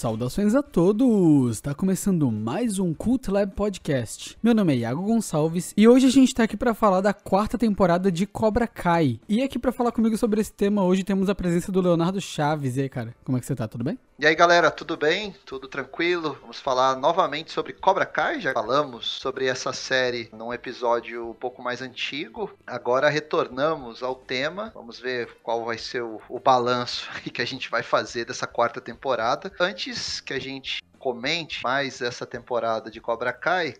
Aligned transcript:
Saudações 0.00 0.54
a 0.54 0.62
todos! 0.62 1.56
Está 1.56 1.74
começando 1.74 2.32
mais 2.32 2.78
um 2.78 2.94
Cult 2.94 3.30
Lab 3.30 3.54
Podcast. 3.54 4.34
Meu 4.42 4.54
nome 4.54 4.72
é 4.72 4.76
Iago 4.78 5.02
Gonçalves 5.02 5.74
e 5.76 5.86
hoje 5.86 6.06
a 6.06 6.10
gente 6.10 6.28
está 6.28 6.44
aqui 6.44 6.56
para 6.56 6.72
falar 6.72 7.02
da 7.02 7.12
quarta 7.12 7.58
temporada 7.58 8.10
de 8.10 8.26
Cobra 8.26 8.66
Kai. 8.66 9.20
E 9.28 9.42
aqui 9.42 9.58
para 9.58 9.70
falar 9.70 9.92
comigo 9.92 10.16
sobre 10.16 10.40
esse 10.40 10.54
tema 10.54 10.82
hoje 10.82 11.04
temos 11.04 11.28
a 11.28 11.34
presença 11.34 11.70
do 11.70 11.82
Leonardo 11.82 12.18
Chaves. 12.18 12.78
E 12.78 12.80
aí, 12.80 12.88
cara, 12.88 13.14
como 13.22 13.36
é 13.36 13.40
que 13.42 13.46
você 13.46 13.54
tá? 13.54 13.68
Tudo 13.68 13.84
bem? 13.84 13.98
E 14.18 14.26
aí, 14.26 14.34
galera, 14.34 14.70
tudo 14.70 14.98
bem? 14.98 15.34
Tudo 15.46 15.66
tranquilo? 15.66 16.36
Vamos 16.42 16.60
falar 16.60 16.94
novamente 16.94 17.52
sobre 17.52 17.72
Cobra 17.72 18.04
Kai. 18.04 18.38
Já 18.38 18.52
falamos 18.52 19.06
sobre 19.06 19.46
essa 19.46 19.72
série 19.72 20.28
num 20.30 20.52
episódio 20.52 21.30
um 21.30 21.34
pouco 21.34 21.62
mais 21.62 21.80
antigo. 21.80 22.50
Agora 22.66 23.08
retornamos 23.08 24.02
ao 24.02 24.14
tema. 24.14 24.72
Vamos 24.74 24.98
ver 24.98 25.38
qual 25.42 25.64
vai 25.64 25.78
ser 25.78 26.02
o, 26.02 26.20
o 26.28 26.38
balanço 26.38 27.08
que 27.32 27.40
a 27.40 27.46
gente 27.46 27.70
vai 27.70 27.82
fazer 27.82 28.26
dessa 28.26 28.46
quarta 28.46 28.78
temporada. 28.78 29.50
Antes 29.58 29.89
antes 29.90 30.20
que 30.20 30.32
a 30.32 30.38
gente 30.38 30.82
comente 31.00 31.62
mais 31.64 32.00
essa 32.00 32.24
temporada 32.24 32.90
de 32.90 33.00
Cobra 33.00 33.32
Kai, 33.32 33.74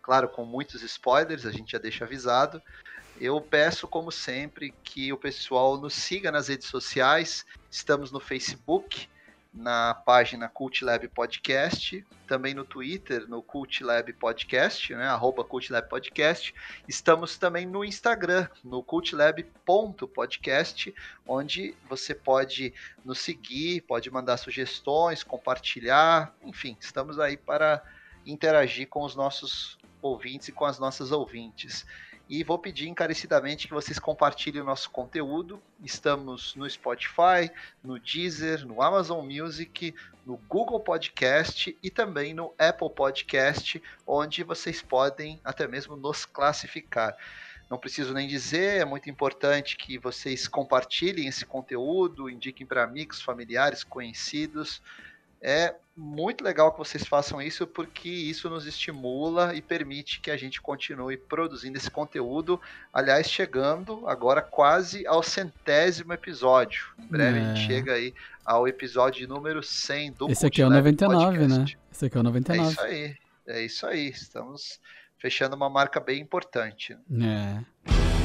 claro, 0.00 0.28
com 0.28 0.44
muitos 0.44 0.80
spoilers, 0.82 1.44
a 1.44 1.50
gente 1.50 1.72
já 1.72 1.78
deixa 1.78 2.04
avisado. 2.04 2.62
Eu 3.20 3.40
peço, 3.40 3.88
como 3.88 4.12
sempre, 4.12 4.72
que 4.84 5.12
o 5.12 5.16
pessoal 5.16 5.76
nos 5.76 5.94
siga 5.94 6.30
nas 6.30 6.46
redes 6.46 6.68
sociais. 6.68 7.44
Estamos 7.68 8.12
no 8.12 8.20
Facebook, 8.20 9.08
na 9.56 9.94
página 9.94 10.48
Cult 10.48 10.84
Lab 10.84 11.08
Podcast, 11.08 12.04
também 12.26 12.52
no 12.52 12.64
Twitter, 12.64 13.26
no 13.26 13.42
Cult 13.42 13.82
Lab 13.82 14.12
Podcast, 14.12 14.94
né, 14.94 15.06
arroba 15.06 15.42
Cult 15.42 15.72
Lab 15.72 15.88
Podcast. 15.88 16.54
Estamos 16.86 17.38
também 17.38 17.64
no 17.64 17.82
Instagram, 17.84 18.46
no 18.62 18.82
cultlab.podcast, 18.82 20.94
onde 21.26 21.74
você 21.88 22.14
pode 22.14 22.74
nos 23.04 23.20
seguir, 23.20 23.80
pode 23.82 24.10
mandar 24.10 24.36
sugestões, 24.36 25.22
compartilhar, 25.22 26.34
enfim, 26.42 26.76
estamos 26.78 27.18
aí 27.18 27.38
para 27.38 27.82
interagir 28.26 28.88
com 28.88 29.02
os 29.02 29.16
nossos 29.16 29.78
ouvintes 30.02 30.48
e 30.48 30.52
com 30.52 30.66
as 30.66 30.78
nossas 30.78 31.12
ouvintes. 31.12 31.86
E 32.28 32.42
vou 32.42 32.58
pedir 32.58 32.88
encarecidamente 32.88 33.68
que 33.68 33.74
vocês 33.74 34.00
compartilhem 34.00 34.60
o 34.60 34.64
nosso 34.64 34.90
conteúdo. 34.90 35.62
Estamos 35.84 36.56
no 36.56 36.68
Spotify, 36.68 37.50
no 37.84 38.00
Deezer, 38.00 38.66
no 38.66 38.82
Amazon 38.82 39.24
Music, 39.24 39.94
no 40.26 40.36
Google 40.48 40.80
Podcast 40.80 41.78
e 41.80 41.88
também 41.88 42.34
no 42.34 42.52
Apple 42.58 42.90
Podcast, 42.90 43.80
onde 44.04 44.42
vocês 44.42 44.82
podem 44.82 45.40
até 45.44 45.68
mesmo 45.68 45.94
nos 45.94 46.24
classificar. 46.24 47.16
Não 47.70 47.78
preciso 47.78 48.12
nem 48.12 48.26
dizer, 48.26 48.80
é 48.80 48.84
muito 48.84 49.08
importante 49.08 49.76
que 49.76 49.96
vocês 49.96 50.48
compartilhem 50.48 51.28
esse 51.28 51.46
conteúdo, 51.46 52.28
indiquem 52.28 52.66
para 52.66 52.82
amigos, 52.82 53.22
familiares, 53.22 53.84
conhecidos. 53.84 54.82
É 55.40 55.76
muito 55.96 56.44
legal 56.44 56.70
que 56.72 56.78
vocês 56.78 57.06
façam 57.06 57.40
isso 57.40 57.66
porque 57.66 58.08
isso 58.08 58.50
nos 58.50 58.66
estimula 58.66 59.54
e 59.54 59.62
permite 59.62 60.20
que 60.20 60.30
a 60.30 60.36
gente 60.36 60.60
continue 60.60 61.16
produzindo 61.16 61.78
esse 61.78 61.90
conteúdo. 61.90 62.60
Aliás, 62.92 63.30
chegando 63.30 64.06
agora 64.06 64.42
quase 64.42 65.06
ao 65.06 65.22
centésimo 65.22 66.12
episódio. 66.12 66.88
Em 66.98 67.06
breve 67.06 67.38
é. 67.38 67.42
a 67.42 67.44
gente 67.54 67.64
é. 67.64 67.66
chega 67.66 67.92
aí 67.94 68.14
ao 68.44 68.68
episódio 68.68 69.26
número 69.26 69.62
100 69.62 70.12
do 70.12 70.30
Esse 70.30 70.46
aqui 70.46 70.60
é 70.60 70.66
o 70.66 70.70
99, 70.70 71.24
podcast. 71.24 71.58
né? 71.58 71.80
Esse 71.90 72.06
aqui 72.06 72.16
é 72.16 72.20
o 72.20 72.22
99. 72.22 72.60
É 72.60 72.70
isso 72.70 72.80
aí. 72.80 73.16
É 73.46 73.64
isso 73.64 73.86
aí. 73.86 74.08
Estamos 74.08 74.80
fechando 75.18 75.56
uma 75.56 75.70
marca 75.70 75.98
bem 75.98 76.20
importante. 76.20 76.96
É. 77.10 78.15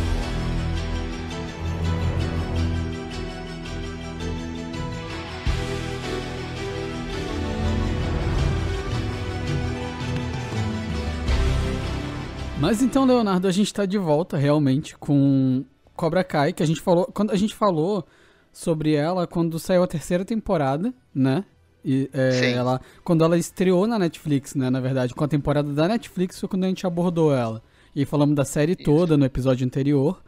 Mas 12.62 12.84
então, 12.84 13.06
Leonardo, 13.06 13.48
a 13.48 13.52
gente 13.52 13.74
tá 13.74 13.88
de 13.88 13.98
volta 13.98 14.38
realmente 14.38 14.96
com 14.96 15.66
Cobra 15.96 16.24
Kai, 16.24 16.54
que 16.54 16.62
a 16.62 16.66
gente 16.66 16.80
falou. 16.80 17.08
Quando 17.08 17.32
a 17.32 17.36
gente 17.36 17.56
falou 17.56 18.06
sobre 18.54 18.94
ela 18.94 19.26
quando 19.26 19.58
saiu 19.58 19.82
a 19.82 19.88
terceira 19.88 20.24
temporada, 20.24 20.94
né? 21.12 21.44
E, 21.84 22.08
é, 22.14 22.52
ela, 22.52 22.80
quando 23.04 23.24
ela 23.24 23.36
estreou 23.36 23.88
na 23.88 23.98
Netflix, 23.98 24.54
né? 24.54 24.70
Na 24.70 24.80
verdade, 24.80 25.16
com 25.16 25.24
a 25.24 25.28
temporada 25.28 25.74
da 25.74 25.88
Netflix 25.88 26.40
foi 26.40 26.48
quando 26.48 26.66
a 26.66 26.68
gente 26.68 26.86
abordou 26.86 27.34
ela. 27.34 27.64
E 27.96 28.06
falamos 28.06 28.36
da 28.36 28.46
série 28.46 28.74
Isso. 28.74 28.84
toda 28.84 29.18
no 29.18 29.26
episódio 29.26 29.66
anterior. 29.66 30.22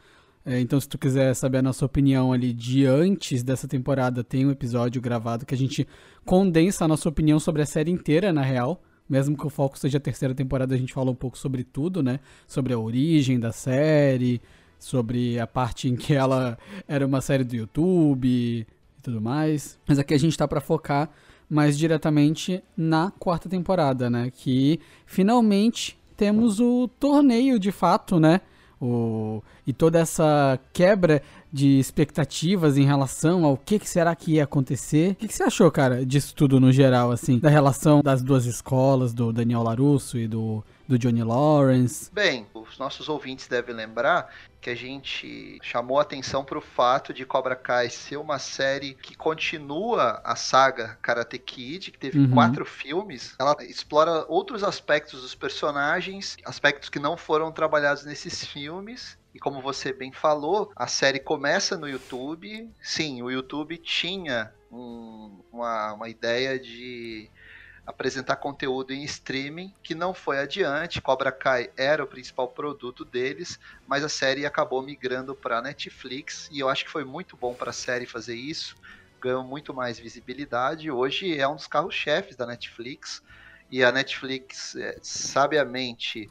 É, 0.43 0.59
então, 0.59 0.81
se 0.81 0.89
tu 0.89 0.97
quiser 0.97 1.35
saber 1.35 1.59
a 1.59 1.61
nossa 1.61 1.85
opinião 1.85 2.33
ali 2.33 2.51
de 2.51 2.83
antes 2.87 3.43
dessa 3.43 3.67
temporada, 3.67 4.23
tem 4.23 4.43
um 4.43 4.51
episódio 4.51 4.99
gravado 4.99 5.45
que 5.45 5.53
a 5.53 5.57
gente 5.57 5.87
condensa 6.25 6.83
a 6.83 6.87
nossa 6.87 7.07
opinião 7.07 7.39
sobre 7.39 7.61
a 7.61 7.65
série 7.67 7.91
inteira, 7.91 8.33
na 8.33 8.41
real. 8.41 8.81
Mesmo 9.09 9.37
que 9.37 9.45
o 9.45 9.49
foco 9.49 9.77
seja 9.77 9.97
a 9.97 10.01
terceira 10.01 10.33
temporada, 10.33 10.73
a 10.73 10.77
gente 10.77 10.93
fala 10.93 11.11
um 11.11 11.15
pouco 11.15 11.37
sobre 11.37 11.63
tudo, 11.63 12.01
né? 12.01 12.19
Sobre 12.47 12.73
a 12.73 12.79
origem 12.79 13.39
da 13.39 13.51
série, 13.51 14.41
sobre 14.79 15.39
a 15.39 15.47
parte 15.47 15.87
em 15.87 15.95
que 15.95 16.13
ela 16.13 16.57
era 16.87 17.05
uma 17.05 17.21
série 17.21 17.43
do 17.43 17.55
YouTube 17.55 18.27
e 18.27 18.67
tudo 19.01 19.21
mais. 19.21 19.79
Mas 19.87 19.99
aqui 19.99 20.13
a 20.13 20.19
gente 20.19 20.37
tá 20.37 20.47
para 20.47 20.61
focar 20.61 21.09
mais 21.49 21.77
diretamente 21.77 22.63
na 22.75 23.11
quarta 23.11 23.47
temporada, 23.47 24.09
né? 24.09 24.31
Que 24.33 24.79
finalmente 25.05 25.97
temos 26.17 26.59
o 26.59 26.87
torneio 26.87 27.59
de 27.59 27.71
fato, 27.71 28.19
né? 28.19 28.41
O, 28.81 29.41
e 29.65 29.71
toda 29.71 29.99
essa 29.99 30.59
quebra 30.73 31.21
de 31.53 31.77
expectativas 31.77 32.79
em 32.79 32.83
relação 32.83 33.45
ao 33.45 33.55
que, 33.55 33.77
que 33.77 33.87
será 33.87 34.15
que 34.15 34.33
ia 34.33 34.43
acontecer. 34.43 35.11
O 35.11 35.15
que, 35.15 35.27
que, 35.27 35.35
você 35.35 35.43
achou, 35.43 35.69
cara, 35.71 36.03
disso 36.03 36.33
tudo 36.33 36.59
no 36.59 36.71
geral, 36.71 37.11
assim? 37.11 37.37
Da 37.37 37.47
relação 37.47 38.01
das 38.01 38.23
duas 38.23 38.45
escolas, 38.45 39.13
do 39.13 39.31
Daniel 39.31 39.61
Larusso 39.61 40.17
e 40.17 40.27
do, 40.27 40.63
do 40.87 40.97
Johnny 40.97 41.23
Lawrence? 41.23 42.09
Bem, 42.11 42.47
os 42.55 42.79
nossos 42.79 43.07
ouvintes 43.07 43.47
devem 43.47 43.75
lembrar 43.75 44.33
que 44.59 44.71
a 44.71 44.75
gente 44.75 45.59
chamou 45.61 45.99
atenção 45.99 46.43
para 46.43 46.57
o 46.57 46.61
fato 46.61 47.13
de 47.13 47.23
Cobra 47.23 47.55
Kai 47.55 47.87
ser 47.87 48.17
uma 48.17 48.39
série 48.39 48.95
que 48.95 49.15
continua 49.15 50.21
a 50.23 50.35
saga 50.35 50.97
Karate 51.03 51.37
Kid, 51.37 51.91
que 51.91 51.99
teve 51.99 52.17
uhum. 52.17 52.31
quatro 52.31 52.65
filmes. 52.65 53.35
Ela 53.39 53.55
explora 53.59 54.25
outros 54.27 54.63
aspectos 54.63 55.21
dos 55.21 55.35
personagens, 55.35 56.35
aspectos 56.45 56.89
que 56.89 56.97
não 56.97 57.15
foram 57.15 57.51
trabalhados 57.51 58.05
nesses 58.05 58.43
filmes. 58.43 59.21
E 59.33 59.39
como 59.39 59.61
você 59.61 59.91
bem 59.91 60.11
falou, 60.11 60.71
a 60.75 60.87
série 60.87 61.19
começa 61.19 61.77
no 61.77 61.87
YouTube. 61.87 62.69
Sim, 62.81 63.21
o 63.23 63.31
YouTube 63.31 63.77
tinha 63.77 64.53
um, 64.71 65.39
uma, 65.51 65.93
uma 65.93 66.09
ideia 66.09 66.59
de 66.59 67.29
apresentar 67.85 68.37
conteúdo 68.37 68.93
em 68.93 69.03
streaming 69.03 69.73
que 69.83 69.93
não 69.93 70.13
foi 70.13 70.39
adiante. 70.39 71.01
Cobra 71.01 71.31
Kai 71.31 71.69
era 71.75 72.03
o 72.03 72.07
principal 72.07 72.47
produto 72.47 73.03
deles, 73.03 73.59
mas 73.87 74.03
a 74.03 74.09
série 74.09 74.45
acabou 74.45 74.81
migrando 74.81 75.35
para 75.35 75.61
Netflix 75.61 76.49
e 76.51 76.59
eu 76.59 76.69
acho 76.69 76.85
que 76.85 76.91
foi 76.91 77.03
muito 77.03 77.35
bom 77.35 77.53
para 77.53 77.71
a 77.71 77.73
série 77.73 78.05
fazer 78.05 78.35
isso. 78.35 78.75
Ganhou 79.19 79.43
muito 79.43 79.73
mais 79.73 79.99
visibilidade. 79.99 80.91
Hoje 80.91 81.37
é 81.37 81.47
um 81.47 81.55
dos 81.55 81.67
carros-chefes 81.67 82.35
da 82.35 82.45
Netflix 82.45 83.21
e 83.71 83.83
a 83.83 83.91
Netflix 83.91 84.75
é, 84.75 84.97
sabiamente 85.01 86.29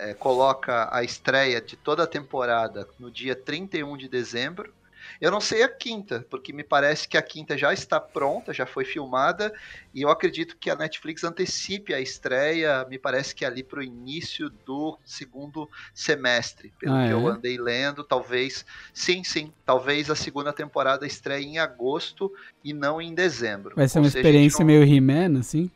é, 0.00 0.14
coloca 0.14 0.88
a 0.90 1.02
estreia 1.02 1.60
de 1.60 1.76
toda 1.76 2.04
a 2.04 2.06
temporada 2.06 2.88
no 2.98 3.10
dia 3.10 3.36
31 3.36 3.96
de 3.96 4.08
dezembro 4.08 4.72
eu 5.20 5.30
não 5.30 5.40
sei 5.40 5.62
a 5.62 5.68
quinta, 5.68 6.26
porque 6.30 6.52
me 6.52 6.64
parece 6.64 7.06
que 7.06 7.16
a 7.16 7.22
quinta 7.22 7.56
já 7.56 7.72
está 7.72 8.00
pronta, 8.00 8.54
já 8.54 8.64
foi 8.64 8.84
filmada, 8.84 9.52
e 9.94 10.02
eu 10.02 10.10
acredito 10.10 10.56
que 10.58 10.70
a 10.70 10.76
Netflix 10.76 11.24
antecipe 11.24 11.92
a 11.92 12.00
estreia, 12.00 12.86
me 12.88 12.98
parece 12.98 13.34
que 13.34 13.44
é 13.44 13.48
ali 13.48 13.62
para 13.62 13.80
o 13.80 13.82
início 13.82 14.50
do 14.64 14.98
segundo 15.04 15.68
semestre, 15.94 16.72
pelo 16.78 16.94
ah, 16.94 17.04
que 17.04 17.10
é? 17.10 17.12
eu 17.12 17.26
andei 17.26 17.58
lendo, 17.58 18.02
talvez, 18.02 18.64
sim, 18.94 19.22
sim, 19.22 19.52
talvez 19.64 20.10
a 20.10 20.16
segunda 20.16 20.52
temporada 20.52 21.06
estreie 21.06 21.44
em 21.44 21.58
agosto 21.58 22.32
e 22.64 22.72
não 22.72 23.00
em 23.00 23.14
dezembro. 23.14 23.76
Vai 23.76 23.88
ser 23.88 23.98
uma 23.98 24.08
seja, 24.08 24.18
experiência 24.20 24.60
não... 24.60 24.66
meio 24.66 24.82
He-Man, 24.82 25.38
assim? 25.38 25.70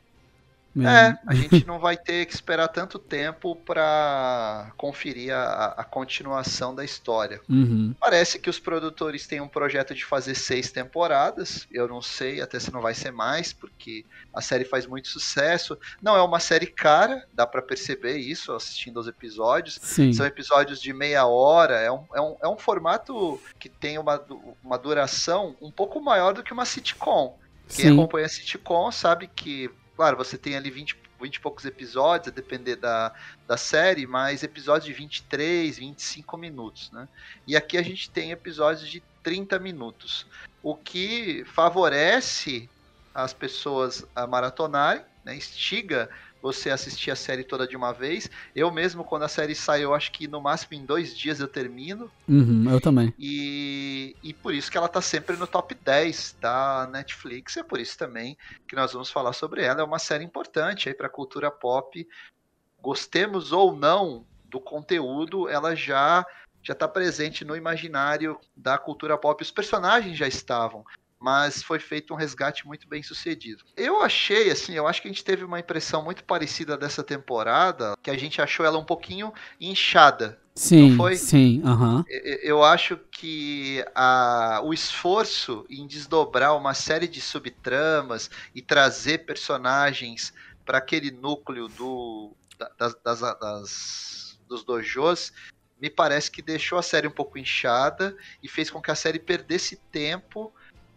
É, 0.83 1.17
a 1.27 1.35
gente 1.35 1.65
não 1.67 1.79
vai 1.79 1.97
ter 1.97 2.27
que 2.27 2.35
esperar 2.35 2.67
tanto 2.69 2.99
tempo 2.99 3.55
para 3.55 4.73
conferir 4.77 5.33
a, 5.33 5.67
a, 5.77 5.85
continuação 5.85 6.75
da 6.75 6.85
história. 6.85 7.41
Uhum. 7.49 7.95
Parece 8.01 8.41
que 8.41 8.51
os 8.51 8.59
produtores 8.59 9.27
têm 9.27 9.41
um 9.41 9.47
projeto 9.47 9.95
de 9.95 10.05
fazer 10.05 10.35
seis 10.35 10.73
temporadas. 10.73 11.69
Eu 11.71 11.87
não 11.87 12.03
sei 12.03 12.41
até 12.41 12.59
se 12.59 12.73
não 12.73 12.81
vai 12.81 12.93
ser 12.93 13.13
mais, 13.13 13.53
porque 13.53 14.05
a 14.33 14.41
série 14.41 14.65
faz 14.65 14.85
muito 14.85 15.07
sucesso. 15.09 15.79
Não 16.03 16.17
é 16.17 16.23
uma 16.23 16.41
série 16.41 16.67
cara, 16.67 17.25
dá 17.33 17.47
para 17.47 17.63
perceber 17.63 18.17
isso 18.17 18.53
assistindo 18.53 18.99
aos 18.99 19.07
episódios. 19.07 19.79
Sim. 19.81 20.13
São 20.13 20.27
episódios 20.27 20.81
de 20.81 20.93
meia 20.93 21.25
hora. 21.27 21.77
É 21.77 21.91
um, 21.91 22.05
é 22.15 22.21
um, 22.21 22.37
é 22.43 22.49
um 22.49 22.57
formato 22.57 23.41
que 23.61 23.69
tem 23.69 23.97
uma, 23.97 24.21
uma 24.63 24.77
duração 24.77 25.55
um 25.63 25.71
pouco 25.71 26.01
maior 26.01 26.35
do 26.35 26.43
que 26.43 26.53
uma 26.53 26.65
sitcom. 26.65 27.39
Quem 27.69 27.87
Sim. 27.87 27.93
acompanha 27.93 28.27
a 28.27 28.29
sitcom 28.29 28.91
sabe 28.91 29.29
que 29.29 29.71
Claro, 29.97 30.17
você 30.17 30.37
tem 30.37 30.57
ali 30.57 30.71
20, 30.71 30.97
20 31.21 31.37
e 31.37 31.41
poucos 31.41 31.65
episódios, 31.65 32.29
a 32.29 32.35
depender 32.35 32.77
da, 32.77 33.13
da 33.47 33.57
série, 33.57 34.07
mas 34.07 34.43
episódios 34.43 34.87
de 34.87 34.93
23, 34.93 35.79
25 35.79 36.37
minutos, 36.37 36.91
né? 36.91 37.09
E 37.47 37.57
aqui 37.57 37.79
a 37.79 37.83
gente 37.83 38.11
tem 38.11 38.33
episódios 38.33 38.89
de 38.89 39.03
30 39.23 39.59
minutos, 39.59 40.27
o 40.63 40.75
que 40.75 41.45
favorece 41.47 42.69
as 43.15 43.33
pessoas 43.33 44.05
a 44.15 44.27
maratonarem, 44.27 45.05
né? 45.25 45.37
Instiga 45.37 46.11
você 46.45 46.69
assistir 46.69 47.11
a 47.11 47.17
série 47.17 47.43
toda 47.43 47.67
de 47.67 47.75
uma 47.75 47.91
vez. 47.91 48.31
Eu 48.55 48.71
mesmo, 48.71 49.03
quando 49.03 49.23
a 49.23 49.29
série 49.29 49.55
sai, 49.55 49.83
eu 49.83 49.95
acho 49.95 50.13
que 50.13 50.29
no 50.29 50.43
máximo 50.43 50.75
em 50.75 50.85
dois 50.85 51.17
dias 51.17 51.41
eu 51.41 51.49
termino. 51.49 52.11
Uhum, 52.29 52.71
eu 52.71 52.79
também. 52.83 53.15
E, 53.19 54.15
e 54.23 54.35
por 54.35 54.53
isso 54.53 54.71
que 54.71 54.77
ela 54.77 54.87
tá 54.87 55.01
sempre 55.01 55.37
no 55.37 55.47
top 55.47 55.75
10 55.75 56.37
da 56.39 56.87
Netflix. 56.93 57.57
É 57.57 57.63
por 57.63 57.81
isso 57.81 57.97
também 57.97 58.37
que 58.69 58.77
nós 58.77 58.93
vamos 58.93 59.11
falar 59.11 59.33
sobre 59.33 59.63
ela. 59.63 59.81
É 59.81 59.85
uma 59.85 59.99
série 59.99 60.23
importante 60.23 60.87
aí 60.87 60.95
pra 60.95 61.09
cultura 61.09 61.51
pop. 61.51 62.07
Gostemos 62.79 63.51
ou 63.51 63.75
não 63.75 64.27
do 64.45 64.61
conteúdo, 64.61 65.49
ela 65.49 65.75
já 65.75 66.27
já 66.63 66.73
está 66.73 66.89
presente 66.89 67.45
no 67.45 67.57
imaginário 67.57 68.39
da 68.57 68.79
cultura 68.79 69.19
pop. 69.19 69.43
Os 69.43 69.51
personagens 69.51 70.17
já 70.17 70.27
estavam 70.27 70.85
mas 71.25 71.63
foi 71.63 71.79
feito 71.79 72.13
um 72.13 72.17
resgate 72.19 72.67
muito 72.67 72.87
bem 72.87 73.03
sucedido. 73.03 73.65
Eu 73.75 74.03
achei, 74.03 74.51
assim, 74.51 74.75
eu 74.75 74.87
acho 74.87 75.01
que 75.01 75.09
a 75.09 75.11
gente 75.11 75.25
teve 75.25 75.43
uma 75.43 75.59
impressão 75.59 76.05
muito 76.05 76.23
parecida 76.23 76.77
dessa 76.77 77.03
temporada, 77.03 77.97
que 78.03 78.11
a 78.11 78.19
gente 78.19 78.43
achou 78.43 78.67
ela 78.67 78.79
um 78.79 78.85
pouquinho 78.85 79.33
inchada. 79.59 80.39
Sim, 80.55 80.95
foi? 80.99 81.17
sim, 81.17 81.63
uhum. 81.65 82.05
Eu 82.43 82.63
acho 82.63 82.99
que 83.11 83.83
a, 83.95 84.61
o 84.63 84.75
esforço 84.75 85.65
em 85.71 85.87
desdobrar 85.87 86.55
uma 86.55 86.75
série 86.75 87.09
de 87.09 87.23
subtramas 87.23 88.31
e 88.55 88.61
trazer 88.61 89.25
personagens 89.25 90.31
para 90.63 90.77
aquele 90.77 91.11
núcleo 91.11 91.69
do, 91.69 92.37
das, 92.79 92.95
das, 93.03 93.21
das, 93.21 94.39
dos 94.47 94.63
dojos 94.63 95.33
me 95.81 95.89
parece 95.89 96.31
que 96.31 96.43
deixou 96.43 96.79
a 96.79 96.83
série 96.83 97.09
um 97.09 97.11
pouco 97.11 97.39
inchada 97.39 98.15
e 98.43 98.49
fez 98.49 98.71
com 98.71 98.81
que 98.81 98.91
a 98.91 98.95
série 98.95 99.19
perdesse 99.19 99.77
tempo 99.91 100.53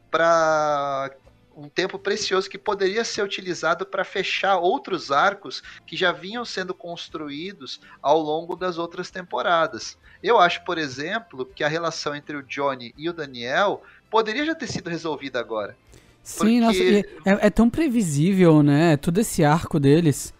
para 0.09 1.11
um 1.55 1.67
tempo 1.67 1.97
precioso 1.97 2.49
que 2.49 2.57
poderia 2.57 3.03
ser 3.03 3.23
utilizado 3.23 3.85
para 3.85 4.03
fechar 4.03 4.57
outros 4.57 5.11
arcos 5.11 5.63
que 5.87 5.97
já 5.97 6.11
vinham 6.11 6.45
sendo 6.45 6.73
construídos 6.73 7.81
ao 7.99 8.19
longo 8.19 8.55
das 8.55 8.77
outras 8.77 9.09
temporadas. 9.09 9.97
Eu 10.21 10.37
acho, 10.37 10.63
por 10.63 10.77
exemplo, 10.77 11.45
que 11.45 11.63
a 11.63 11.67
relação 11.67 12.15
entre 12.15 12.37
o 12.37 12.43
Johnny 12.43 12.93
e 12.95 13.09
o 13.09 13.13
Daniel 13.13 13.81
poderia 14.09 14.45
já 14.45 14.53
ter 14.53 14.67
sido 14.67 14.89
resolvida 14.89 15.39
agora. 15.39 15.75
Sim, 16.21 16.37
porque... 16.37 16.59
nossa, 16.59 16.83
é, 16.83 17.47
é, 17.47 17.49
tão 17.49 17.69
previsível, 17.69 18.61
né? 18.61 18.97
Todo 18.97 19.17
esse 19.17 19.43
arco 19.43 19.79
deles 19.79 20.33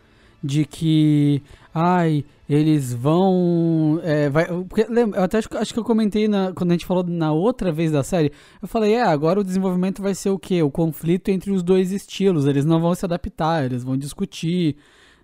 de 0.44 0.66
que, 0.66 1.42
ai, 1.74 2.24
eles 2.50 2.94
vão. 2.94 4.00
É, 4.04 4.30
vai, 4.30 4.46
porque, 4.46 4.86
lembra, 4.90 5.20
eu 5.20 5.24
até 5.24 5.38
acho, 5.38 5.50
acho, 5.58 5.74
que 5.74 5.80
eu 5.80 5.84
comentei 5.84 6.28
na, 6.28 6.54
quando 6.54 6.72
a 6.72 6.74
gente 6.74 6.86
falou 6.86 7.04
na 7.04 7.32
outra 7.32 7.72
vez 7.72 7.92
da 7.92 8.04
série. 8.04 8.32
Eu 8.62 8.68
falei, 8.68 8.94
é, 8.94 9.02
agora 9.02 9.40
o 9.40 9.44
desenvolvimento 9.44 10.02
vai 10.02 10.16
ser 10.16 10.30
o 10.30 10.40
quê? 10.40 10.62
O 10.64 10.72
conflito 10.72 11.30
entre 11.30 11.52
os 11.52 11.62
dois 11.64 11.92
estilos. 11.92 12.46
Eles 12.46 12.66
não 12.66 12.80
vão 12.80 12.96
se 12.96 13.06
adaptar, 13.06 13.66
eles 13.66 13.84
vão 13.84 13.98
discutir. 13.98 14.78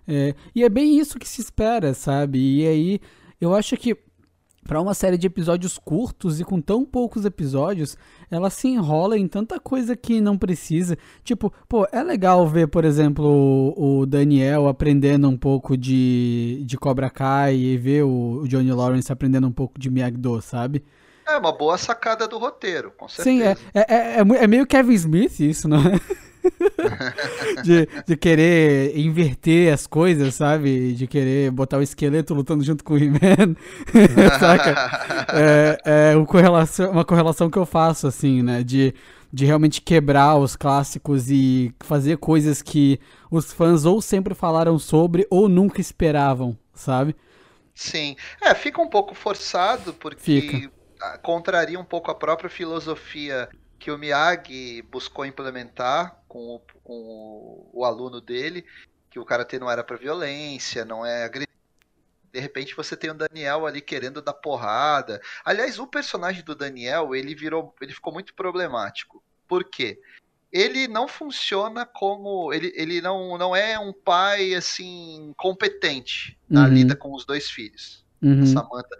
É, 0.06 0.34
e 0.54 0.62
é 0.62 0.68
bem 0.68 0.98
isso 0.98 1.18
que 1.18 1.28
se 1.28 1.40
espera, 1.40 1.94
sabe? 1.94 2.38
E 2.38 2.66
aí, 2.66 3.00
eu 3.40 3.54
acho 3.54 3.76
que 3.76 3.96
para 4.66 4.80
uma 4.80 4.94
série 4.94 5.18
de 5.18 5.26
episódios 5.26 5.78
curtos 5.78 6.40
e 6.40 6.44
com 6.44 6.60
tão 6.60 6.84
poucos 6.84 7.24
episódios, 7.24 7.96
ela 8.30 8.50
se 8.50 8.68
enrola 8.68 9.18
em 9.18 9.28
tanta 9.28 9.60
coisa 9.60 9.94
que 9.94 10.20
não 10.20 10.36
precisa. 10.36 10.96
Tipo, 11.22 11.52
pô, 11.68 11.86
é 11.92 12.02
legal 12.02 12.46
ver, 12.48 12.68
por 12.68 12.84
exemplo, 12.84 13.74
o, 13.76 14.06
Daniel 14.06 14.66
aprendendo 14.66 15.28
um 15.28 15.36
pouco 15.36 15.76
de, 15.76 16.62
de 16.64 16.76
Cobra 16.76 17.10
Kai 17.10 17.54
e 17.56 17.76
ver 17.76 18.04
o, 18.04 18.40
o 18.42 18.48
Johnny 18.48 18.72
Lawrence 18.72 19.12
aprendendo 19.12 19.46
um 19.46 19.52
pouco 19.52 19.78
de 19.78 19.90
Miyagi-Do, 19.90 20.40
sabe? 20.40 20.84
É 21.26 21.36
uma 21.38 21.52
boa 21.52 21.78
sacada 21.78 22.28
do 22.28 22.38
roteiro, 22.38 22.92
com 22.96 23.08
certeza. 23.08 23.54
Sim, 23.54 23.70
é, 23.74 23.80
é, 23.80 24.16
é, 24.16 24.18
é 24.18 24.46
meio 24.46 24.66
Kevin 24.66 24.92
Smith 24.94 25.40
isso, 25.40 25.68
não 25.68 25.78
é? 25.78 26.00
de, 27.64 27.88
de 28.06 28.16
querer 28.16 28.96
inverter 28.98 29.72
as 29.72 29.86
coisas, 29.86 30.34
sabe? 30.34 30.92
De 30.92 31.06
querer 31.06 31.50
botar 31.50 31.78
o 31.78 31.82
esqueleto 31.82 32.34
lutando 32.34 32.64
junto 32.64 32.84
com 32.84 32.94
o 32.94 32.98
He-Man. 32.98 33.56
Saca? 34.38 35.26
É, 35.32 36.10
é 36.12 36.16
uma, 36.16 36.26
correlação, 36.26 36.90
uma 36.90 37.04
correlação 37.04 37.50
que 37.50 37.58
eu 37.58 37.66
faço, 37.66 38.06
assim, 38.06 38.42
né? 38.42 38.62
De, 38.62 38.94
de 39.32 39.44
realmente 39.44 39.80
quebrar 39.80 40.36
os 40.36 40.56
clássicos 40.56 41.30
e 41.30 41.74
fazer 41.80 42.18
coisas 42.18 42.62
que 42.62 43.00
os 43.30 43.52
fãs 43.52 43.84
ou 43.84 44.00
sempre 44.00 44.34
falaram 44.34 44.78
sobre 44.78 45.26
ou 45.30 45.48
nunca 45.48 45.80
esperavam, 45.80 46.56
sabe? 46.72 47.16
Sim. 47.74 48.16
É, 48.40 48.54
fica 48.54 48.80
um 48.80 48.88
pouco 48.88 49.14
forçado, 49.14 49.92
porque 49.94 50.40
fica. 50.40 50.70
contraria 51.22 51.78
um 51.78 51.84
pouco 51.84 52.10
a 52.10 52.14
própria 52.14 52.48
filosofia 52.48 53.48
que 53.84 53.90
o 53.90 53.98
Miyagi 53.98 54.80
buscou 54.90 55.26
implementar 55.26 56.18
com 56.26 56.56
o, 56.56 56.60
com 56.82 56.94
o, 56.94 57.70
o 57.70 57.84
aluno 57.84 58.18
dele, 58.18 58.64
que 59.10 59.18
o 59.18 59.26
karatê 59.26 59.58
não 59.58 59.70
era 59.70 59.84
para 59.84 59.98
violência, 59.98 60.86
não 60.86 61.04
é 61.04 61.24
agressivo. 61.24 61.52
De 62.32 62.40
repente 62.40 62.74
você 62.74 62.96
tem 62.96 63.10
o 63.10 63.14
Daniel 63.14 63.66
ali 63.66 63.82
querendo 63.82 64.22
dar 64.22 64.32
porrada. 64.32 65.20
Aliás, 65.44 65.78
o 65.78 65.86
personagem 65.86 66.42
do 66.42 66.54
Daniel, 66.54 67.14
ele 67.14 67.34
virou, 67.34 67.74
ele 67.78 67.92
ficou 67.92 68.10
muito 68.10 68.32
problemático. 68.32 69.22
Por 69.46 69.64
quê? 69.64 70.00
Ele 70.50 70.88
não 70.88 71.06
funciona 71.06 71.84
como 71.84 72.54
ele, 72.54 72.72
ele 72.74 73.02
não, 73.02 73.36
não 73.36 73.54
é 73.54 73.78
um 73.78 73.92
pai 73.92 74.54
assim 74.54 75.34
competente 75.36 76.38
na 76.48 76.62
uhum. 76.62 76.72
lida 76.72 76.96
com 76.96 77.12
os 77.12 77.26
dois 77.26 77.50
filhos. 77.50 78.02
Uhum. 78.22 78.46
Samantha, 78.46 78.96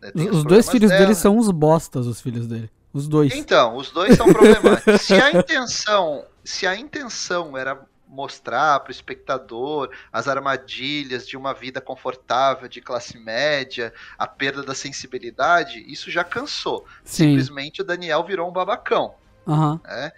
né, 0.00 0.12
os, 0.14 0.36
os 0.36 0.44
dois 0.44 0.70
filhos 0.70 0.90
dela. 0.90 1.06
dele 1.06 1.16
são 1.16 1.36
uns 1.36 1.50
bostas, 1.50 2.06
os 2.06 2.20
filhos 2.20 2.46
dele. 2.46 2.70
Os 2.92 3.08
dois. 3.08 3.34
Então, 3.34 3.76
os 3.76 3.90
dois 3.90 4.16
são 4.16 4.30
problemáticos. 4.32 5.02
se 5.02 5.14
a 5.14 5.30
intenção, 5.30 6.24
se 6.44 6.66
a 6.66 6.76
intenção 6.76 7.56
era 7.56 7.80
mostrar 8.06 8.78
para 8.80 8.90
o 8.90 8.92
espectador 8.92 9.90
as 10.12 10.28
armadilhas 10.28 11.26
de 11.26 11.34
uma 11.34 11.54
vida 11.54 11.80
confortável, 11.80 12.68
de 12.68 12.82
classe 12.82 13.18
média, 13.18 13.92
a 14.18 14.26
perda 14.26 14.62
da 14.62 14.74
sensibilidade, 14.74 15.82
isso 15.90 16.10
já 16.10 16.22
cansou. 16.22 16.84
Sim. 17.02 17.30
Simplesmente 17.30 17.80
o 17.80 17.84
Daniel 17.84 18.22
virou 18.22 18.48
um 18.48 18.52
babacão. 18.52 19.14
Uhum. 19.46 19.80
Né? 19.82 20.12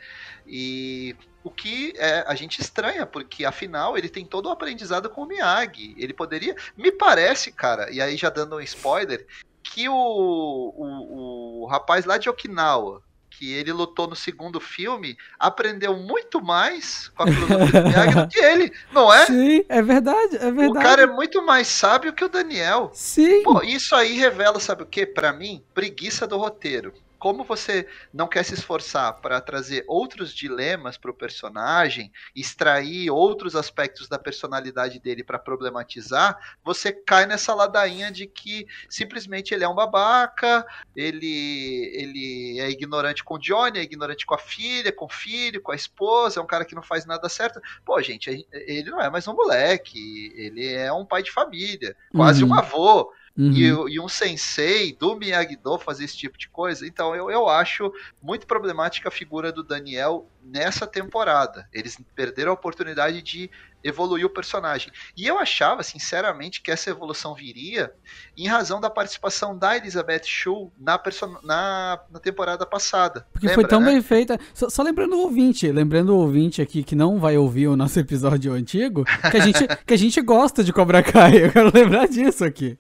E 0.45 1.15
o 1.45 1.51
que 1.51 1.95
é, 1.97 2.25
a 2.27 2.35
gente 2.35 2.61
estranha, 2.61 3.07
porque 3.07 3.45
afinal 3.45 3.97
ele 3.97 4.09
tem 4.09 4.27
todo 4.27 4.47
o 4.47 4.51
aprendizado 4.51 5.09
com 5.09 5.23
o 5.23 5.27
Miyagi. 5.27 5.95
Ele 5.97 6.13
poderia. 6.13 6.57
Me 6.77 6.91
parece, 6.91 7.53
cara, 7.53 7.91
e 7.93 8.01
aí 8.01 8.17
já 8.17 8.29
dando 8.29 8.57
um 8.57 8.61
spoiler, 8.61 9.25
que 9.65 9.89
o, 9.89 9.95
o, 9.95 11.63
o 11.63 11.67
rapaz 11.67 12.05
lá 12.05 12.19
de 12.19 12.29
Okinawa, 12.29 13.03
que 13.31 13.53
ele 13.53 13.73
lutou 13.73 14.07
no 14.07 14.15
segundo 14.15 14.61
filme, 14.61 15.17
aprendeu 15.39 15.97
muito 15.97 16.41
mais 16.41 17.09
com 17.09 17.25
a 17.25 17.27
filosofia 17.27 17.81
do 17.81 17.89
Miyagi 17.89 18.15
do 18.15 18.29
que 18.29 18.39
ele, 18.45 18.73
não 18.93 19.13
é? 19.13 19.27
Sim, 19.27 19.65
é 19.69 19.83
verdade, 19.83 20.37
é 20.37 20.53
verdade. 20.53 20.69
O 20.69 20.73
cara 20.75 21.03
é 21.03 21.07
muito 21.07 21.45
mais 21.45 21.67
sábio 21.67 22.13
que 22.13 22.25
o 22.25 22.29
Daniel. 22.29 22.91
Sim. 22.93 23.43
Pô, 23.43 23.61
isso 23.63 23.95
aí 23.97 24.17
revela, 24.17 24.61
sabe 24.61 24.85
o 24.85 24.87
que? 24.87 25.05
Para 25.05 25.33
mim, 25.33 25.65
preguiça 25.75 26.27
do 26.27 26.37
roteiro 26.37 26.93
como 27.25 27.43
você 27.43 27.89
não 28.13 28.29
quer 28.29 28.45
se 28.45 28.53
esforçar 28.53 29.15
para 29.15 29.41
trazer 29.41 29.83
outros 29.89 30.31
dilemas 30.31 30.99
para 30.99 31.11
o 31.11 31.15
personagem, 31.15 32.13
extrair 32.37 33.11
outros 33.11 33.57
aspectos 33.57 34.07
da 34.07 34.19
personalidade 34.19 34.99
dele 35.01 35.25
para 35.25 35.39
problematizar, 35.39 36.39
você 36.63 36.93
cai 36.93 37.25
nessa 37.25 37.55
ladainha 37.55 38.13
de 38.13 38.27
que 38.27 38.67
simplesmente 38.91 39.55
ele 39.55 39.65
é 39.65 39.69
um 39.69 39.75
babaca, 39.75 40.67
ele, 40.95 41.91
ele 41.95 42.61
é 42.61 42.69
ignorante 42.69 43.25
com 43.25 43.37
o 43.37 43.39
Johnny, 43.39 43.79
é 43.79 43.83
ignorante 43.83 44.27
com 44.27 44.35
a 44.35 44.39
filha, 44.39 44.93
com 44.93 45.07
o 45.07 45.09
filho, 45.09 45.63
com 45.63 45.73
a 45.73 45.77
esposa, 45.77 46.41
é 46.41 46.43
um 46.43 46.47
cara 46.47 46.67
que 46.67 46.75
não 46.75 46.83
faz 46.83 47.07
nada 47.07 47.27
certo. 47.31 47.59
Pô, 47.87 48.03
gente, 48.03 48.47
ele 48.53 48.91
não 48.91 49.01
é 49.01 49.09
mais 49.09 49.27
um 49.27 49.33
moleque, 49.33 50.31
ele 50.37 50.71
é 50.75 50.93
um 50.93 51.07
pai 51.07 51.23
de 51.23 51.33
família, 51.33 51.97
quase 52.13 52.45
uhum. 52.45 52.51
um 52.51 52.55
avô. 52.55 53.11
Uhum. 53.37 53.53
E, 53.53 53.95
e, 53.95 54.01
um 54.01 54.09
sensei 54.09 54.95
do 54.95 55.17
Miyagi-Do 55.17 55.77
fazer 55.79 56.05
esse 56.05 56.17
tipo 56.17 56.39
de 56.39 56.49
coisa. 56.49 56.87
Então 56.87 57.17
eu, 57.17 57.31
eu 57.31 57.49
acho 57.49 57.93
muito 58.23 58.47
problemática 58.47 59.09
a 59.09 59.13
figura 59.13 59.51
do 59.51 59.65
Daniel 59.65 60.31
nessa 60.41 60.87
temporada. 60.87 61.69
Eles 61.73 61.99
perderam 62.15 62.53
a 62.53 62.55
oportunidade 62.55 63.21
de 63.23 63.51
evoluir 63.85 64.25
o 64.25 64.31
personagem. 64.31 64.91
E 65.17 65.27
eu 65.27 65.39
achava, 65.39 65.83
sinceramente, 65.83 66.63
que 66.63 66.71
essa 66.71 66.89
evolução 66.89 67.35
viria 67.35 67.93
em 68.37 68.49
razão 68.49 68.81
da 68.81 68.89
participação 68.89 69.57
da 69.57 69.77
Elizabeth 69.77 70.25
Shue 70.25 70.71
na, 70.79 71.01
na, 71.43 72.01
na 72.11 72.19
temporada 72.19 72.65
passada. 72.65 73.27
Porque 73.33 73.47
Lembra, 73.47 73.63
foi 73.63 73.69
tão 73.69 73.81
né? 73.81 73.93
bem 73.93 74.03
feita. 74.03 74.39
Só, 74.55 74.71
só, 74.71 74.83
lembrando 74.83 75.15
o 75.15 75.21
ouvinte, 75.21 75.71
lembrando 75.71 76.15
o 76.15 76.19
ouvinte 76.19 76.63
aqui 76.63 76.83
que 76.83 76.97
não 76.97 77.21
vai 77.21 77.37
ouvir 77.37 77.69
o 77.69 77.77
nosso 77.77 77.99
episódio 78.01 78.53
antigo, 78.55 79.05
que 79.31 79.37
a 79.37 79.41
gente, 79.41 79.67
que 79.85 79.95
a 79.95 79.99
gente 79.99 80.21
gosta 80.23 80.65
de 80.65 80.73
Cobra 80.73 81.03
Kai. 81.03 81.45
Eu 81.45 81.53
quero 81.53 81.71
lembrar 81.73 82.09
disso 82.09 82.45
aqui. 82.45 82.79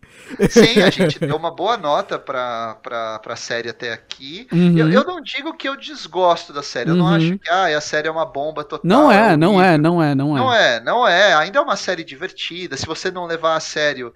Sim, 0.48 0.80
a 0.80 0.90
gente 0.90 1.18
deu 1.20 1.36
uma 1.36 1.50
boa 1.50 1.76
nota 1.76 2.18
pra, 2.18 2.76
pra, 2.82 3.18
pra 3.18 3.36
série 3.36 3.68
até 3.68 3.92
aqui. 3.92 4.48
Uhum. 4.50 4.78
Eu, 4.78 4.90
eu 4.90 5.04
não 5.04 5.20
digo 5.20 5.54
que 5.54 5.68
eu 5.68 5.76
desgosto 5.76 6.52
da 6.52 6.62
série, 6.62 6.90
eu 6.90 6.94
uhum. 6.94 7.00
não 7.00 7.08
acho 7.08 7.38
que 7.38 7.50
ah, 7.50 7.76
a 7.76 7.80
série 7.80 8.08
é 8.08 8.10
uma 8.10 8.24
bomba 8.24 8.64
total. 8.64 8.80
Não 8.84 9.12
é, 9.12 9.36
não 9.36 9.62
é, 9.62 9.76
não 9.76 10.02
é, 10.02 10.14
não 10.14 10.36
é. 10.36 10.40
Não 10.40 10.54
é, 10.54 10.80
não 10.80 10.93
é. 11.08 11.34
Ainda 11.34 11.58
é 11.58 11.62
uma 11.62 11.76
série 11.76 12.04
divertida. 12.04 12.76
Se 12.76 12.86
você 12.86 13.10
não 13.10 13.26
levar 13.26 13.56
a 13.56 13.60
sério 13.60 14.14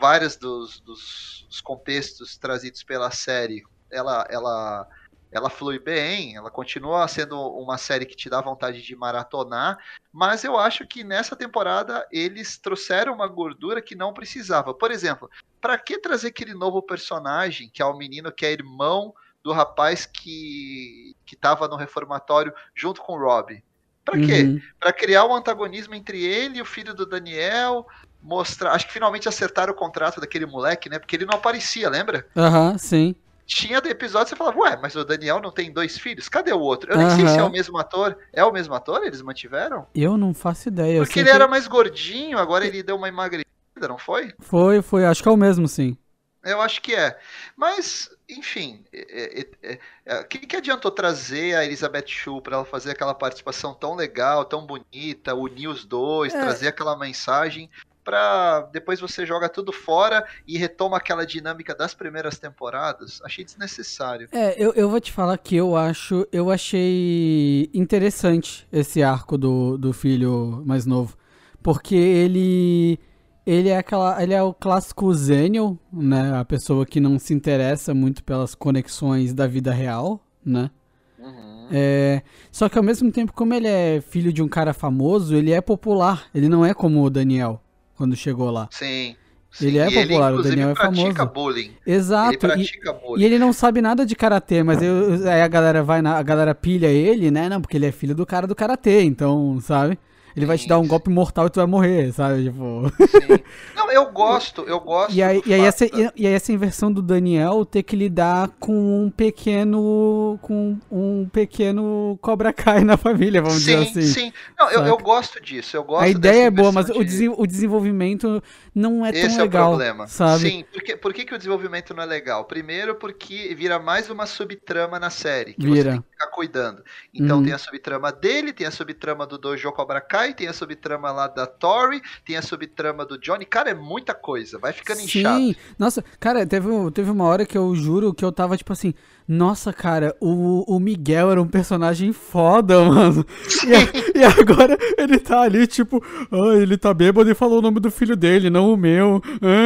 vários 0.00 0.36
dos, 0.36 0.80
dos, 0.80 1.46
dos 1.48 1.60
contextos 1.60 2.36
trazidos 2.36 2.82
pela 2.82 3.10
série, 3.10 3.62
ela, 3.90 4.26
ela 4.28 4.88
ela 5.30 5.50
flui 5.50 5.78
bem, 5.78 6.36
ela 6.36 6.50
continua 6.50 7.06
sendo 7.08 7.38
uma 7.58 7.76
série 7.76 8.06
que 8.06 8.16
te 8.16 8.30
dá 8.30 8.40
vontade 8.40 8.80
de 8.80 8.96
maratonar, 8.96 9.78
mas 10.12 10.44
eu 10.44 10.56
acho 10.58 10.86
que 10.86 11.04
nessa 11.04 11.34
temporada 11.36 12.06
eles 12.10 12.56
trouxeram 12.58 13.12
uma 13.12 13.26
gordura 13.26 13.82
que 13.82 13.94
não 13.94 14.14
precisava. 14.14 14.72
Por 14.72 14.90
exemplo, 14.90 15.28
para 15.60 15.76
que 15.76 15.98
trazer 15.98 16.28
aquele 16.28 16.54
novo 16.54 16.80
personagem, 16.80 17.68
que 17.68 17.82
é 17.82 17.84
o 17.84 17.96
menino 17.96 18.32
que 18.32 18.46
é 18.46 18.52
irmão 18.52 19.12
do 19.42 19.52
rapaz 19.52 20.06
que 20.06 21.14
que 21.26 21.36
tava 21.36 21.68
no 21.68 21.76
reformatório 21.76 22.54
junto 22.74 23.02
com 23.02 23.14
o 23.14 23.18
Rob? 23.18 23.62
Para 24.06 24.20
quê? 24.20 24.42
Uhum. 24.44 24.60
Para 24.80 24.92
criar 24.92 25.26
um 25.26 25.34
antagonismo 25.34 25.94
entre 25.94 26.24
ele 26.24 26.58
e 26.58 26.62
o 26.62 26.64
filho 26.64 26.94
do 26.94 27.04
Daniel, 27.04 27.86
mostrar, 28.22 28.72
acho 28.72 28.86
que 28.86 28.92
finalmente 28.92 29.28
acertaram 29.28 29.72
o 29.72 29.76
contrato 29.76 30.20
daquele 30.20 30.46
moleque, 30.46 30.88
né? 30.88 30.98
Porque 30.98 31.16
ele 31.16 31.26
não 31.26 31.34
aparecia, 31.34 31.90
lembra? 31.90 32.26
Aham, 32.36 32.70
uhum, 32.70 32.78
sim 32.78 33.16
tinha 33.46 33.78
episódio 33.78 34.28
você 34.28 34.36
falava, 34.36 34.58
ué, 34.58 34.76
mas 34.82 34.96
o 34.96 35.04
Daniel 35.04 35.40
não 35.40 35.52
tem 35.52 35.72
dois 35.72 35.96
filhos? 35.96 36.28
Cadê 36.28 36.52
o 36.52 36.58
outro? 36.58 36.92
Eu 36.92 36.98
nem 36.98 37.10
sei 37.10 37.28
se 37.28 37.38
é 37.38 37.42
o 37.42 37.50
mesmo 37.50 37.78
ator. 37.78 38.18
É 38.32 38.44
o 38.44 38.52
mesmo 38.52 38.74
ator? 38.74 39.04
Eles 39.04 39.22
mantiveram? 39.22 39.86
Eu 39.94 40.16
não 40.16 40.34
faço 40.34 40.68
ideia. 40.68 41.00
Porque 41.00 41.20
ele 41.20 41.28
que... 41.28 41.34
era 41.34 41.46
mais 41.46 41.68
gordinho, 41.68 42.38
agora 42.38 42.66
ele 42.66 42.82
deu 42.82 42.96
uma 42.96 43.08
emagrecida, 43.08 43.86
não 43.88 43.98
foi? 43.98 44.34
Foi, 44.40 44.82
foi. 44.82 45.06
Acho 45.06 45.22
que 45.22 45.28
é 45.28 45.32
o 45.32 45.36
mesmo, 45.36 45.68
sim. 45.68 45.96
Eu 46.44 46.60
acho 46.60 46.82
que 46.82 46.94
é. 46.94 47.16
Mas, 47.56 48.10
enfim, 48.28 48.84
o 48.92 48.96
é, 48.96 49.40
é, 49.40 49.46
é, 49.62 49.78
é, 50.04 50.24
que, 50.24 50.38
que 50.38 50.56
adiantou 50.56 50.90
trazer 50.90 51.54
a 51.54 51.64
Elizabeth 51.64 52.06
Shue 52.08 52.40
para 52.40 52.56
ela 52.56 52.64
fazer 52.64 52.90
aquela 52.90 53.14
participação 53.14 53.72
tão 53.72 53.94
legal, 53.94 54.44
tão 54.44 54.66
bonita, 54.66 55.34
unir 55.34 55.68
os 55.68 55.84
dois, 55.84 56.34
é. 56.34 56.40
trazer 56.40 56.68
aquela 56.68 56.98
mensagem 56.98 57.70
para 58.06 58.60
depois 58.72 59.00
você 59.00 59.26
joga 59.26 59.48
tudo 59.48 59.72
fora 59.72 60.24
e 60.46 60.56
retoma 60.56 60.96
aquela 60.96 61.26
dinâmica 61.26 61.74
das 61.74 61.92
primeiras 61.92 62.38
temporadas. 62.38 63.20
Achei 63.24 63.44
desnecessário. 63.44 64.28
É, 64.30 64.54
eu, 64.56 64.72
eu 64.74 64.88
vou 64.88 65.00
te 65.00 65.10
falar 65.10 65.36
que 65.38 65.56
eu 65.56 65.76
acho, 65.76 66.26
eu 66.30 66.48
achei 66.48 67.68
interessante 67.74 68.66
esse 68.72 69.02
arco 69.02 69.36
do, 69.36 69.76
do 69.76 69.92
filho 69.92 70.62
mais 70.64 70.86
novo, 70.86 71.16
porque 71.60 71.96
ele 71.96 73.00
ele 73.46 73.68
é 73.68 73.78
aquela, 73.78 74.20
ele 74.20 74.34
é 74.34 74.42
o 74.42 74.52
clássico 74.52 75.12
Zenial, 75.14 75.78
né, 75.92 76.36
a 76.36 76.44
pessoa 76.44 76.84
que 76.84 76.98
não 76.98 77.18
se 77.18 77.32
interessa 77.32 77.94
muito 77.94 78.24
pelas 78.24 78.54
conexões 78.54 79.32
da 79.32 79.46
vida 79.46 79.72
real, 79.72 80.20
né? 80.44 80.70
Uhum. 81.18 81.68
É, 81.70 82.22
só 82.50 82.68
que 82.68 82.76
ao 82.76 82.82
mesmo 82.82 83.10
tempo, 83.12 83.32
como 83.32 83.54
ele 83.54 83.68
é 83.68 84.00
filho 84.00 84.32
de 84.32 84.42
um 84.42 84.48
cara 84.48 84.74
famoso, 84.74 85.34
ele 85.36 85.52
é 85.52 85.60
popular. 85.60 86.26
Ele 86.34 86.48
não 86.48 86.64
é 86.64 86.74
como 86.74 87.02
o 87.02 87.10
Daniel 87.10 87.60
quando 87.96 88.16
chegou 88.16 88.50
lá. 88.50 88.68
Sim. 88.70 89.14
Sim, 89.50 89.68
ele 89.68 89.78
é 89.78 89.86
popular, 89.86 90.32
ele, 90.32 90.40
o 90.40 90.42
Daniel 90.42 90.70
é 90.70 90.74
famoso. 90.74 91.26
Bullying. 91.32 91.70
Exato. 91.86 92.30
Ele 92.32 92.38
pratica 92.38 92.90
e, 92.90 93.06
bullying. 93.06 93.22
E 93.22 93.24
ele 93.24 93.38
não 93.38 93.52
sabe 93.52 93.80
nada 93.80 94.04
de 94.04 94.14
karatê, 94.14 94.62
mas 94.62 94.82
eu, 94.82 95.26
aí 95.28 95.40
a 95.40 95.48
galera 95.48 95.82
vai 95.82 96.02
na, 96.02 96.18
a 96.18 96.22
galera 96.22 96.54
pilha 96.54 96.88
ele, 96.88 97.30
né? 97.30 97.48
Não, 97.48 97.60
porque 97.60 97.76
ele 97.76 97.86
é 97.86 97.92
filho 97.92 98.14
do 98.14 98.26
cara 98.26 98.46
do 98.46 98.54
karatê, 98.54 99.02
então, 99.02 99.58
sabe? 99.60 99.98
Ele 100.36 100.44
vai 100.44 100.58
te 100.58 100.68
dar 100.68 100.78
um 100.78 100.86
golpe 100.86 101.08
mortal 101.08 101.46
e 101.46 101.50
tu 101.50 101.56
vai 101.56 101.66
morrer, 101.66 102.12
sabe? 102.12 102.44
Tipo. 102.44 102.92
Sim. 103.08 103.42
Não, 103.74 103.90
eu 103.90 104.12
gosto, 104.12 104.62
eu 104.62 104.78
gosto. 104.78 105.14
E 105.14 105.22
aí, 105.22 105.42
e 105.46 105.54
aí, 105.54 105.62
essa, 105.62 105.86
e 105.86 106.26
aí 106.26 106.34
essa 106.34 106.52
inversão 106.52 106.92
do 106.92 107.00
Daniel 107.00 107.64
ter 107.64 107.82
que 107.82 107.96
lidar 107.96 108.48
com 108.60 109.04
um 109.04 109.10
pequeno. 109.10 110.38
com 110.42 110.76
um 110.90 111.26
pequeno 111.32 112.18
Cobra 112.20 112.52
Kai 112.52 112.84
na 112.84 112.98
família, 112.98 113.40
vamos 113.40 113.62
sim, 113.62 113.78
dizer 113.78 113.78
assim. 113.78 114.02
Sim, 114.02 114.12
sim. 114.26 114.32
Não, 114.58 114.70
eu, 114.70 114.84
eu 114.84 114.98
gosto 114.98 115.40
disso. 115.40 115.74
Eu 115.74 115.84
gosto 115.84 116.04
A 116.04 116.08
ideia 116.08 116.44
é 116.44 116.50
boa, 116.50 116.70
mas 116.70 116.86
de... 116.86 117.28
o, 117.28 117.46
desenvolvimento 117.46 118.42
não 118.74 119.06
é 119.06 119.10
Esse 119.10 119.36
tão 119.36 119.38
legal. 119.38 119.38
Esse 119.38 119.40
é 119.40 119.44
o 119.44 119.68
problema. 119.68 120.06
Sabe? 120.06 120.40
Sim, 120.40 120.64
porque, 120.70 120.96
por 120.96 121.14
que, 121.14 121.24
que 121.24 121.34
o 121.34 121.38
desenvolvimento 121.38 121.94
não 121.94 122.02
é 122.02 122.06
legal? 122.06 122.44
Primeiro, 122.44 122.94
porque 122.96 123.54
vira 123.54 123.78
mais 123.78 124.10
uma 124.10 124.26
subtrama 124.26 125.00
na 125.00 125.08
série. 125.08 125.54
Que 125.54 125.66
vira. 125.66 125.76
você 125.76 125.90
tem 125.90 126.02
que 126.02 126.10
ficar 126.10 126.26
cuidando. 126.26 126.84
Então 127.14 127.38
uhum. 127.38 127.44
tem 127.44 127.54
a 127.54 127.58
subtrama 127.58 128.12
dele, 128.12 128.52
tem 128.52 128.66
a 128.66 128.70
subtrama 128.70 129.26
do 129.26 129.38
Dojo 129.38 129.72
Cobra 129.72 130.00
Kai, 130.00 130.25
tem 130.34 130.48
a 130.48 130.52
subtrama 130.52 131.10
lá 131.10 131.28
da 131.28 131.46
Tori, 131.46 132.00
tem 132.24 132.36
a 132.36 132.42
subtrama 132.42 133.04
do 133.04 133.18
Johnny. 133.18 133.44
Cara, 133.44 133.70
é 133.70 133.74
muita 133.74 134.14
coisa, 134.14 134.58
vai 134.58 134.72
ficando 134.72 134.98
Sim. 134.98 135.04
inchado. 135.04 135.38
Sim, 135.38 135.56
nossa, 135.78 136.04
cara, 136.18 136.46
teve, 136.46 136.68
teve 136.92 137.10
uma 137.10 137.24
hora 137.24 137.46
que 137.46 137.56
eu 137.56 137.74
juro 137.74 138.14
que 138.14 138.24
eu 138.24 138.32
tava 138.32 138.56
tipo 138.56 138.72
assim. 138.72 138.94
Nossa, 139.28 139.72
cara, 139.72 140.14
o, 140.20 140.62
o 140.72 140.78
Miguel 140.78 141.32
era 141.32 141.42
um 141.42 141.48
personagem 141.48 142.12
foda, 142.12 142.78
mano. 142.86 143.26
E, 143.64 144.20
e, 144.20 144.24
agora 144.24 144.78
ele 144.96 145.18
tá 145.18 145.40
ali, 145.40 145.66
tipo, 145.66 146.00
ah, 146.30 146.56
ele 146.56 146.78
tá 146.78 146.94
bêbado 146.94 147.28
e 147.28 147.34
falou 147.34 147.58
o 147.58 147.62
nome 147.62 147.80
do 147.80 147.90
filho 147.90 148.14
dele, 148.14 148.50
não 148.50 148.72
o 148.72 148.76
meu. 148.76 149.20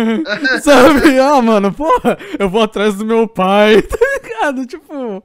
Sabe? 0.63 1.19
Ah, 1.19 1.43
mano, 1.43 1.73
porra, 1.75 2.17
eu 2.39 2.49
vou 2.49 2.63
atrás 2.63 2.95
do 2.95 3.05
meu 3.05 3.29
pai, 3.29 3.83
tá 3.85 3.99
ligado? 4.23 4.67
Tipo. 4.67 5.23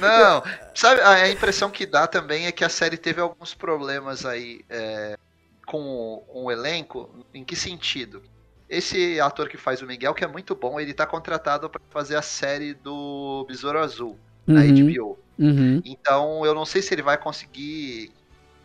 Não, 0.00 0.42
sabe, 0.74 1.00
a 1.00 1.28
impressão 1.30 1.70
que 1.70 1.86
dá 1.86 2.06
também 2.06 2.46
é 2.46 2.52
que 2.52 2.64
a 2.64 2.68
série 2.68 2.96
teve 2.96 3.20
alguns 3.20 3.54
problemas 3.54 4.24
aí 4.24 4.64
é, 4.68 5.16
com, 5.66 6.24
o 6.28 6.50
elenco. 6.50 7.24
Em 7.32 7.44
que 7.44 7.54
sentido? 7.54 8.22
Esse 8.68 9.18
ator 9.20 9.48
que 9.48 9.56
faz 9.56 9.80
o 9.82 9.86
Miguel, 9.86 10.14
que 10.14 10.24
é 10.24 10.28
muito 10.28 10.54
bom, 10.54 10.78
ele 10.78 10.92
tá 10.92 11.06
contratado 11.06 11.68
para 11.70 11.80
fazer 11.90 12.16
a 12.16 12.22
série 12.22 12.74
do 12.74 13.44
Besouro 13.48 13.78
Azul, 13.78 14.18
uhum. 14.46 14.54
na 14.54 14.62
HBO. 14.62 15.18
Uhum. 15.38 15.80
Então 15.84 16.44
eu 16.44 16.54
não 16.54 16.64
sei 16.64 16.82
se 16.82 16.92
ele 16.92 17.02
vai 17.02 17.16
conseguir 17.16 18.12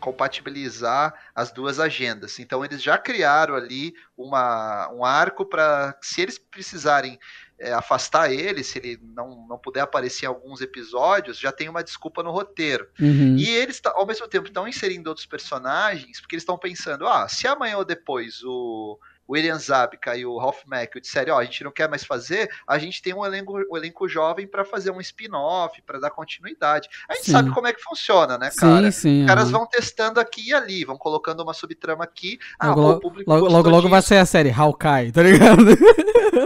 compatibilizar 0.04 1.14
as 1.34 1.50
duas 1.50 1.80
agendas. 1.80 2.38
Então 2.38 2.62
eles 2.62 2.82
já 2.82 2.98
criaram 2.98 3.54
ali 3.54 3.94
uma, 4.14 4.90
um 4.92 5.02
arco 5.02 5.46
para, 5.46 5.96
se 6.02 6.20
eles 6.20 6.38
precisarem 6.38 7.18
é, 7.58 7.72
afastar 7.72 8.32
ele, 8.32 8.62
se 8.62 8.78
ele 8.78 8.98
não, 9.02 9.46
não 9.48 9.58
puder 9.58 9.80
aparecer 9.80 10.26
em 10.26 10.28
alguns 10.28 10.60
episódios, 10.60 11.38
já 11.38 11.52
tem 11.52 11.68
uma 11.68 11.84
desculpa 11.84 12.22
no 12.22 12.30
roteiro. 12.30 12.88
Uhum. 13.00 13.36
E 13.36 13.48
eles, 13.48 13.80
ao 13.84 14.06
mesmo 14.06 14.26
tempo, 14.28 14.48
estão 14.48 14.66
inserindo 14.66 15.08
outros 15.08 15.26
personagens, 15.26 16.20
porque 16.20 16.34
eles 16.34 16.42
estão 16.42 16.58
pensando, 16.58 17.06
ah, 17.06 17.28
se 17.28 17.46
amanhã 17.46 17.76
ou 17.76 17.84
depois 17.84 18.42
o 18.44 18.98
William 19.28 19.58
Zabka 19.58 20.16
e 20.16 20.26
o 20.26 20.36
Ralph 20.38 20.62
Macchio 20.66 21.00
disserem, 21.00 21.32
ó, 21.32 21.36
oh, 21.36 21.38
a 21.38 21.44
gente 21.44 21.64
não 21.64 21.70
quer 21.70 21.88
mais 21.88 22.04
fazer, 22.04 22.50
a 22.66 22.78
gente 22.78 23.02
tem 23.02 23.14
um 23.14 23.24
elenco, 23.24 23.58
um 23.70 23.76
elenco 23.76 24.08
jovem 24.08 24.46
para 24.46 24.64
fazer 24.64 24.90
um 24.90 25.00
spin-off, 25.00 25.80
para 25.82 25.98
dar 25.98 26.10
continuidade. 26.10 26.88
A 27.08 27.14
gente 27.14 27.26
sim. 27.26 27.32
sabe 27.32 27.50
como 27.50 27.66
é 27.66 27.72
que 27.72 27.82
funciona, 27.82 28.36
né, 28.36 28.50
cara? 28.56 28.90
Sim, 28.90 29.00
sim, 29.00 29.20
Os 29.22 29.26
caras 29.26 29.50
vão 29.50 29.66
testando 29.66 30.20
aqui 30.20 30.48
e 30.48 30.54
ali, 30.54 30.84
vão 30.84 30.96
colocando 30.96 31.42
uma 31.42 31.54
subtrama 31.54 32.04
aqui. 32.04 32.38
Ah, 32.58 32.74
logo, 32.74 33.00
pô, 33.00 33.12
logo, 33.26 33.48
logo, 33.48 33.70
logo 33.70 33.88
vai 33.88 34.02
ser 34.02 34.16
a 34.16 34.26
série 34.26 34.50
Hawkeye, 34.50 35.12
tá 35.12 35.22
ligado? 35.22 35.64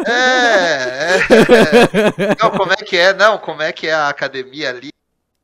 É, 0.06 0.12
é, 0.12 1.16
é. 1.16 2.36
Não, 2.40 2.50
como 2.50 2.72
é 2.72 2.76
que 2.76 2.96
é? 2.96 3.12
Não, 3.14 3.38
como 3.38 3.62
é 3.62 3.72
que 3.72 3.86
é 3.86 3.94
a 3.94 4.08
academia 4.08 4.70
ali? 4.70 4.90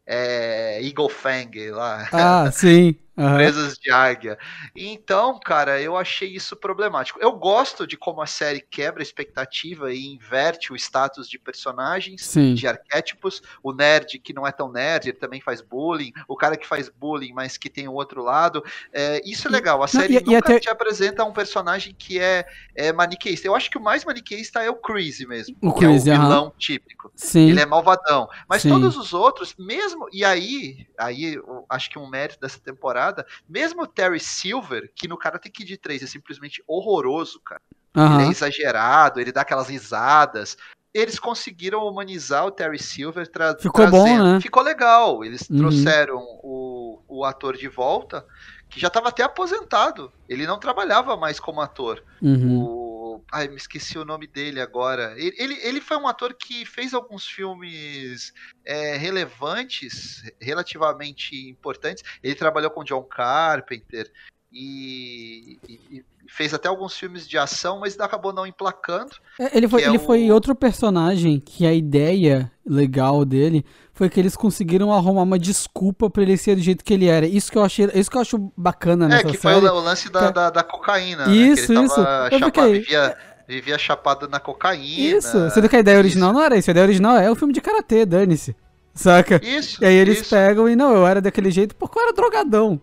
É, 0.06 0.80
Eagle 0.82 1.08
Fang 1.08 1.70
lá. 1.70 2.08
Ah, 2.12 2.50
sim. 2.52 2.96
Uhum. 3.16 3.34
Presas 3.34 3.78
de 3.78 3.92
águia. 3.92 4.36
Então, 4.74 5.38
cara, 5.38 5.80
eu 5.80 5.96
achei 5.96 6.28
isso 6.30 6.56
problemático. 6.56 7.20
Eu 7.22 7.32
gosto 7.32 7.86
de 7.86 7.96
como 7.96 8.20
a 8.20 8.26
série 8.26 8.60
quebra 8.60 9.02
a 9.02 9.04
expectativa 9.04 9.92
e 9.92 10.14
inverte 10.14 10.72
o 10.72 10.76
status 10.76 11.28
de 11.28 11.38
personagens, 11.38 12.24
Sim. 12.24 12.54
de 12.54 12.66
arquétipos. 12.66 13.40
O 13.62 13.72
nerd 13.72 14.18
que 14.18 14.32
não 14.32 14.44
é 14.44 14.50
tão 14.50 14.70
nerd, 14.70 15.08
ele 15.08 15.18
também 15.18 15.40
faz 15.40 15.60
bullying. 15.60 16.12
O 16.26 16.36
cara 16.36 16.56
que 16.56 16.66
faz 16.66 16.88
bullying, 16.88 17.32
mas 17.32 17.56
que 17.56 17.70
tem 17.70 17.86
o 17.86 17.92
outro 17.92 18.20
lado. 18.20 18.64
É, 18.92 19.20
isso 19.24 19.46
é 19.46 19.50
legal. 19.50 19.80
A 19.82 19.86
série 19.86 20.14
não, 20.14 20.20
e, 20.20 20.24
nunca 20.24 20.32
e 20.32 20.56
até... 20.56 20.60
te 20.60 20.68
apresenta 20.68 21.24
um 21.24 21.32
personagem 21.32 21.94
que 21.96 22.18
é, 22.18 22.44
é 22.74 22.92
maniqueísta. 22.92 23.46
Eu 23.46 23.54
acho 23.54 23.70
que 23.70 23.78
o 23.78 23.82
mais 23.82 24.04
maniqueísta 24.04 24.60
é 24.60 24.70
o 24.70 24.74
Chris 24.74 25.20
mesmo. 25.20 25.56
O 25.62 25.72
Chris, 25.72 26.06
é 26.06 26.18
o 26.18 26.20
vilão 26.20 26.52
típico. 26.58 27.12
Sim. 27.14 27.50
Ele 27.50 27.60
é 27.60 27.66
malvadão. 27.66 28.28
Mas 28.48 28.62
Sim. 28.62 28.70
todos 28.70 28.96
os 28.96 29.14
outros, 29.14 29.54
mesmo. 29.56 30.08
E 30.12 30.24
aí, 30.24 30.84
aí 30.98 31.40
acho 31.70 31.88
que 31.88 31.98
um 31.98 32.08
mérito 32.08 32.40
dessa 32.40 32.58
temporada 32.58 33.03
temporada, 33.04 33.26
mesmo 33.48 33.82
o 33.82 33.86
Terry 33.86 34.20
Silver, 34.20 34.90
que 34.94 35.06
no 35.06 35.18
Karate 35.18 35.50
Kid 35.50 35.76
3 35.76 36.02
é 36.02 36.06
simplesmente 36.06 36.62
horroroso, 36.66 37.40
cara. 37.40 37.60
Uhum. 37.96 38.20
Ele 38.20 38.28
é 38.28 38.30
exagerado, 38.30 39.20
ele 39.20 39.32
dá 39.32 39.42
aquelas 39.42 39.68
risadas. 39.68 40.56
Eles 40.92 41.18
conseguiram 41.18 41.86
humanizar 41.86 42.46
o 42.46 42.50
Terry 42.50 42.78
Silver 42.78 43.26
tra 43.28 43.56
Ficou 43.56 43.86
trazendo. 43.86 44.24
Bom, 44.24 44.32
né? 44.34 44.40
Ficou 44.40 44.62
legal. 44.62 45.24
Eles 45.24 45.48
uhum. 45.48 45.58
trouxeram 45.58 46.18
o, 46.42 47.02
o 47.08 47.24
ator 47.24 47.56
de 47.56 47.68
volta, 47.68 48.24
que 48.68 48.80
já 48.80 48.88
estava 48.88 49.08
até 49.08 49.22
aposentado. 49.22 50.12
Ele 50.28 50.46
não 50.46 50.58
trabalhava 50.58 51.16
mais 51.16 51.38
como 51.38 51.60
ator. 51.60 52.02
Uhum. 52.22 52.60
O 52.60 52.83
Ai, 53.32 53.48
me 53.48 53.56
esqueci 53.56 53.98
o 53.98 54.04
nome 54.04 54.26
dele 54.26 54.60
agora. 54.60 55.14
Ele, 55.16 55.34
ele, 55.38 55.54
ele 55.62 55.80
foi 55.80 55.96
um 55.96 56.08
ator 56.08 56.34
que 56.34 56.64
fez 56.64 56.94
alguns 56.94 57.26
filmes 57.26 58.32
é, 58.64 58.96
relevantes, 58.96 60.22
relativamente 60.40 61.48
importantes. 61.48 62.02
Ele 62.22 62.34
trabalhou 62.34 62.70
com 62.70 62.84
John 62.84 63.02
Carpenter 63.02 64.10
e, 64.52 65.58
e, 65.68 66.04
fez 66.28 66.54
até 66.54 66.68
alguns 66.68 66.96
filmes 66.96 67.28
de 67.28 67.36
ação, 67.36 67.80
mas 67.80 67.98
acabou 67.98 68.32
não 68.32 68.46
emplacando. 68.46 69.12
É, 69.38 69.56
ele 69.56 69.68
foi, 69.68 69.82
é 69.82 69.88
ele 69.88 69.98
o... 69.98 70.00
foi 70.00 70.30
outro 70.30 70.54
personagem 70.54 71.40
que 71.40 71.66
a 71.66 71.72
ideia 71.72 72.50
legal 72.64 73.24
dele 73.24 73.64
foi 73.94 74.10
que 74.10 74.18
eles 74.18 74.36
conseguiram 74.36 74.92
arrumar 74.92 75.22
uma 75.22 75.38
desculpa 75.38 76.10
para 76.10 76.22
ele 76.22 76.36
ser 76.36 76.56
do 76.56 76.62
jeito 76.62 76.84
que 76.84 76.92
ele 76.92 77.06
era. 77.06 77.26
Isso 77.26 77.50
que 77.50 77.56
eu 77.56 77.62
achei, 77.62 77.88
isso 77.94 78.10
que 78.10 78.16
eu 78.16 78.20
acho 78.20 78.52
bacana 78.56 79.06
é, 79.06 79.08
nessa 79.08 79.22
série. 79.22 79.28
É, 79.28 79.36
que 79.36 79.40
série, 79.40 79.60
foi 79.60 79.70
o, 79.70 79.80
lance 79.80 80.10
da, 80.10 80.30
da, 80.30 80.50
da, 80.50 80.62
cocaína. 80.64 81.28
Isso, 81.30 81.72
né? 81.72 81.84
isso. 81.84 81.94
Chapa, 82.38 82.66
vivia, 82.66 83.16
vivia 83.46 83.78
chapado 83.78 84.28
na 84.28 84.40
cocaína. 84.40 85.16
Isso, 85.16 85.50
sendo 85.50 85.68
que 85.68 85.76
a 85.76 85.78
ideia 85.78 85.96
original 85.96 86.30
isso. 86.30 86.38
não 86.38 86.44
era 86.44 86.56
isso. 86.56 86.68
A 86.68 86.72
ideia 86.72 86.84
original 86.84 87.16
é 87.18 87.30
o 87.30 87.36
filme 87.36 87.54
de 87.54 87.60
karatê, 87.60 88.04
dane-se. 88.04 88.56
saca? 88.92 89.40
Isso. 89.44 89.82
E 89.82 89.86
aí 89.86 89.94
eles 89.94 90.22
isso. 90.22 90.30
pegam 90.30 90.68
e 90.68 90.74
não, 90.74 90.92
eu 90.92 91.06
era 91.06 91.20
daquele 91.20 91.52
jeito 91.52 91.76
porque 91.76 91.96
eu 91.96 92.02
era 92.02 92.12
drogadão. 92.12 92.80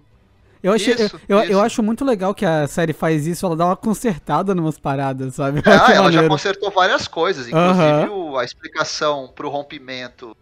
Eu, 0.63 0.74
achei, 0.74 0.94
Isso, 0.94 1.20
eu, 1.27 1.38
eu, 1.38 1.44
isso. 1.44 1.51
eu 1.53 1.60
acho 1.60 1.82
muito 1.82 2.06
legal 2.06 2.36
que 2.36 2.46
a 2.46 2.68
série 2.68 2.94
faz 2.94 3.25
isso, 3.25 3.46
ela 3.48 3.56
dá 3.56 3.65
uma 3.65 3.75
consertada 3.75 4.53
numas 4.53 4.77
paradas, 4.77 5.34
sabe? 5.34 5.58
Eu 5.58 5.63
Ah, 5.74 5.91
ela 5.91 5.94
já 5.94 6.01
maneiro. 6.03 6.30
consertou 6.30 6.70
várias 6.70 7.08
coisas, 7.08 7.48
inclusive 7.48 8.38
a 8.38 8.44
explicação 8.46 9.27
pro 9.36 9.50
rompimento 9.50 10.38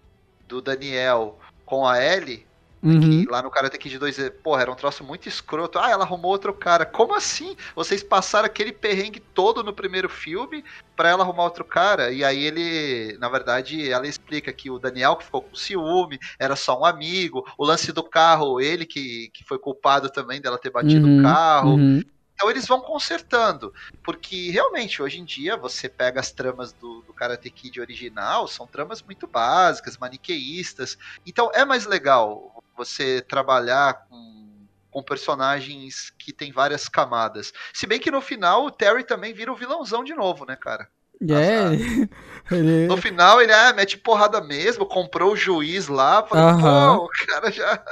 do 0.49 0.61
Daniel 0.61 1.39
com 1.65 1.87
a 1.87 2.03
Ellie, 2.03 2.45
Uhum. 2.81 3.25
que 3.25 3.25
lá 3.29 3.41
no 3.43 3.51
Karate 3.51 3.77
Kid 3.77 3.97
2, 3.99 4.17
é, 4.19 4.29
porra, 4.29 4.61
era 4.61 4.71
um 4.71 4.75
troço 4.75 5.03
muito 5.03 5.27
escroto. 5.27 5.77
Ah, 5.77 5.91
ela 5.91 6.05
arrumou 6.05 6.31
outro 6.31 6.53
cara. 6.53 6.85
Como 6.85 7.13
assim? 7.13 7.53
Vocês 7.75 8.01
passaram 8.01 8.45
aquele 8.45 8.71
perrengue 8.71 9.19
todo 9.19 9.61
no 9.65 9.73
primeiro 9.73 10.07
filme 10.07 10.63
pra 10.95 11.09
ela 11.09 11.23
arrumar 11.25 11.43
outro 11.43 11.65
cara? 11.65 12.09
E 12.09 12.23
aí 12.23 12.41
ele, 12.41 13.17
na 13.19 13.27
verdade, 13.27 13.91
ela 13.91 14.07
explica 14.07 14.53
que 14.53 14.71
o 14.71 14.79
Daniel 14.79 15.17
que 15.17 15.25
ficou 15.25 15.41
com 15.41 15.53
ciúme, 15.57 16.17
era 16.39 16.55
só 16.55 16.79
um 16.79 16.85
amigo. 16.85 17.45
O 17.57 17.65
lance 17.65 17.91
do 17.91 18.01
carro, 18.01 18.61
ele 18.61 18.85
que, 18.85 19.29
que 19.33 19.43
foi 19.43 19.59
culpado 19.59 20.09
também 20.09 20.39
dela 20.39 20.57
ter 20.57 20.69
batido 20.71 21.05
Uhum, 21.05 21.19
o 21.19 21.23
carro. 21.23 21.71
uhum. 21.75 22.01
Então 22.39 22.49
eles 22.49 22.65
vão 22.65 22.79
consertando. 22.79 23.73
Porque 24.01 24.49
realmente, 24.49 25.01
hoje 25.01 25.19
em 25.19 25.25
dia, 25.25 25.57
você 25.57 25.89
pega 25.89 26.21
as 26.21 26.31
tramas 26.31 26.71
do, 26.71 27.01
do 27.01 27.13
Karate 27.13 27.49
Kid 27.49 27.81
original, 27.81 28.47
são 28.47 28.65
tramas 28.65 29.01
muito 29.01 29.27
básicas, 29.27 29.97
maniqueístas. 29.97 30.97
Então 31.25 31.51
é 31.53 31.65
mais 31.65 31.85
legal 31.85 32.63
você 32.77 33.21
trabalhar 33.21 34.05
com, 34.07 34.65
com 34.89 35.03
personagens 35.03 36.11
que 36.17 36.31
tem 36.31 36.49
várias 36.49 36.87
camadas. 36.87 37.51
Se 37.73 37.85
bem 37.85 37.99
que 37.99 38.09
no 38.09 38.21
final 38.21 38.63
o 38.65 38.71
Terry 38.71 39.03
também 39.03 39.33
vira 39.33 39.51
o 39.51 39.55
vilãozão 39.57 40.01
de 40.01 40.15
novo, 40.15 40.45
né, 40.45 40.55
cara? 40.55 40.89
É, 41.21 41.25
Nossa. 41.63 41.73
ele, 41.73 42.09
ele- 42.51 42.87
No 42.87 42.95
final 42.97 43.41
ele 43.41 43.51
é, 43.51 43.73
mete 43.73 43.97
porrada 43.97 44.39
mesmo, 44.41 44.85
comprou 44.85 45.33
o 45.33 45.35
juiz 45.35 45.87
lá, 45.87 46.25
falei, 46.25 46.45
Aham. 46.45 46.97
pô, 46.97 47.03
o 47.05 47.09
cara 47.27 47.51
já. 47.51 47.83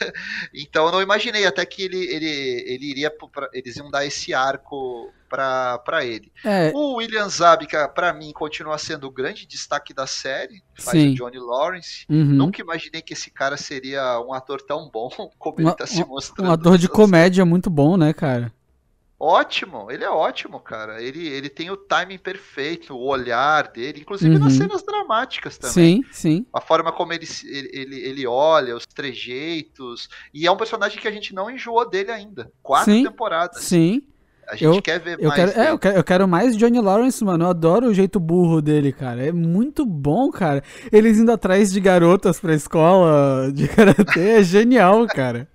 então 0.54 0.86
eu 0.86 0.92
não 0.92 1.02
imaginei 1.02 1.46
até 1.46 1.64
que 1.64 1.82
ele, 1.82 1.98
ele, 1.98 2.64
ele 2.66 2.90
iria. 2.90 3.10
Pra, 3.10 3.48
eles 3.52 3.76
iam 3.76 3.90
dar 3.90 4.04
esse 4.06 4.32
arco 4.34 5.12
pra, 5.28 5.78
pra 5.78 6.04
ele. 6.04 6.30
é, 6.44 6.70
O 6.74 6.96
William 6.96 7.28
Zabka, 7.28 7.88
pra 7.88 8.12
mim, 8.12 8.32
continua 8.32 8.76
sendo 8.78 9.06
o 9.06 9.10
grande 9.10 9.46
destaque 9.46 9.94
da 9.94 10.06
série. 10.06 10.62
Faz 10.74 10.98
Sim. 10.98 11.12
o 11.12 11.14
Johnny 11.14 11.38
Lawrence. 11.38 12.04
uhum. 12.08 12.24
Nunca 12.24 12.60
imaginei 12.60 13.02
que 13.02 13.12
esse 13.12 13.30
cara 13.30 13.56
seria 13.56 14.18
um 14.20 14.32
ator 14.32 14.60
tão 14.62 14.90
bom 14.90 15.08
como 15.38 15.56
ele 15.60 15.68
Uma- 15.68 15.74
tá 15.74 15.86
se 15.86 16.04
mostrando. 16.04 16.48
um 16.48 16.52
ator 16.52 16.76
de 16.78 16.88
comédia 16.88 17.44
muito 17.44 17.68
bom, 17.70 17.96
né, 17.96 18.12
cara? 18.12 18.52
Ótimo, 19.24 19.88
ele 19.88 20.02
é 20.02 20.10
ótimo, 20.10 20.58
cara. 20.58 21.00
Ele, 21.00 21.28
ele 21.28 21.48
tem 21.48 21.70
o 21.70 21.76
timing 21.76 22.18
perfeito, 22.18 22.92
o 22.92 23.06
olhar 23.06 23.68
dele, 23.68 24.00
inclusive 24.00 24.34
Uhum. 24.34 24.40
nas 24.40 24.54
cenas 24.54 24.82
dramáticas 24.82 25.56
também. 25.56 26.02
Sim, 26.02 26.04
sim. 26.10 26.46
A 26.52 26.60
forma 26.60 26.90
como 26.90 27.12
ele, 27.12 27.24
ele, 27.44 28.00
ele, 28.00 28.26
olha, 28.26 28.74
os 28.74 28.84
trejeitos. 28.84 30.08
E 30.34 30.44
é 30.44 30.50
um 30.50 30.56
personagem 30.56 31.00
que 31.00 31.06
a 31.06 31.12
gente 31.12 31.32
não 31.32 31.48
enjoou 31.48 31.88
dele 31.88 32.10
ainda. 32.10 32.50
Quatro 32.60 32.92
Sim, 32.92 33.04
temporadas. 33.04 33.62
Sim. 33.62 34.02
A 34.48 34.56
gente 34.56 34.64
Eu- 34.76 34.82
quer 34.82 34.98
ver 34.98 35.16
Eu 35.20 35.28
mais. 35.28 35.52
quero, 35.52 35.60
é, 35.60 35.70
eu, 35.70 35.78
quero, 35.78 35.96
eu 35.98 36.04
quero 36.04 36.26
mais 36.28 36.56
Johnny 36.56 36.80
Lawrence, 36.80 37.24
mano. 37.24 37.44
Eu 37.44 37.50
adoro 37.50 37.86
o 37.90 37.94
jeito 37.94 38.18
burro 38.18 38.60
dele, 38.60 38.92
cara. 38.92 39.24
É 39.24 39.30
muito 39.30 39.86
bom, 39.86 40.32
cara. 40.32 40.64
Eles 40.90 41.16
indo 41.18 41.30
atrás 41.30 41.70
de 41.72 41.78
garotas 41.80 42.40
pra 42.40 42.52
escola 42.54 43.52
de 43.52 43.68
karatê 44.18 44.38
é 44.38 44.42
genial, 44.42 45.06
cara. 45.06 45.48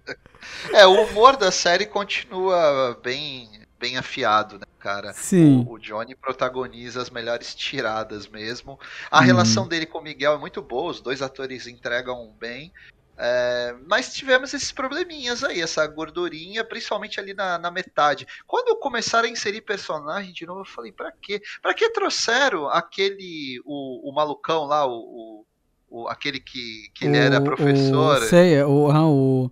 É, 0.74 0.86
o 0.86 1.04
humor 1.04 1.36
da 1.38 1.52
série 1.52 1.86
continua 1.86 3.00
bem, 3.04 3.50
bem 3.80 3.98
afiado, 3.98 4.60
né, 4.60 4.66
cara? 4.80 5.14
Sim. 5.14 5.66
O, 5.68 5.74
o 5.74 5.80
Johnny 5.80 6.16
protagoniza 6.16 7.02
as 7.02 7.10
melhores 7.10 7.54
tiradas 7.56 8.28
mesmo. 8.28 8.80
A 9.12 9.20
Uhum. 9.20 9.26
relação 9.26 9.68
dele 9.68 9.86
com 9.86 10.00
o 10.00 10.04
Miguel 10.04 10.34
é 10.34 10.38
muito 10.38 10.62
boa, 10.62 10.92
os 10.92 11.02
dois 11.02 11.22
atores 11.22 11.68
entregam 11.68 12.34
bem. 12.40 12.72
É, 13.20 13.74
mas 13.88 14.14
tivemos 14.14 14.54
esses 14.54 14.72
probleminhas 14.72 15.44
aí, 15.44 15.60
essa 15.60 15.88
gordurinha, 15.88 16.64
principalmente 16.64 17.20
ali 17.20 17.34
na, 17.34 17.58
na 17.58 17.72
metade. 17.72 18.28
Quando 18.46 18.76
começaram 18.80 19.28
a 19.28 19.32
inserir 19.32 19.62
personagem 19.62 20.32
de 20.34 20.46
novo, 20.46 20.62
eu 20.62 20.66
falei, 20.66 20.92
pra 20.92 21.12
quê? 21.20 21.42
Pra 21.60 21.74
que 21.74 21.90
trouxeram 21.90 22.70
aquele, 22.70 23.60
o, 23.66 24.08
o 24.12 24.14
malucão 24.14 24.66
lá, 24.66 24.86
o, 24.86 25.44
o- 25.90 26.08
aquele 26.10 26.40
que, 26.40 26.92
que 26.94 27.06
ele 27.06 27.18
era 27.18 27.42
professor? 27.42 28.22
Sei, 28.22 28.62
o. 28.62 28.92
ah, 28.92 29.08
o. 29.10 29.50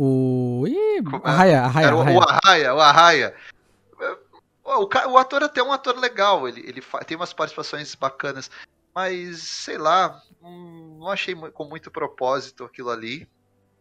O. 0.00 0.64
Ih, 0.68 0.98
é? 0.98 1.00
Arraia, 1.24 1.62
Arraia, 1.62 1.88
Arraia. 1.92 2.18
o 2.18 2.22
Arraia, 2.22 2.74
o 2.74 2.80
Arraia. 2.80 3.34
O, 4.64 5.18
ator 5.18 5.42
até 5.42 5.60
é 5.60 5.64
um 5.64 5.72
ator 5.72 5.98
legal, 5.98 6.46
ele, 6.46 6.60
ele 6.60 6.80
tem 7.04 7.16
umas 7.16 7.32
participações 7.32 7.96
bacanas, 7.96 8.48
mas 8.94 9.38
sei 9.38 9.76
lá, 9.76 10.22
não 10.40 11.08
achei 11.08 11.34
com 11.34 11.64
muito 11.64 11.90
propósito 11.90 12.62
aquilo 12.62 12.90
ali. 12.90 13.26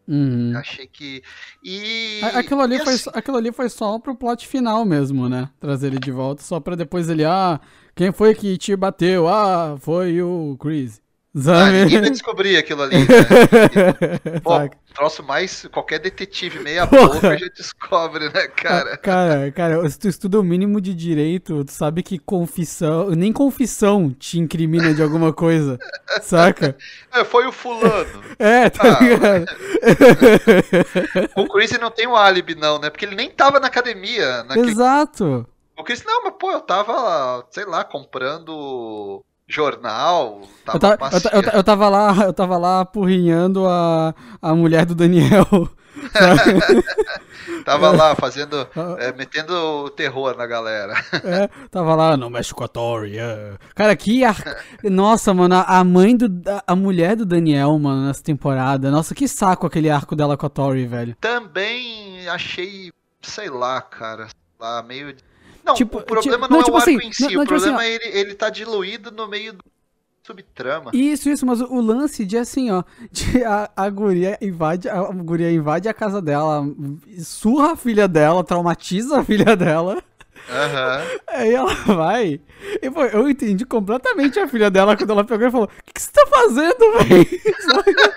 Uhum. 0.07 0.53
Achei 0.57 0.87
que. 0.87 1.21
E. 1.63 2.21
Aquilo 2.33 2.61
ali, 2.61 2.77
e 2.77 2.83
foi, 2.83 2.93
assim, 2.93 3.03
só- 3.03 3.11
aquilo 3.13 3.37
ali 3.37 3.51
foi 3.51 3.69
só 3.69 3.99
pro 3.99 4.15
plot 4.15 4.47
final 4.47 4.85
mesmo, 4.85 5.29
né? 5.29 5.49
Trazer 5.59 5.87
ele 5.87 5.99
de 5.99 6.11
volta, 6.11 6.41
só 6.41 6.59
pra 6.59 6.75
depois 6.75 7.09
ele, 7.09 7.25
ah, 7.25 7.59
quem 7.93 8.11
foi 8.11 8.33
que 8.33 8.57
te 8.57 8.75
bateu? 8.75 9.27
Ah, 9.27 9.75
foi 9.79 10.19
o 10.23 10.57
Chris. 10.59 10.99
Ah, 11.47 11.69
ninguém 11.69 12.01
vai 12.01 12.09
descobrir 12.09 12.57
aquilo 12.57 12.81
ali. 12.83 12.99
Né? 12.99 13.05
Pô, 14.43 14.51
troço 14.93 15.21
mais. 15.21 15.67
Qualquer 15.71 15.99
detetive 15.99 16.59
meia 16.59 16.85
boca 16.85 17.37
já 17.37 17.47
descobre, 17.55 18.29
né, 18.29 18.47
cara? 18.47 18.97
Cara, 18.97 19.51
cara, 19.51 19.89
se 19.89 19.99
tu 19.99 20.07
estuda 20.07 20.39
o 20.39 20.43
mínimo 20.43 20.81
de 20.81 20.93
direito, 20.93 21.63
tu 21.65 21.71
sabe 21.71 22.01
que 22.01 22.17
confissão, 22.17 23.09
nem 23.11 23.31
confissão 23.31 24.09
te 24.11 24.39
incrimina 24.39 24.93
de 24.93 25.03
alguma 25.03 25.31
coisa, 25.33 25.77
saca? 26.21 26.75
É, 27.13 27.23
foi 27.23 27.45
o 27.45 27.51
fulano. 27.51 28.23
É, 28.39 28.69
tá 28.69 28.97
Ah. 28.99 29.03
ligado? 29.03 29.45
O 31.35 31.47
Chris 31.47 31.77
não 31.79 31.91
tem 31.91 32.07
um 32.07 32.15
álibi, 32.15 32.55
não, 32.55 32.79
né? 32.79 32.89
Porque 32.89 33.05
ele 33.05 33.15
nem 33.15 33.29
tava 33.29 33.59
na 33.59 33.67
academia. 33.67 34.43
Naquele 34.43 34.71
Exato. 34.71 35.45
O 35.77 35.83
Chris, 35.83 36.03
não, 36.05 36.23
mas 36.23 36.33
pô, 36.39 36.51
eu 36.51 36.61
tava, 36.61 37.45
sei 37.51 37.65
lá, 37.65 37.83
comprando 37.83 39.23
jornal, 39.47 40.41
tava 40.65 40.77
Eu, 40.77 40.79
ta- 40.97 41.09
eu, 41.11 41.19
eu, 41.37 41.43
ta- 41.43 41.57
eu 41.57 41.63
tava 41.63 41.89
lá, 41.89 42.15
eu 42.25 42.33
tava 42.33 42.57
lá 42.57 42.81
apurrinhando 42.81 43.67
a, 43.67 44.13
a 44.41 44.53
mulher 44.53 44.85
do 44.85 44.93
Daniel. 44.95 45.45
Tava 47.65 47.91
lá 47.91 48.15
fazendo, 48.15 48.67
Ah. 48.75 48.95
é, 48.99 49.11
metendo 49.13 49.89
terror 49.91 50.35
na 50.37 50.45
galera. 50.45 50.93
É, 51.23 51.49
tava 51.69 51.95
lá, 51.95 52.15
não 52.15 52.29
mexe 52.29 52.53
com 52.53 52.63
a 52.63 52.67
Tori. 52.67 53.17
é. 53.17 53.55
Cara, 53.75 53.95
que 53.95 54.23
ar... 54.23 54.37
Nossa, 54.83 55.33
mano, 55.33 55.55
a 55.65 55.83
mãe 55.83 56.15
do. 56.15 56.29
a- 56.65 56.75
mulher 56.75 57.15
do 57.15 57.25
Daniel, 57.25 57.77
mano, 57.77 58.07
nessa 58.07 58.23
temporada. 58.23 58.89
Nossa, 58.91 59.13
que 59.15 59.27
saco 59.27 59.65
aquele 59.67 59.89
arco 59.89 60.15
dela 60.15 60.37
com 60.37 60.45
a 60.45 60.49
Tori, 60.49 60.85
velho. 60.87 61.15
Também 61.19 62.27
achei, 62.29 62.91
sei 63.21 63.49
lá, 63.49 63.81
cara, 63.81 64.27
lá, 64.59 64.81
meio... 64.83 65.13
Não, 65.67 65.73
Tipo, 65.75 65.97
o 65.99 66.03
problema 66.03 66.47
tipo- 66.47 66.53
não, 66.53 66.57
não, 66.59 66.63
tipo 66.63 66.77
é 66.77 66.79
o 66.79 66.81
arco 66.81 66.89
assim, 66.97 67.07
em 67.07 67.11
si, 67.13 67.21
não- 67.23 67.27
o 67.27 67.29
tipo 67.29 67.41
assim, 67.41 67.47
problema 67.65 67.77
ó. 67.77 67.81
é 67.81 67.91
ele, 67.93 68.05
ele 68.19 68.33
tá 68.35 68.49
diluído 68.49 69.11
no 69.11 69.27
meio 69.27 69.53
do 69.53 69.63
subtrama. 70.25 70.91
Isso, 70.93 71.29
isso, 71.29 71.45
mas 71.45 71.61
o, 71.61 71.65
o 71.65 71.81
lance 71.81 72.25
de 72.25 72.37
assim, 72.37 72.71
ó, 72.71 72.83
de 73.11 73.43
a, 73.43 73.69
a 73.75 73.89
guria 73.89 74.37
invade, 74.41 74.89
a, 74.89 75.01
guria 75.11 75.51
invade 75.51 75.87
a 75.89 75.93
casa 75.93 76.21
dela, 76.21 76.63
surra 77.19 77.73
a 77.73 77.75
filha 77.75 78.07
dela, 78.07 78.43
traumatiza 78.43 79.19
a 79.19 79.23
filha 79.23 79.55
dela. 79.55 80.01
Aham. 80.49 81.01
Aí 81.27 81.53
ela 81.53 81.73
vai. 81.85 82.39
E 82.81 82.89
pô, 82.89 83.03
eu 83.03 83.29
entendi 83.29 83.65
completamente 83.65 84.39
a 84.39 84.47
filha 84.47 84.69
dela 84.71 84.95
quando 84.95 85.09
ela 85.11 85.23
pegou 85.25 85.47
e 85.47 85.51
falou: 85.51 85.67
O 85.67 85.93
que, 85.93 86.01
você 86.01 86.09
tá 86.11 86.25
fazendo, 86.27 86.97
véi? 86.99 87.41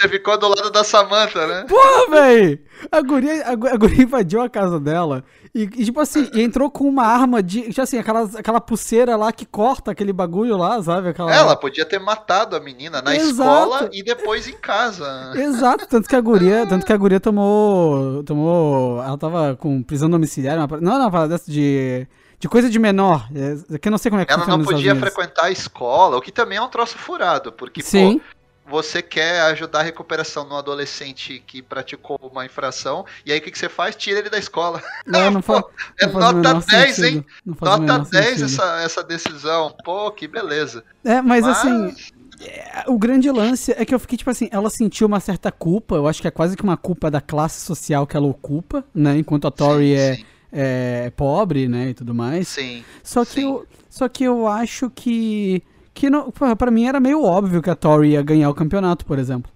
Você 0.00 0.08
ficou 0.08 0.36
do 0.38 0.48
lado 0.48 0.70
da 0.70 0.82
Samantha, 0.84 1.46
né? 1.46 1.64
Porra, 1.68 2.10
véi! 2.10 2.60
A 2.90 3.00
guria, 3.02 3.44
a, 3.44 3.50
a 3.52 3.54
guria 3.76 4.02
invadiu 4.02 4.40
a 4.42 4.48
casa 4.48 4.78
dela 4.80 5.24
e, 5.52 5.62
e, 5.62 5.84
tipo 5.84 6.00
assim, 6.00 6.30
e 6.32 6.42
entrou 6.42 6.70
com 6.70 6.84
uma 6.84 7.04
arma 7.04 7.42
de. 7.42 7.62
Tipo 7.62 7.82
assim, 7.82 7.98
aquela, 7.98 8.22
aquela 8.36 8.60
pulseira 8.60 9.16
lá 9.16 9.32
que 9.32 9.44
corta 9.44 9.90
aquele 9.90 10.12
bagulho 10.12 10.56
lá, 10.56 10.80
sabe? 10.80 11.08
Aquela... 11.08 11.34
Ela 11.34 11.56
podia 11.56 11.84
ter 11.84 11.98
matado 11.98 12.54
a 12.54 12.60
menina 12.60 13.02
na 13.02 13.16
Exato. 13.16 13.30
escola 13.30 13.90
e 13.92 14.02
depois 14.02 14.46
em 14.46 14.56
casa. 14.56 15.32
Exato, 15.34 15.86
tanto 15.88 16.08
que 16.08 16.14
a 16.14 16.20
guria, 16.20 16.66
tanto 16.68 16.86
que 16.86 16.92
a 16.92 16.96
guria 16.96 17.18
tomou, 17.18 18.22
tomou, 18.22 19.02
ela 19.02 19.18
tava 19.18 19.56
com 19.56 19.82
prisão 19.82 20.08
domiciliar, 20.08 20.56
uma, 20.56 20.80
não, 20.80 20.92
não, 20.92 21.00
uma 21.00 21.10
parada 21.10 21.30
dessa 21.30 21.50
de, 21.50 22.06
de 22.38 22.48
coisa 22.48 22.70
de 22.70 22.78
menor, 22.78 23.28
é, 23.34 23.78
que 23.78 23.88
eu 23.88 23.90
não 23.90 23.98
sei 23.98 24.10
como 24.10 24.22
é 24.22 24.24
que 24.24 24.32
Ela 24.32 24.46
não 24.46 24.62
podia 24.62 24.94
frequentar 24.94 25.46
a 25.46 25.50
escola, 25.50 26.16
o 26.16 26.20
que 26.20 26.30
também 26.30 26.58
é 26.58 26.62
um 26.62 26.68
troço 26.68 26.96
furado, 26.96 27.50
porque, 27.50 27.82
Sim, 27.82 28.18
pô, 28.18 28.24
você 28.70 29.02
quer 29.02 29.40
ajudar 29.42 29.80
a 29.80 29.82
recuperação 29.82 30.44
no 30.48 30.56
adolescente 30.56 31.42
que 31.46 31.60
praticou 31.60 32.18
uma 32.22 32.46
infração, 32.46 33.04
e 33.26 33.32
aí 33.32 33.38
o 33.38 33.42
que, 33.42 33.50
que 33.50 33.58
você 33.58 33.68
faz? 33.68 33.96
Tira 33.96 34.20
ele 34.20 34.30
da 34.30 34.38
escola. 34.38 34.82
não, 35.06 35.30
não, 35.30 35.42
fa, 35.42 35.62
É 36.00 36.06
não 36.06 36.12
faz 36.12 36.24
o 36.24 36.32
nota 36.32 36.48
menor 36.48 36.64
10, 36.64 36.94
sentido, 36.96 37.06
hein? 37.16 37.26
Nota 37.44 37.78
menor 37.78 38.06
10 38.08 38.24
sentido. 38.26 38.44
essa, 38.44 38.80
essa 38.82 39.02
decisão. 39.04 39.74
Pô, 39.84 40.10
que 40.12 40.26
beleza. 40.28 40.84
É, 41.04 41.20
mas, 41.20 41.44
Mas- 41.44 41.58
assim, 41.58 41.94
é, 42.40 42.84
o 42.86 42.98
grande 42.98 43.30
lance 43.30 43.72
é 43.72 43.84
que 43.84 43.94
eu 43.94 43.98
fiquei, 43.98 44.16
tipo 44.16 44.30
assim, 44.30 44.48
ela 44.50 44.70
sentiu 44.70 45.06
uma 45.06 45.20
certa 45.20 45.50
culpa, 45.52 45.96
eu 45.96 46.06
acho 46.08 46.22
que 46.22 46.28
é 46.28 46.30
quase 46.30 46.56
que 46.56 46.62
uma 46.62 46.76
culpa 46.76 47.10
da 47.10 47.20
classe 47.20 47.60
social 47.60 48.06
que 48.06 48.16
ela 48.16 48.26
ocupa, 48.26 48.84
né, 48.94 49.18
enquanto 49.18 49.46
a 49.46 49.50
Tori 49.50 49.88
Sim, 49.88 49.94
é, 49.96 50.14
sim, 50.16 50.24
é 50.52 51.10
pobre, 51.16 51.68
né, 51.68 51.90
e 51.90 51.94
tudo 51.94 52.14
mais. 52.14 52.48
Sim. 52.48 52.82
Só 53.02 53.24
que, 53.24 53.32
Sim. 53.32 53.42
eu, 53.42 53.66
só 53.90 54.08
que 54.08 54.24
eu 54.24 54.46
acho 54.46 54.88
que, 54.90 55.62
que 55.94 56.08
não, 56.08 56.30
pra 56.30 56.70
mim 56.70 56.86
era 56.86 57.00
meio 57.00 57.22
óbvio 57.22 57.62
que 57.62 57.70
a 57.70 57.74
Tori 57.74 58.10
ia 58.10 58.22
ganhar 58.22 58.48
o 58.50 58.54
campeonato, 58.54 59.04
por 59.04 59.18
exemplo. 59.18 59.50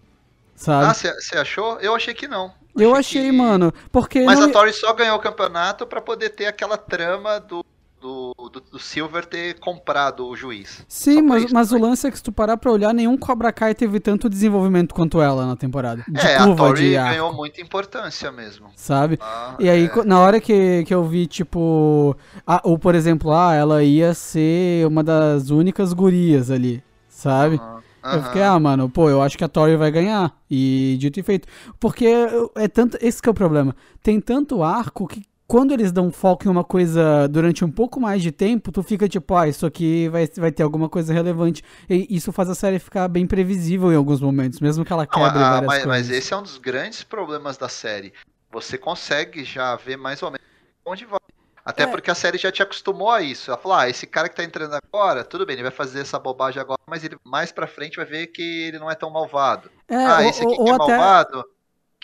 Sabe? 0.54 0.86
Ah, 0.86 0.94
você 0.94 1.36
achou? 1.36 1.78
Eu 1.80 1.94
achei 1.94 2.14
que 2.14 2.28
não. 2.28 2.52
Eu 2.76 2.94
achei, 2.94 3.30
que... 3.30 3.32
mano, 3.32 3.72
porque... 3.90 4.20
Mas 4.22 4.38
não... 4.38 4.48
a 4.48 4.52
Tori 4.52 4.72
só 4.72 4.92
ganhou 4.92 5.16
o 5.16 5.20
campeonato 5.20 5.86
para 5.86 6.00
poder 6.00 6.30
ter 6.30 6.46
aquela 6.46 6.76
trama 6.76 7.38
do 7.38 7.64
do, 8.04 8.34
do, 8.52 8.60
do, 8.60 8.78
Silver 8.78 9.24
ter 9.24 9.58
comprado 9.58 10.26
o 10.26 10.36
juiz. 10.36 10.84
Sim, 10.86 11.22
mas, 11.22 11.50
mas 11.50 11.72
o 11.72 11.78
lance 11.78 12.06
é 12.06 12.10
que 12.10 12.18
se 12.18 12.22
tu 12.22 12.30
parar 12.30 12.58
pra 12.58 12.70
olhar, 12.70 12.92
nenhum 12.92 13.16
Cobra 13.16 13.50
Kai 13.50 13.74
teve 13.74 13.98
tanto 13.98 14.28
desenvolvimento 14.28 14.94
quanto 14.94 15.22
ela 15.22 15.46
na 15.46 15.56
temporada. 15.56 16.04
De 16.06 16.20
é, 16.20 16.36
curva, 16.36 16.52
a 16.52 16.56
Tori 16.56 16.92
ganhou 16.92 17.32
muita 17.32 17.62
importância 17.62 18.30
mesmo. 18.30 18.68
Sabe? 18.76 19.18
Ah, 19.22 19.56
e 19.58 19.70
aí, 19.70 19.86
é. 19.86 20.04
na 20.04 20.20
hora 20.20 20.38
que, 20.38 20.84
que 20.84 20.94
eu 20.94 21.02
vi, 21.04 21.26
tipo, 21.26 22.14
a, 22.46 22.60
ou 22.62 22.78
por 22.78 22.94
exemplo, 22.94 23.32
ah, 23.32 23.54
ela 23.54 23.82
ia 23.82 24.12
ser 24.12 24.86
uma 24.86 25.02
das 25.02 25.48
únicas 25.48 25.94
gurias 25.94 26.50
ali, 26.50 26.84
sabe? 27.08 27.56
Uhum. 27.56 27.74
Eu 28.16 28.22
fiquei, 28.24 28.42
ah, 28.42 28.60
mano, 28.60 28.86
pô, 28.90 29.08
eu 29.08 29.22
acho 29.22 29.38
que 29.38 29.44
a 29.44 29.48
Tori 29.48 29.76
vai 29.78 29.90
ganhar. 29.90 30.30
E 30.50 30.98
dito 31.00 31.18
e 31.18 31.22
feito. 31.22 31.48
Porque 31.80 32.06
é 32.54 32.68
tanto. 32.68 32.98
Esse 33.00 33.22
que 33.22 33.30
é 33.30 33.32
o 33.32 33.34
problema. 33.34 33.74
Tem 34.02 34.20
tanto 34.20 34.62
arco 34.62 35.08
que 35.08 35.22
quando 35.46 35.72
eles 35.72 35.92
dão 35.92 36.10
foco 36.10 36.46
em 36.46 36.50
uma 36.50 36.64
coisa 36.64 37.28
durante 37.28 37.64
um 37.64 37.70
pouco 37.70 38.00
mais 38.00 38.22
de 38.22 38.32
tempo, 38.32 38.72
tu 38.72 38.82
fica 38.82 39.08
tipo, 39.08 39.34
ah, 39.34 39.46
isso 39.46 39.66
aqui 39.66 40.08
vai, 40.08 40.26
vai 40.36 40.50
ter 40.50 40.62
alguma 40.62 40.88
coisa 40.88 41.12
relevante. 41.12 41.62
E 41.88 42.06
isso 42.10 42.32
faz 42.32 42.48
a 42.48 42.54
série 42.54 42.78
ficar 42.78 43.08
bem 43.08 43.26
previsível 43.26 43.92
em 43.92 43.96
alguns 43.96 44.20
momentos, 44.20 44.60
mesmo 44.60 44.84
que 44.84 44.92
ela 44.92 45.06
quebre 45.06 45.38
Não, 45.38 45.40
várias 45.40 45.66
mas, 45.66 45.82
coisas. 45.84 46.08
Mas 46.08 46.10
esse 46.10 46.32
é 46.32 46.36
um 46.36 46.42
dos 46.42 46.56
grandes 46.56 47.02
problemas 47.02 47.56
da 47.58 47.68
série. 47.68 48.12
Você 48.50 48.78
consegue 48.78 49.44
já 49.44 49.76
ver 49.76 49.96
mais 49.96 50.22
ou 50.22 50.30
menos 50.30 50.46
onde 50.86 51.04
vai. 51.04 51.18
Até 51.64 51.84
é. 51.84 51.86
porque 51.86 52.10
a 52.10 52.14
série 52.14 52.36
já 52.36 52.52
te 52.52 52.62
acostumou 52.62 53.10
a 53.10 53.22
isso. 53.22 53.50
Ela 53.50 53.58
falou: 53.58 53.78
ah, 53.78 53.88
esse 53.88 54.06
cara 54.06 54.28
que 54.28 54.36
tá 54.36 54.44
entrando 54.44 54.74
agora, 54.74 55.24
tudo 55.24 55.46
bem, 55.46 55.54
ele 55.54 55.62
vai 55.62 55.72
fazer 55.72 56.00
essa 56.00 56.18
bobagem 56.18 56.60
agora, 56.60 56.80
mas 56.86 57.02
ele 57.02 57.16
mais 57.24 57.50
pra 57.50 57.66
frente 57.66 57.96
vai 57.96 58.04
ver 58.04 58.26
que 58.28 58.68
ele 58.68 58.78
não 58.78 58.90
é 58.90 58.94
tão 58.94 59.10
malvado. 59.10 59.70
É, 59.88 59.96
ah, 59.96 60.18
ou, 60.20 60.28
esse 60.28 60.42
aqui 60.42 60.54
ou, 60.58 60.64
que 60.64 60.70
é 60.70 60.74
até... 60.74 60.96
malvado, 60.96 61.44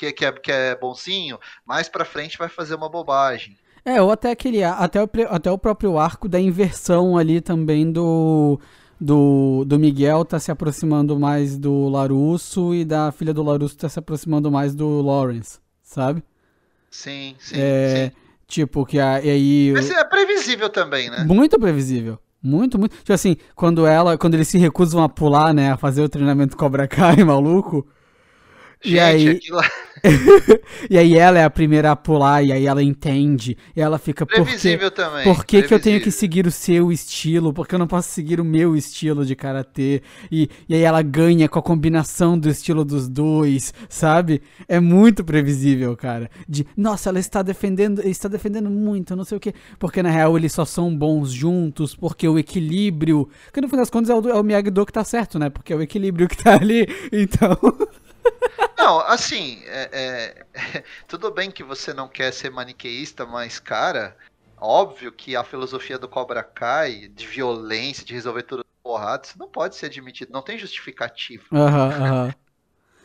que, 0.00 0.12
que, 0.12 0.24
é, 0.24 0.32
que 0.32 0.50
é 0.50 0.74
bonzinho, 0.74 1.38
mais 1.66 1.88
pra 1.88 2.06
frente 2.06 2.38
vai 2.38 2.48
fazer 2.48 2.74
uma 2.74 2.88
bobagem. 2.88 3.58
É, 3.84 4.00
ou 4.00 4.10
até 4.10 4.30
aquele. 4.30 4.64
Até 4.64 5.02
o, 5.02 5.08
até 5.28 5.50
o 5.50 5.58
próprio 5.58 5.98
arco 5.98 6.28
da 6.28 6.40
inversão 6.40 7.18
ali 7.18 7.40
também 7.40 7.90
do. 7.90 8.58
Do, 9.02 9.64
do 9.66 9.78
Miguel 9.78 10.26
tá 10.26 10.38
se 10.38 10.50
aproximando 10.50 11.18
mais 11.18 11.56
do 11.56 11.88
Larusso 11.88 12.74
e 12.74 12.84
da 12.84 13.10
filha 13.10 13.32
do 13.32 13.42
Larusso 13.42 13.74
tá 13.74 13.88
se 13.88 13.98
aproximando 13.98 14.50
mais 14.50 14.74
do 14.74 15.00
Lawrence, 15.00 15.58
sabe? 15.82 16.22
Sim, 16.90 17.34
sim, 17.38 17.56
é, 17.58 18.10
sim. 18.10 18.16
Tipo, 18.46 18.84
que 18.84 19.00
a, 19.00 19.18
e 19.22 19.30
aí. 19.30 19.72
Mas 19.72 19.90
é 19.90 20.04
previsível 20.04 20.68
também, 20.68 21.08
né? 21.08 21.24
Muito 21.24 21.58
previsível. 21.58 22.18
Muito, 22.42 22.78
muito. 22.78 22.94
Tipo 22.98 23.14
assim, 23.14 23.36
quando 23.54 23.86
ela. 23.86 24.18
Quando 24.18 24.34
eles 24.34 24.48
se 24.48 24.58
recusam 24.58 25.02
a 25.02 25.08
pular, 25.08 25.54
né? 25.54 25.72
A 25.72 25.78
fazer 25.78 26.02
o 26.02 26.08
treinamento 26.08 26.54
Cobra 26.54 26.86
Kai, 26.86 27.16
maluco. 27.24 27.86
Gente, 28.82 28.96
e 28.96 29.00
aí, 29.00 29.28
aquilo... 29.28 29.60
e 30.88 30.98
aí 30.98 31.14
ela 31.16 31.38
é 31.38 31.44
a 31.44 31.50
primeira 31.50 31.90
a 31.90 31.96
pular, 31.96 32.42
e 32.42 32.50
aí 32.50 32.66
ela 32.66 32.82
entende, 32.82 33.56
e 33.76 33.80
ela 33.80 33.98
fica, 33.98 34.24
Previsível 34.24 34.90
por 34.90 34.96
que, 34.96 35.02
também. 35.02 35.24
Por 35.24 35.44
que, 35.44 35.62
que 35.62 35.74
eu 35.74 35.80
tenho 35.80 36.00
que 36.00 36.10
seguir 36.10 36.46
o 36.46 36.50
seu 36.50 36.90
estilo? 36.90 37.52
Porque 37.52 37.74
eu 37.74 37.78
não 37.78 37.86
posso 37.86 38.08
seguir 38.08 38.40
o 38.40 38.44
meu 38.44 38.74
estilo 38.74 39.24
de 39.26 39.36
karatê? 39.36 40.02
E, 40.32 40.48
e 40.66 40.74
aí 40.74 40.82
ela 40.82 41.02
ganha 41.02 41.48
com 41.48 41.58
a 41.58 41.62
combinação 41.62 42.38
do 42.38 42.48
estilo 42.48 42.84
dos 42.84 43.06
dois, 43.06 43.74
sabe? 43.88 44.40
É 44.66 44.80
muito 44.80 45.22
previsível, 45.22 45.94
cara. 45.96 46.30
De, 46.48 46.66
nossa, 46.74 47.10
ela 47.10 47.18
está 47.18 47.42
defendendo, 47.42 48.00
está 48.06 48.28
defendendo 48.28 48.70
muito, 48.70 49.14
não 49.14 49.24
sei 49.24 49.36
o 49.36 49.40
quê. 49.40 49.52
Porque 49.78 50.02
na 50.02 50.10
real 50.10 50.36
eles 50.38 50.52
só 50.52 50.64
são 50.64 50.94
bons 50.96 51.30
juntos, 51.30 51.94
porque 51.94 52.26
o 52.26 52.38
equilíbrio. 52.38 53.28
Que 53.52 53.60
no 53.60 53.68
fim 53.68 53.76
das 53.76 53.90
contas 53.90 54.08
é 54.08 54.14
o, 54.14 54.28
é 54.30 54.40
o 54.40 54.42
Miyagi-Do 54.42 54.86
que 54.86 54.92
tá 54.92 55.04
certo, 55.04 55.38
né? 55.38 55.50
Porque 55.50 55.72
é 55.72 55.76
o 55.76 55.82
equilíbrio 55.82 56.28
que 56.28 56.36
tá 56.36 56.54
ali. 56.54 56.88
Então. 57.12 57.58
Não, 58.76 59.00
assim, 59.00 59.62
é, 59.66 60.44
é, 60.54 60.82
tudo 61.06 61.30
bem 61.30 61.50
que 61.50 61.62
você 61.62 61.92
não 61.92 62.08
quer 62.08 62.32
ser 62.32 62.50
maniqueísta, 62.50 63.26
mas, 63.26 63.58
cara, 63.58 64.16
óbvio 64.58 65.12
que 65.12 65.36
a 65.36 65.44
filosofia 65.44 65.98
do 65.98 66.08
Cobra 66.08 66.42
Kai, 66.42 67.08
de 67.08 67.26
violência, 67.26 68.04
de 68.04 68.14
resolver 68.14 68.42
tudo 68.42 68.64
porrada, 68.82 69.26
isso 69.26 69.38
não 69.38 69.48
pode 69.48 69.76
ser 69.76 69.86
admitido, 69.86 70.32
não 70.32 70.42
tem 70.42 70.58
justificativo. 70.58 71.44
Uhum, 71.52 71.66
uhum. 71.66 72.32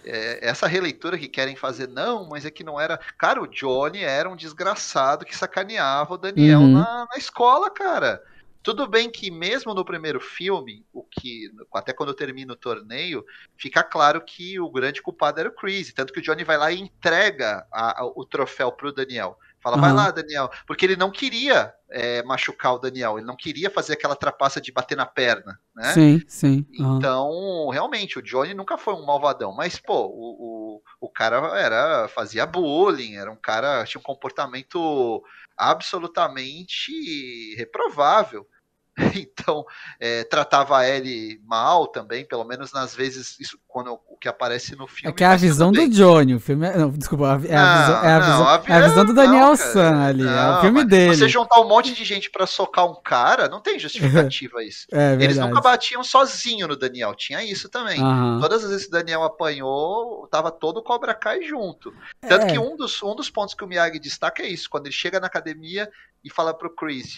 É, 0.05 0.47
essa 0.47 0.67
releitura 0.67 1.17
que 1.17 1.27
querem 1.27 1.55
fazer, 1.55 1.87
não, 1.87 2.29
mas 2.29 2.45
é 2.45 2.51
que 2.51 2.63
não 2.63 2.79
era. 2.79 2.99
Cara, 3.17 3.41
o 3.41 3.47
Johnny 3.47 4.03
era 4.03 4.29
um 4.29 4.35
desgraçado 4.35 5.25
que 5.25 5.35
sacaneava 5.35 6.13
o 6.13 6.17
Daniel 6.17 6.59
uhum. 6.59 6.73
na, 6.73 7.07
na 7.11 7.17
escola, 7.17 7.69
cara. 7.71 8.23
Tudo 8.65 8.87
bem 8.87 9.11
que 9.11 9.29
mesmo 9.29 9.75
no 9.75 9.85
primeiro 9.85 10.19
filme, 10.19 10.83
o 10.91 11.03
que 11.03 11.51
até 11.71 11.93
quando 11.93 12.15
termina 12.15 12.53
o 12.53 12.55
torneio, 12.55 13.23
fica 13.55 13.83
claro 13.83 14.19
que 14.19 14.59
o 14.59 14.71
grande 14.71 15.03
culpado 15.03 15.39
era 15.39 15.49
o 15.49 15.55
Chris, 15.55 15.93
tanto 15.93 16.11
que 16.11 16.19
o 16.19 16.23
Johnny 16.23 16.43
vai 16.43 16.57
lá 16.57 16.71
e 16.71 16.81
entrega 16.81 17.63
a, 17.71 18.01
a, 18.01 18.05
o 18.07 18.25
troféu 18.25 18.71
pro 18.71 18.91
Daniel. 18.91 19.37
Fala, 19.61 19.75
uhum. 19.75 19.81
vai 19.81 19.93
lá, 19.93 20.09
Daniel. 20.09 20.49
Porque 20.65 20.83
ele 20.83 20.95
não 20.95 21.11
queria 21.11 21.75
é, 21.91 22.23
machucar 22.23 22.73
o 22.73 22.79
Daniel, 22.79 23.19
ele 23.19 23.27
não 23.27 23.35
queria 23.35 23.69
fazer 23.69 23.93
aquela 23.93 24.15
trapaça 24.15 24.59
de 24.59 24.71
bater 24.71 24.97
na 24.97 25.05
perna, 25.05 25.59
né? 25.75 25.93
Sim, 25.93 26.21
sim. 26.27 26.65
Uhum. 26.79 26.97
Então, 26.97 27.69
realmente, 27.69 28.17
o 28.17 28.21
Johnny 28.23 28.55
nunca 28.55 28.79
foi 28.79 28.95
um 28.95 29.05
malvadão, 29.05 29.53
mas, 29.53 29.79
pô, 29.79 30.07
o, 30.07 30.79
o, 30.79 30.81
o 31.01 31.07
cara 31.07 31.37
era 31.59 32.07
fazia 32.07 32.47
bullying, 32.47 33.15
era 33.15 33.31
um 33.31 33.35
cara, 33.35 33.85
tinha 33.85 33.99
um 33.99 34.03
comportamento 34.03 35.23
absolutamente 35.55 37.53
reprovável. 37.55 38.47
então 39.13 39.65
é, 39.99 40.23
tratava 40.23 40.77
a 40.77 40.87
Ellie 40.87 41.39
mal 41.43 41.87
também, 41.87 42.25
pelo 42.25 42.45
menos 42.45 42.71
nas 42.71 42.95
vezes 42.95 43.37
isso 43.39 43.59
quando 43.67 43.91
o 44.07 44.17
que 44.17 44.29
aparece 44.29 44.73
no 44.75 44.87
filme. 44.87 45.11
É 45.11 45.13
que 45.13 45.23
é 45.23 45.27
a 45.27 45.35
visão 45.35 45.69
do 45.69 45.89
Johnny, 45.89 46.33
o 46.33 46.39
filme 46.39 46.65
é, 46.65 46.77
não, 46.77 46.89
desculpa, 46.89 47.25
é 47.25 47.29
a, 47.29 47.35
visão, 47.35 47.55
é 47.55 48.13
a, 48.13 48.19
visão, 48.19 48.49
é 48.67 48.73
a 48.73 48.87
visão 48.87 49.05
do 49.05 49.13
Daniel 49.13 49.47
não, 49.47 49.55
San 49.57 50.01
ali, 50.01 50.23
não, 50.23 50.31
é 50.31 50.57
o 50.57 50.61
filme 50.61 50.85
dele. 50.85 51.15
Você 51.15 51.27
juntar 51.27 51.59
um 51.59 51.67
monte 51.67 51.93
de 51.93 52.05
gente 52.05 52.31
para 52.31 52.47
socar 52.47 52.85
um 52.89 52.95
cara, 52.95 53.49
não 53.49 53.59
tem 53.59 53.77
justificativa 53.77 54.63
isso. 54.63 54.85
É, 54.95 55.13
Eles 55.15 55.37
nunca 55.37 55.59
batiam 55.59 56.03
sozinho 56.03 56.67
no 56.67 56.75
Daniel, 56.75 57.13
tinha 57.15 57.43
isso 57.43 57.67
também. 57.67 58.01
Uhum. 58.01 58.39
Todas 58.39 58.63
as 58.63 58.69
vezes 58.69 58.85
que 58.85 58.89
o 58.89 58.97
Daniel 58.97 59.23
apanhou, 59.23 60.27
tava 60.27 60.51
todo 60.51 60.77
o 60.77 60.83
Cobra 60.83 61.13
Kai 61.13 61.41
junto. 61.41 61.93
Tanto 62.21 62.45
é. 62.45 62.51
que 62.51 62.59
um 62.59 62.77
dos, 62.77 63.03
um 63.03 63.15
dos 63.15 63.29
pontos 63.29 63.53
que 63.53 63.63
o 63.63 63.67
Miyagi 63.67 63.99
destaca 63.99 64.43
é 64.43 64.47
isso, 64.47 64.69
quando 64.69 64.85
ele 64.85 64.93
chega 64.93 65.19
na 65.19 65.27
academia 65.27 65.89
e 66.23 66.29
fala 66.29 66.53
pro 66.53 66.73
Chris, 66.73 67.17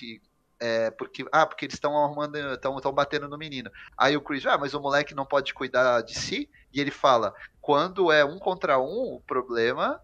é, 0.60 0.92
porque, 0.92 1.26
ah, 1.32 1.46
porque 1.46 1.66
eles 1.66 1.76
estão 1.76 1.98
arrumando, 1.98 2.36
estão 2.36 2.94
batendo 2.94 3.28
no 3.28 3.38
menino. 3.38 3.70
Aí 3.98 4.16
o 4.18 4.22
Chris, 4.22 4.46
ah, 4.46 4.58
mas 4.58 4.74
o 4.74 4.82
moleque 4.82 5.16
não 5.16 5.26
pode 5.26 5.54
cuidar 5.54 6.02
de 6.02 6.18
si? 6.18 6.50
E 6.74 6.82
ele 6.82 6.92
fala, 6.92 7.34
quando 7.62 8.12
é 8.12 8.24
um 8.24 8.40
contra 8.40 8.80
um, 8.80 9.16
o 9.16 9.22
problema, 9.22 10.02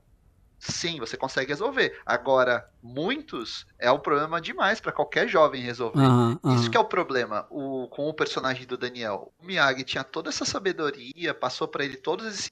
sim, 0.59 0.99
você 0.99 1.17
consegue 1.17 1.49
resolver. 1.49 1.99
Agora, 2.05 2.69
muitos 2.81 3.65
é 3.77 3.91
um 3.91 3.99
problema 3.99 4.39
demais 4.39 4.79
para 4.79 4.91
qualquer 4.91 5.27
jovem 5.27 5.61
resolver. 5.61 5.99
Uhum, 5.99 6.39
uhum. 6.43 6.55
Isso 6.55 6.69
que 6.69 6.77
é 6.77 6.79
o 6.79 6.85
problema 6.85 7.45
o, 7.49 7.87
com 7.89 8.07
o 8.07 8.13
personagem 8.13 8.65
do 8.65 8.77
Daniel. 8.77 9.33
O 9.41 9.45
Miyagi 9.45 9.83
tinha 9.83 10.03
toda 10.03 10.29
essa 10.29 10.45
sabedoria, 10.45 11.33
passou 11.33 11.67
para 11.67 11.83
ele 11.83 11.97
todos 11.97 12.25
esses 12.27 12.51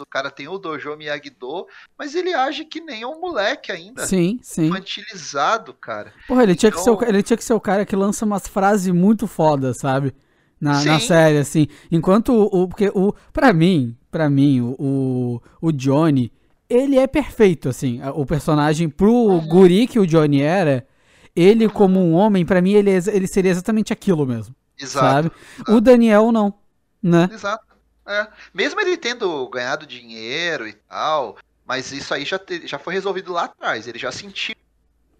o 0.00 0.06
cara 0.06 0.30
tem 0.30 0.48
o 0.48 0.58
Dojo 0.58 0.96
Miyagi-Do, 0.96 1.66
mas 1.98 2.14
ele 2.14 2.32
age 2.32 2.64
que 2.64 2.80
nem 2.80 3.04
um 3.04 3.20
moleque 3.20 3.70
ainda. 3.70 4.06
Sim, 4.06 4.38
sim. 4.42 4.66
Infantilizado, 4.66 5.74
cara. 5.74 6.12
Porra, 6.26 6.42
ele 6.42 6.54
tinha, 6.54 6.70
então... 6.70 6.80
que 6.80 6.84
ser 6.84 6.90
o, 6.90 6.94
então 6.94 7.08
ele 7.08 7.22
tinha 7.22 7.36
que 7.36 7.44
ser 7.44 7.54
o 7.54 7.60
cara 7.60 7.84
que 7.84 7.94
lança 7.94 8.24
umas 8.24 8.46
frases 8.46 8.92
muito 8.92 9.26
fodas, 9.26 9.78
sabe? 9.78 10.14
Na, 10.60 10.82
na 10.84 11.00
série, 11.00 11.38
assim. 11.38 11.66
Enquanto 11.90 12.32
o. 12.32 12.68
Porque 12.68 12.90
o. 12.94 13.12
Pra 13.32 13.52
mim, 13.52 13.96
pra 14.10 14.30
mim, 14.30 14.60
o, 14.60 15.42
o 15.60 15.72
Johnny, 15.72 16.32
ele 16.68 16.98
é 16.98 17.06
perfeito, 17.06 17.68
assim. 17.68 18.00
O 18.14 18.24
personagem 18.24 18.88
pro 18.88 19.12
uhum. 19.12 19.46
guri 19.46 19.86
que 19.86 19.98
o 19.98 20.06
Johnny 20.06 20.40
era, 20.40 20.86
ele, 21.34 21.66
uhum. 21.66 21.72
como 21.72 22.00
um 22.00 22.14
homem, 22.14 22.46
pra 22.46 22.62
mim, 22.62 22.72
ele, 22.72 22.90
é 22.90 23.00
ele 23.08 23.26
seria 23.26 23.50
exatamente 23.50 23.92
aquilo 23.92 24.24
mesmo. 24.24 24.54
Exato. 24.78 25.06
Sabe? 25.06 25.32
Exato. 25.56 25.72
O 25.72 25.80
Daniel 25.80 26.30
não. 26.30 26.54
Né? 27.02 27.28
Exato. 27.32 27.71
É. 28.06 28.26
Mesmo 28.52 28.80
ele 28.80 28.96
tendo 28.96 29.48
ganhado 29.48 29.86
dinheiro 29.86 30.66
e 30.66 30.72
tal, 30.72 31.36
mas 31.64 31.92
isso 31.92 32.12
aí 32.12 32.24
já, 32.24 32.38
te, 32.38 32.66
já 32.66 32.78
foi 32.78 32.94
resolvido 32.94 33.32
lá 33.32 33.44
atrás. 33.44 33.86
Ele 33.86 33.98
já 33.98 34.10
sentiu 34.10 34.56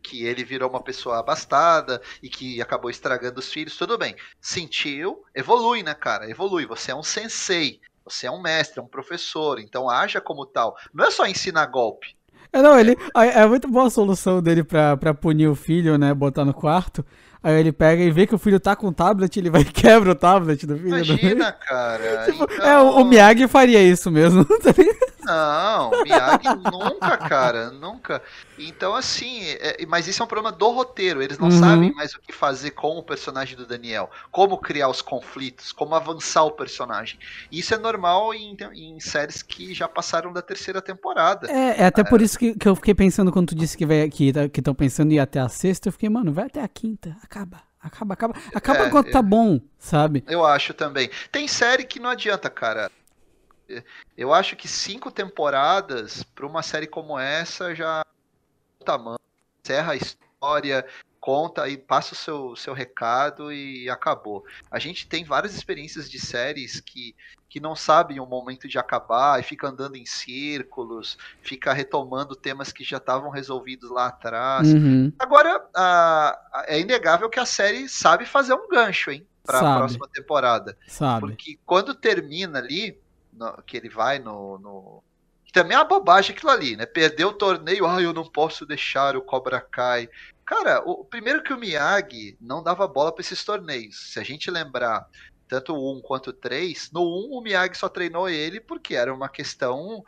que 0.02 0.24
ele 0.24 0.44
virou 0.44 0.68
uma 0.68 0.82
pessoa 0.82 1.18
abastada 1.18 2.02
e 2.22 2.28
que 2.28 2.60
acabou 2.60 2.90
estragando 2.90 3.38
os 3.38 3.52
filhos, 3.52 3.76
tudo 3.76 3.96
bem. 3.96 4.16
Sentiu, 4.40 5.24
evolui, 5.34 5.82
né, 5.82 5.94
cara? 5.94 6.28
Evolui. 6.28 6.66
Você 6.66 6.90
é 6.90 6.94
um 6.94 7.04
sensei, 7.04 7.80
você 8.04 8.26
é 8.26 8.30
um 8.30 8.42
mestre, 8.42 8.80
é 8.80 8.82
um 8.82 8.88
professor, 8.88 9.60
então 9.60 9.88
haja 9.88 10.20
como 10.20 10.44
tal. 10.44 10.76
Não 10.92 11.04
é 11.04 11.10
só 11.10 11.24
ensinar 11.26 11.66
golpe. 11.66 12.16
É, 12.52 12.60
não, 12.60 12.78
ele. 12.78 12.96
É 13.14 13.46
muito 13.46 13.66
boa 13.68 13.86
a 13.86 13.90
solução 13.90 14.42
dele 14.42 14.62
pra, 14.62 14.96
pra 14.96 15.14
punir 15.14 15.48
o 15.48 15.54
filho, 15.54 15.96
né? 15.96 16.12
Botar 16.12 16.44
no 16.44 16.52
quarto. 16.52 17.04
Aí 17.42 17.58
ele 17.58 17.72
pega 17.72 18.02
e 18.02 18.10
vê 18.10 18.26
que 18.26 18.34
o 18.34 18.38
filho 18.38 18.60
tá 18.60 18.76
com 18.76 18.86
o 18.86 18.92
tablet, 18.92 19.36
ele 19.36 19.50
vai 19.50 19.62
e 19.62 19.64
quebra 19.64 20.12
o 20.12 20.14
tablet 20.14 20.64
do 20.64 20.76
filho. 20.76 20.88
Imagina, 20.88 21.50
do 21.50 21.66
cara. 21.66 22.24
tipo, 22.24 22.44
então... 22.44 22.66
É, 22.66 22.80
o, 22.80 23.00
o, 23.00 23.04
Miyagi 23.04 23.48
faria 23.48 23.82
isso 23.82 24.10
mesmo, 24.10 24.44
tá 24.62 24.72
Não, 25.24 25.90
Miyagi 26.02 26.48
nunca, 26.70 27.16
cara, 27.16 27.70
nunca. 27.70 28.22
Então, 28.58 28.94
assim, 28.94 29.40
é, 29.60 29.84
mas 29.86 30.06
isso 30.06 30.22
é 30.22 30.24
um 30.24 30.28
problema 30.28 30.52
do 30.52 30.70
roteiro. 30.70 31.22
Eles 31.22 31.38
não 31.38 31.48
uhum. 31.48 31.58
sabem 31.58 31.92
mais 31.94 32.14
o 32.14 32.20
que 32.20 32.32
fazer 32.32 32.72
com 32.72 32.98
o 32.98 33.02
personagem 33.02 33.56
do 33.56 33.66
Daniel, 33.66 34.10
como 34.30 34.58
criar 34.58 34.88
os 34.88 35.00
conflitos, 35.00 35.72
como 35.72 35.94
avançar 35.94 36.44
o 36.44 36.50
personagem. 36.50 37.18
Isso 37.50 37.74
é 37.74 37.78
normal 37.78 38.34
em, 38.34 38.56
em 38.74 39.00
séries 39.00 39.42
que 39.42 39.72
já 39.74 39.88
passaram 39.88 40.32
da 40.32 40.42
terceira 40.42 40.82
temporada. 40.82 41.50
É, 41.50 41.82
é 41.82 41.86
até 41.86 42.02
é. 42.02 42.04
por 42.04 42.20
isso 42.20 42.38
que, 42.38 42.54
que 42.54 42.68
eu 42.68 42.74
fiquei 42.74 42.94
pensando 42.94 43.32
quando 43.32 43.48
tu 43.48 43.54
disse 43.54 43.76
que 43.76 43.86
vai 43.86 44.08
que 44.10 44.32
estão 44.58 44.74
pensando 44.74 45.12
em 45.12 45.16
ir 45.16 45.20
até 45.20 45.40
a 45.40 45.48
sexta, 45.48 45.88
eu 45.88 45.92
fiquei, 45.92 46.08
mano, 46.08 46.32
vai 46.32 46.46
até 46.46 46.62
a 46.62 46.68
quinta, 46.68 47.16
acaba. 47.22 47.60
Acaba, 47.82 48.14
acaba. 48.14 48.34
Acaba 48.54 48.86
é, 48.86 48.90
quando 48.90 49.10
tá 49.10 49.20
bom, 49.20 49.60
sabe? 49.76 50.22
Eu 50.28 50.46
acho 50.46 50.72
também. 50.72 51.10
Tem 51.32 51.48
série 51.48 51.82
que 51.82 51.98
não 51.98 52.10
adianta, 52.10 52.48
cara. 52.48 52.88
Eu 54.16 54.32
acho 54.32 54.56
que 54.56 54.68
cinco 54.68 55.10
temporadas 55.10 56.22
para 56.22 56.46
uma 56.46 56.62
série 56.62 56.86
como 56.86 57.18
essa 57.18 57.74
já 57.74 58.04
tamanho, 58.84 59.18
encerra 59.64 59.92
a 59.92 59.96
história, 59.96 60.86
conta 61.22 61.68
e 61.68 61.78
passa 61.78 62.14
o 62.14 62.16
seu, 62.16 62.56
seu 62.56 62.74
recado 62.74 63.52
e 63.52 63.88
acabou. 63.88 64.44
A 64.68 64.80
gente 64.80 65.06
tem 65.06 65.24
várias 65.24 65.54
experiências 65.54 66.10
de 66.10 66.18
séries 66.18 66.80
que, 66.80 67.14
que 67.48 67.60
não 67.60 67.76
sabem 67.76 68.18
o 68.18 68.26
momento 68.26 68.66
de 68.66 68.76
acabar 68.76 69.38
e 69.38 69.44
fica 69.44 69.68
andando 69.68 69.94
em 69.94 70.04
círculos, 70.04 71.16
fica 71.40 71.72
retomando 71.72 72.34
temas 72.34 72.72
que 72.72 72.82
já 72.82 72.96
estavam 72.96 73.30
resolvidos 73.30 73.88
lá 73.88 74.08
atrás. 74.08 74.74
Uhum. 74.74 75.12
Agora, 75.16 75.64
a, 75.72 76.40
a, 76.52 76.64
é 76.66 76.80
inegável 76.80 77.30
que 77.30 77.38
a 77.38 77.46
série 77.46 77.88
sabe 77.88 78.26
fazer 78.26 78.54
um 78.54 78.68
gancho, 78.68 79.12
hein? 79.12 79.24
Para 79.44 79.58
a 79.58 79.76
próxima 79.76 80.08
temporada. 80.08 80.76
Sabe. 80.88 81.20
Porque 81.20 81.58
quando 81.64 81.94
termina 81.94 82.58
ali, 82.58 83.00
no, 83.32 83.62
que 83.62 83.76
ele 83.76 83.88
vai 83.88 84.18
no, 84.18 84.58
no 84.58 85.02
também 85.52 85.76
é 85.76 85.78
uma 85.78 85.84
bobagem 85.84 86.34
aquilo 86.34 86.50
ali, 86.50 86.76
né? 86.76 86.86
Perdeu 86.86 87.28
o 87.28 87.34
torneio, 87.34 87.86
ah, 87.86 88.00
eu 88.00 88.12
não 88.12 88.24
posso 88.24 88.64
deixar 88.64 89.16
o 89.16 89.22
Cobra 89.22 89.60
Kai. 89.60 90.08
Cara, 90.46 90.80
o 90.80 91.04
primeiro 91.04 91.42
que 91.42 91.52
o 91.52 91.58
Miyagi 91.58 92.36
não 92.40 92.62
dava 92.62 92.88
bola 92.88 93.12
para 93.12 93.20
esses 93.20 93.44
torneios. 93.44 94.12
Se 94.12 94.18
a 94.18 94.24
gente 94.24 94.50
lembrar 94.50 95.06
tanto 95.46 95.74
o 95.74 95.98
1 95.98 96.00
quanto 96.00 96.30
o 96.30 96.32
3, 96.32 96.90
no 96.92 97.02
1 97.02 97.32
o 97.32 97.42
Miyagi 97.42 97.76
só 97.76 97.86
treinou 97.86 98.30
ele 98.30 98.58
porque 98.60 98.94
era 98.94 99.12
uma 99.12 99.28
questão 99.28 100.02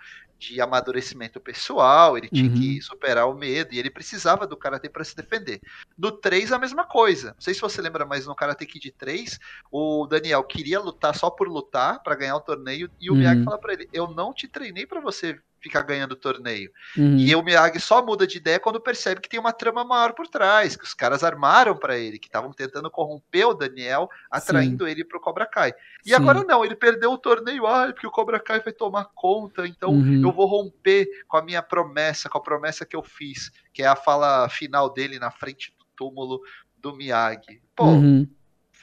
de 0.45 0.61
amadurecimento 0.61 1.41
pessoal, 1.41 2.17
ele 2.17 2.29
tinha 2.29 2.49
uhum. 2.49 2.55
que 2.55 2.81
superar 2.81 3.29
o 3.29 3.35
medo 3.35 3.75
e 3.75 3.79
ele 3.79 3.91
precisava 3.91 4.47
do 4.47 4.57
karatê 4.57 4.89
para 4.89 5.05
se 5.05 5.17
defender. 5.17 5.61
No 5.97 6.13
3 6.13 6.53
a 6.53 6.59
mesma 6.59 6.85
coisa. 6.85 7.29
Não 7.29 7.41
sei 7.41 7.55
se 7.55 7.61
você 7.61 7.81
lembra, 7.81 8.05
mas 8.05 8.27
no 8.27 8.35
Karate 8.35 8.67
Kid 8.67 8.93
3, 8.93 9.39
o 9.71 10.07
Daniel 10.07 10.45
queria 10.45 10.81
lutar 10.81 11.15
só 11.15 11.31
por 11.31 11.49
lutar 11.49 12.03
para 12.03 12.15
ganhar 12.15 12.37
o 12.37 12.41
torneio 12.41 12.91
e 13.01 13.11
o 13.11 13.13
uhum. 13.13 13.19
Miyagi 13.19 13.45
fala 13.45 13.59
para 13.59 13.73
ele: 13.73 13.89
"Eu 13.93 14.09
não 14.09 14.33
te 14.33 14.47
treinei 14.47 14.87
para 14.87 15.01
você 15.01 15.39
ficar 15.64 15.81
ganhando 15.83 16.12
o 16.12 16.16
torneio. 16.16 16.70
Uhum. 16.96 17.16
E 17.16 17.35
o 17.35 17.42
Miyagi 17.42 17.81
só 17.81 18.05
muda 18.05 18.27
de 18.27 18.37
ideia 18.37 18.61
quando 18.61 18.79
percebe 18.79 19.22
que 19.22 19.29
tem 19.31 19.40
uma 19.40 19.53
trama 19.53 19.83
maior 19.83 20.12
por 20.12 20.29
trás, 20.29 20.77
que 20.77 20.85
os 20.85 20.92
caras 20.92 21.24
armaram 21.24 21.74
para 21.74 21.96
ele, 21.96 22.18
que 22.18 22.27
estavam 22.27 22.53
tentando 22.53 22.90
corromper 22.90 23.48
o 23.48 23.55
Daniel, 23.55 24.09
atraindo 24.31 24.85
Sim. 24.85 24.90
ele 24.90 25.05
pro 25.05 25.20
Cobra 25.20 25.46
Kai. 25.46 25.72
E 26.05 26.11
Sim. 26.11 26.14
agora 26.14 26.44
não, 26.44 26.62
ele 26.62 26.77
perdeu 26.77 27.12
o 27.12 27.18
torneio, 27.18 27.66
ah, 27.66 27.87
porque 27.87 28.07
o 28.07 28.11
Cobra 28.11 28.38
Kai 28.38 28.61
vai 28.61 28.74
tomar 28.74 29.07
conta, 29.14 29.66
então 29.66 29.90
uhum. 29.90 30.20
eu 30.22 30.33
vou 30.33 30.46
romper 30.46 31.09
com 31.27 31.38
a 31.38 31.42
minha 31.42 31.62
promessa, 31.62 32.29
com 32.29 32.37
a 32.37 32.42
promessa 32.42 32.85
que 32.85 32.94
eu 32.94 33.03
fiz, 33.03 33.50
que 33.72 33.83
é 33.83 33.87
a 33.87 33.96
fala 33.96 34.46
final 34.50 34.92
dele 34.92 35.18
na 35.18 35.31
frente 35.31 35.74
do 35.79 35.87
túmulo 35.96 36.42
do 36.77 36.94
Miyagi. 36.94 37.62
Pô, 37.74 37.87
uhum 37.87 38.29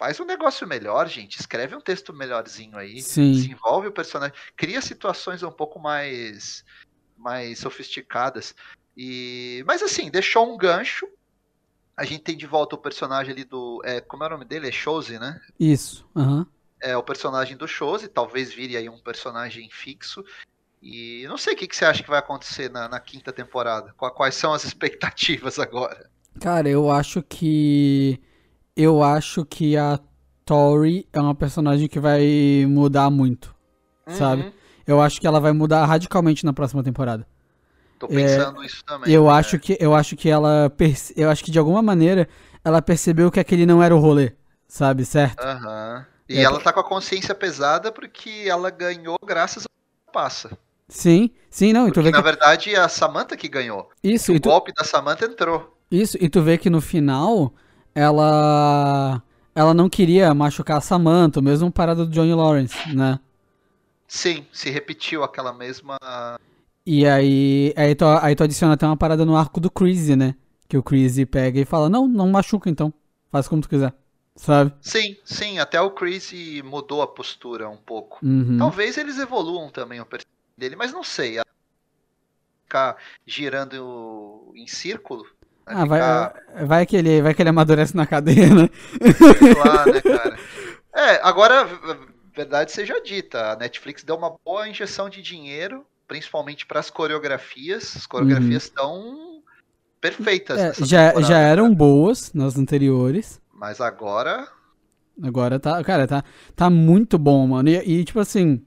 faz 0.02 0.20
um 0.20 0.26
negócio 0.26 0.68
melhor, 0.68 1.08
gente. 1.08 1.40
Escreve 1.40 1.76
um 1.76 1.80
texto 1.80 2.12
melhorzinho 2.12 2.76
aí. 2.76 3.00
Sim. 3.04 3.34
Desenvolve 3.34 3.90
o 3.90 3.92
personagem. 3.92 4.36
Cria 4.58 4.82
situações 4.82 5.44
um 5.44 5.52
pouco 5.52 5.80
mais, 5.80 6.66
mais 7.16 7.60
sofisticadas. 7.60 8.56
E, 8.98 9.64
mas 9.68 9.84
assim, 9.84 10.10
deixou 10.10 10.52
um 10.52 10.58
gancho. 10.58 11.08
A 11.96 12.04
gente 12.04 12.24
tem 12.24 12.36
de 12.36 12.48
volta 12.48 12.76
o 12.76 12.80
personagem 12.80 13.32
ali 13.32 13.44
do. 13.44 13.80
É, 13.86 14.02
como 14.02 14.24
é 14.24 14.26
o 14.26 14.32
nome 14.32 14.44
dele? 14.44 14.70
É 14.70 14.72
Chose, 14.72 15.20
né? 15.20 15.40
Isso. 15.60 16.04
Uhum. 16.16 16.48
É 16.82 16.98
o 16.98 17.04
personagem 17.04 17.56
do 17.56 17.68
Chose. 17.68 18.08
Talvez 18.08 18.52
vire 18.52 18.76
aí 18.76 18.90
um 18.90 18.98
personagem 18.98 19.70
fixo. 19.70 20.26
E 20.82 21.28
não 21.28 21.38
sei 21.38 21.54
o 21.54 21.56
que, 21.56 21.68
que 21.68 21.76
você 21.76 21.86
acha 21.86 22.02
que 22.02 22.10
vai 22.10 22.18
acontecer 22.18 22.72
na, 22.72 22.90
na 22.90 23.00
quinta 23.00 23.32
temporada. 23.32 23.94
Quais 23.94 24.34
são 24.34 24.52
as 24.52 24.64
expectativas 24.66 25.60
agora? 25.60 26.10
Cara, 26.40 26.68
eu 26.68 26.90
acho 26.90 27.22
que 27.22 28.20
eu 28.76 29.04
acho 29.04 29.46
que 29.46 29.78
a 29.78 30.00
Tori 30.46 31.08
é 31.12 31.20
uma 31.20 31.36
personagem 31.36 31.88
que 31.88 32.00
vai 32.00 32.66
mudar 32.68 33.10
muito, 33.10 33.56
uhum. 34.08 34.16
sabe? 34.16 34.54
Eu 34.86 35.02
acho 35.02 35.22
que 35.22 35.28
ela 35.28 35.40
vai 35.40 35.52
mudar 35.52 35.86
radicalmente 35.86 36.46
na 36.46 36.54
próxima 36.54 36.84
temporada. 36.84 37.26
Tô 38.00 38.08
pensando 38.08 38.64
é, 38.64 38.66
isso 38.66 38.84
também. 38.84 39.14
Eu 39.14 39.26
né? 39.26 39.32
acho 39.32 39.60
que 39.60 39.78
eu 39.80 39.94
acho 39.94 40.16
que 40.16 40.28
ela 40.28 40.72
eu 41.16 41.30
acho 41.30 41.44
que 41.44 41.52
de 41.52 41.60
alguma 41.60 41.82
maneira 41.82 42.28
ela 42.66 42.82
percebeu 42.82 43.32
que 43.32 43.40
aquele 43.40 43.66
não 43.66 43.82
era 43.82 43.96
o 43.96 44.00
rolê, 44.00 44.34
sabe, 44.68 45.06
certo? 45.06 45.42
Aham. 45.42 45.98
Uhum. 45.98 46.12
E 46.28 46.40
é, 46.40 46.44
ela 46.44 46.60
tá 46.62 46.72
com 46.72 46.80
a 46.80 46.84
consciência 46.84 47.36
pesada 47.36 47.92
porque 47.92 48.46
ela 48.48 48.70
ganhou 48.70 49.18
graças 49.24 49.66
ao 49.66 50.14
passa. 50.14 50.58
Sim, 50.88 51.30
sim, 51.50 51.74
não. 51.74 51.86
Porque, 51.86 52.00
e 52.00 52.04
tu 52.04 52.06
vê 52.06 52.12
na 52.12 52.18
que... 52.18 52.24
verdade, 52.24 52.76
a 52.76 52.88
Samantha 52.88 53.38
que 53.38 53.48
ganhou. 53.48 53.90
Isso. 54.04 54.34
O 54.34 54.40
tu... 54.40 54.50
golpe 54.50 54.74
da 54.74 54.84
Samantha 54.84 55.26
entrou. 55.26 55.78
Isso, 55.90 56.18
e 56.20 56.30
tu 56.30 56.42
vê 56.42 56.58
que 56.58 56.70
no 56.70 56.82
final 56.82 57.54
ela 57.94 59.22
ela 59.54 59.74
não 59.74 59.90
queria 59.90 60.34
machucar 60.34 60.78
a 60.78 60.82
Samantha, 60.82 61.42
mesmo 61.42 61.72
parada 61.72 62.06
do 62.06 62.12
Johnny 62.12 62.34
Lawrence, 62.34 62.96
né? 62.96 63.20
Sim, 64.08 64.46
se 64.52 64.70
repetiu 64.70 65.24
aquela 65.24 65.54
mesma. 65.54 65.98
E 66.86 67.06
aí, 67.06 67.74
aí 67.78 67.96
tu, 67.96 68.06
aí 68.06 68.36
tu 68.36 68.44
adiciona 68.44 68.74
até 68.74 68.86
uma 68.86 68.98
parada 68.98 69.26
no 69.26 69.36
arco 69.36 69.60
do 69.60 69.70
Crazy, 69.70 70.16
né? 70.16 70.36
Que 70.68 70.78
o 70.78 70.84
Crazy 70.84 71.26
pega 71.26 71.60
e 71.60 71.66
fala: 71.66 71.90
Não, 71.90 72.08
não 72.08 72.30
machuca 72.30 72.70
então. 72.70 72.94
Faz 73.30 73.48
como 73.48 73.62
tu 73.62 73.70
quiser. 73.70 73.94
Sabe? 74.36 74.74
Sim, 74.82 75.18
sim. 75.24 75.60
Até 75.60 75.80
o 75.80 75.92
Crazy 75.92 76.62
mudou 76.64 77.02
a 77.02 77.08
postura 77.08 77.70
um 77.70 77.78
pouco. 77.78 78.20
Uhum. 78.26 78.58
Talvez 78.58 78.98
eles 78.98 79.18
evoluam 79.20 79.70
também 79.70 80.00
o 80.00 80.06
personagem 80.06 80.32
dele, 80.58 80.76
mas 80.76 80.92
não 80.92 81.04
sei. 81.04 81.40
Ficar 82.64 82.98
girando 83.26 84.52
em 84.56 84.68
círculo 84.68 85.26
ah, 85.74 85.86
vai, 85.86 86.66
vai, 86.66 86.86
que 86.86 86.96
ele, 86.96 87.22
vai 87.22 87.34
que 87.34 87.42
ele 87.42 87.50
amadurece 87.50 87.96
na 87.96 88.06
cadeia, 88.06 88.48
né? 88.54 88.70
Lá, 89.66 89.86
né, 89.86 90.02
cara? 90.02 90.38
É, 90.94 91.22
agora, 91.24 91.66
verdade 92.36 92.72
seja 92.72 93.02
dita, 93.02 93.54
a 93.54 93.56
Netflix 93.56 94.04
deu 94.04 94.16
uma 94.16 94.36
boa 94.44 94.68
injeção 94.68 95.10
de 95.10 95.22
dinheiro, 95.22 95.86
principalmente 96.08 96.66
para 96.66 96.80
as 96.80 96.90
coreografias. 96.90 97.96
As 97.96 98.06
coreografias 98.06 98.64
estão 98.64 99.00
uhum. 99.00 99.42
perfeitas. 100.02 100.60
É, 100.60 100.86
já, 100.86 101.22
já 101.22 101.40
eram 101.40 101.74
boas 101.74 102.34
nas 102.34 102.58
anteriores. 102.58 103.40
Mas 103.54 103.80
agora. 103.80 104.48
Agora 105.24 105.60
tá. 105.60 105.82
Cara, 105.84 106.08
tá, 106.08 106.24
tá 106.56 106.70
muito 106.70 107.18
bom, 107.18 107.48
mano. 107.48 107.70
E, 107.70 107.78
e 107.78 108.04
tipo 108.04 108.20
assim. 108.20 108.62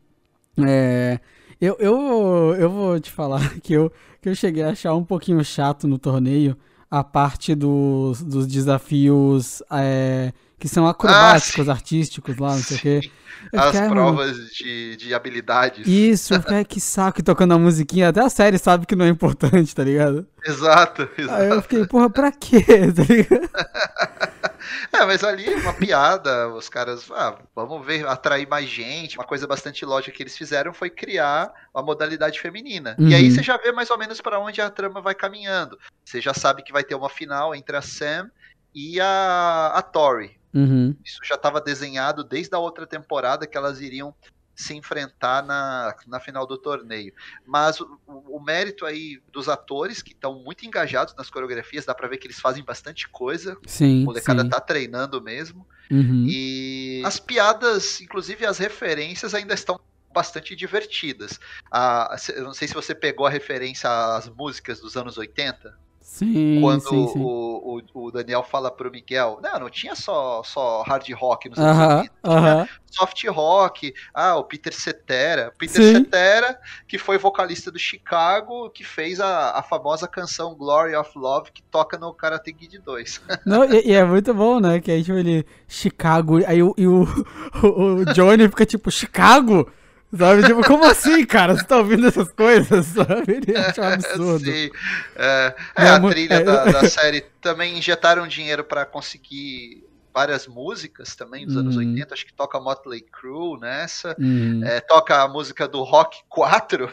É, 0.67 1.21
eu, 1.61 1.77
eu, 1.79 2.57
eu 2.59 2.71
vou 2.71 3.01
te 3.01 3.11
falar 3.11 3.41
que 3.61 3.73
eu, 3.73 3.93
que 4.23 4.29
eu 4.29 4.35
cheguei 4.35 4.63
a 4.63 4.71
achar 4.71 4.95
um 4.95 5.05
pouquinho 5.05 5.45
chato 5.45 5.87
no 5.87 5.99
torneio 5.99 6.57
a 6.91 7.03
parte 7.03 7.55
dos, 7.55 8.23
dos 8.23 8.47
desafios 8.47 9.63
é, 9.71 10.33
que 10.59 10.69
são 10.69 10.87
acrobáticos, 10.87 11.69
ah, 11.69 11.73
artísticos 11.73 12.37
lá, 12.39 12.55
não 12.55 12.63
sei 12.63 12.77
o 12.77 12.81
quê. 12.81 13.11
As 13.53 13.89
provas 13.89 14.37
de, 14.53 14.97
de 14.97 15.15
habilidades. 15.15 15.87
Isso, 15.87 16.35
eu 16.35 16.65
que 16.65 16.81
saco 16.81 17.23
tocando 17.23 17.53
a 17.53 17.59
musiquinha. 17.59 18.09
Até 18.09 18.21
a 18.21 18.31
série 18.31 18.59
sabe 18.59 18.87
que 18.87 18.97
não 18.97 19.05
é 19.05 19.09
importante, 19.09 19.75
tá 19.75 19.85
ligado? 19.85 20.27
Exato, 20.45 21.09
exato. 21.19 21.43
Aí 21.43 21.51
eu 21.51 21.63
fiquei, 21.63 21.87
porra, 21.87 22.09
pra 22.09 22.33
quê? 22.33 22.65
Tá 22.95 23.03
ligado? 23.03 23.51
É, 24.93 25.05
mas 25.05 25.23
ali 25.25 25.53
uma 25.55 25.73
piada, 25.73 26.49
os 26.49 26.69
caras, 26.69 27.11
ah, 27.11 27.39
vamos 27.55 27.85
ver, 27.85 28.07
atrair 28.07 28.49
mais 28.49 28.69
gente. 28.69 29.19
Uma 29.19 29.27
coisa 29.27 29.47
bastante 29.47 29.85
lógica 29.85 30.17
que 30.17 30.23
eles 30.23 30.37
fizeram 30.37 30.73
foi 30.73 30.91
criar 30.91 31.53
a 31.73 31.83
modalidade 31.83 32.41
feminina. 32.41 32.97
Uhum. 32.99 33.09
E 33.09 33.15
aí 33.15 33.29
uhum. 33.29 33.35
você 33.35 33.43
já 33.43 33.57
vê 33.57 33.73
mais 33.73 33.91
ou 33.91 33.99
menos 33.99 34.21
para 34.21 34.39
onde 34.39 34.61
a 34.61 34.71
trama 34.71 35.01
vai 35.01 35.15
caminhando. 35.15 35.79
Você 36.05 36.21
já 36.21 36.35
sabe 36.35 36.63
que 36.63 36.73
vai 36.73 36.85
ter 36.85 36.95
uma 36.95 37.09
final 37.09 37.55
entre 37.55 37.77
a 37.77 37.83
Sam 37.83 38.31
e 38.75 39.01
a, 39.01 39.73
a 39.75 39.83
Tori. 39.83 40.39
Uhum. 40.55 40.95
Isso 41.05 41.19
já 41.25 41.35
estava 41.35 41.61
desenhado 41.61 42.23
desde 42.23 42.55
a 42.55 42.59
outra 42.59 42.87
temporada 42.87 43.47
que 43.47 43.57
elas 43.57 43.81
iriam 43.81 44.15
se 44.55 44.75
enfrentar 44.75 45.45
na, 45.45 45.95
na 46.07 46.21
final 46.21 46.47
do 46.47 46.57
torneio. 46.57 47.13
Mas 47.45 47.81
o, 47.81 47.99
o 48.07 48.41
mérito 48.41 48.87
aí 48.87 49.21
dos 49.33 49.49
atores 49.49 50.03
que 50.03 50.13
estão 50.13 50.39
muito 50.41 50.65
engajados 50.65 51.15
nas 51.15 51.31
coreografias, 51.31 51.85
dá 51.85 51.95
para 51.95 52.09
ver 52.09 52.19
que 52.19 52.27
eles 52.27 52.41
fazem 52.41 52.65
bastante 52.65 53.09
coisa. 53.09 53.57
Sim. 53.67 54.03
O 54.03 54.07
molecada 54.07 54.43
sim. 54.43 54.49
tá 54.49 54.61
treinando 54.61 55.21
mesmo. 55.21 55.67
Uhum. 55.91 56.27
E 56.29 57.03
as 57.05 57.19
piadas, 57.19 58.01
inclusive 58.01 58.47
as 58.47 58.59
referências, 58.59 59.35
ainda 59.35 59.55
estão 59.55 59.79
bastante 60.13 60.55
divertidas. 60.55 61.41
Ah, 61.71 62.15
eu 62.35 62.45
não 62.45 62.55
sei 62.55 62.69
se 62.69 62.75
você 62.75 62.95
pegou 62.95 63.27
a 63.27 63.31
referência 63.31 63.91
às 64.17 64.29
músicas 64.29 64.81
dos 64.81 64.97
anos 64.97 65.19
80. 65.19 65.77
Sim, 66.05 66.61
Quando 66.61 66.83
sim, 66.83 67.09
sim. 67.09 67.19
O, 67.19 67.81
o, 67.95 68.05
o, 68.05 68.11
Daniel 68.11 68.43
fala 68.43 68.71
pro 68.71 68.91
Miguel, 68.91 69.41
não, 69.43 69.61
não 69.61 69.71
tinha 69.71 69.97
só, 69.97 70.43
só 70.45 70.83
hard 70.83 71.11
rock 71.15 71.49
nos 71.49 71.59
Estados 71.59 71.79
uh 71.79 71.83
-huh, 71.83 71.97
Unidos, 71.97 72.19
uh 72.23 72.31
-huh. 72.31 72.69
soft 72.91 73.27
rock, 73.29 73.95
ah, 74.13 74.37
o 74.37 74.45
Peter 74.45 74.73
Cetera, 74.75 75.51
Peter 75.57 75.83
sim. 75.83 75.93
Cetera, 75.95 76.61
que 76.87 76.99
foi 76.99 77.17
vocalista 77.17 77.71
do 77.71 77.79
Chicago, 77.79 78.69
que 78.69 78.85
fez 78.85 79.19
a, 79.19 79.59
a 79.59 79.63
famosa 79.63 80.07
canção 80.07 80.55
Glory 80.55 80.95
of 80.95 81.11
Love, 81.17 81.51
que 81.51 81.63
toca 81.63 81.97
no 81.97 82.13
Karate 82.13 82.53
Kid 82.53 82.79
2. 82.81 83.23
Não, 83.47 83.65
e, 83.65 83.89
e, 83.89 83.95
é 83.95 84.05
muito 84.05 84.35
bom, 84.35 84.61
né, 84.61 84.81
que 84.81 84.91
aí 84.93 85.03
tipo, 85.03 85.17
ele, 85.17 85.47
Chicago, 85.67 86.45
aí 86.47 86.63
o, 86.63 86.75
e 86.77 86.87
o, 86.87 87.09
o, 87.65 87.67
o 87.67 88.05
Johnny 88.13 88.47
fica 88.51 88.67
tipo, 88.67 88.91
Chicago? 88.91 89.73
Sabe? 90.17 90.45
Tipo, 90.45 90.65
como 90.65 90.85
assim, 90.85 91.25
cara? 91.27 91.57
Você 91.57 91.65
tá 91.65 91.79
ouvindo 91.79 92.07
essas 92.07 92.31
coisas? 92.31 92.87
Sabe? 92.95 93.25
Ele 93.29 93.57
acha 93.57 93.81
um 93.81 93.85
absurdo. 93.93 94.45
Sim. 94.45 94.71
É, 95.17 95.55
é 95.77 95.89
a 95.89 96.01
trilha 96.01 96.35
é, 96.35 96.43
da, 96.43 96.65
da, 96.65 96.85
série 96.89 97.23
também 97.41 97.77
injetaram 97.77 98.27
dinheiro 98.27 98.63
para 98.63 98.85
conseguir 98.87 99.85
várias 100.15 100.47
músicas 100.47 101.17
também 101.17 101.45
dos 101.45 101.57
anos 101.57 101.77
80. 101.77 102.07
Uhum. 102.07 102.13
Acho 102.13 102.27
que 102.27 102.33
toca 102.33 102.61
Motley 102.61 103.01
Crue 103.01 103.59
nessa. 103.59 104.15
Uhum. 104.17 104.63
É, 104.65 104.81
toca 104.81 105.23
a 105.23 105.29
música 105.29 105.67
do 105.67 105.83
Rock 105.83 106.19
4. 106.29 106.89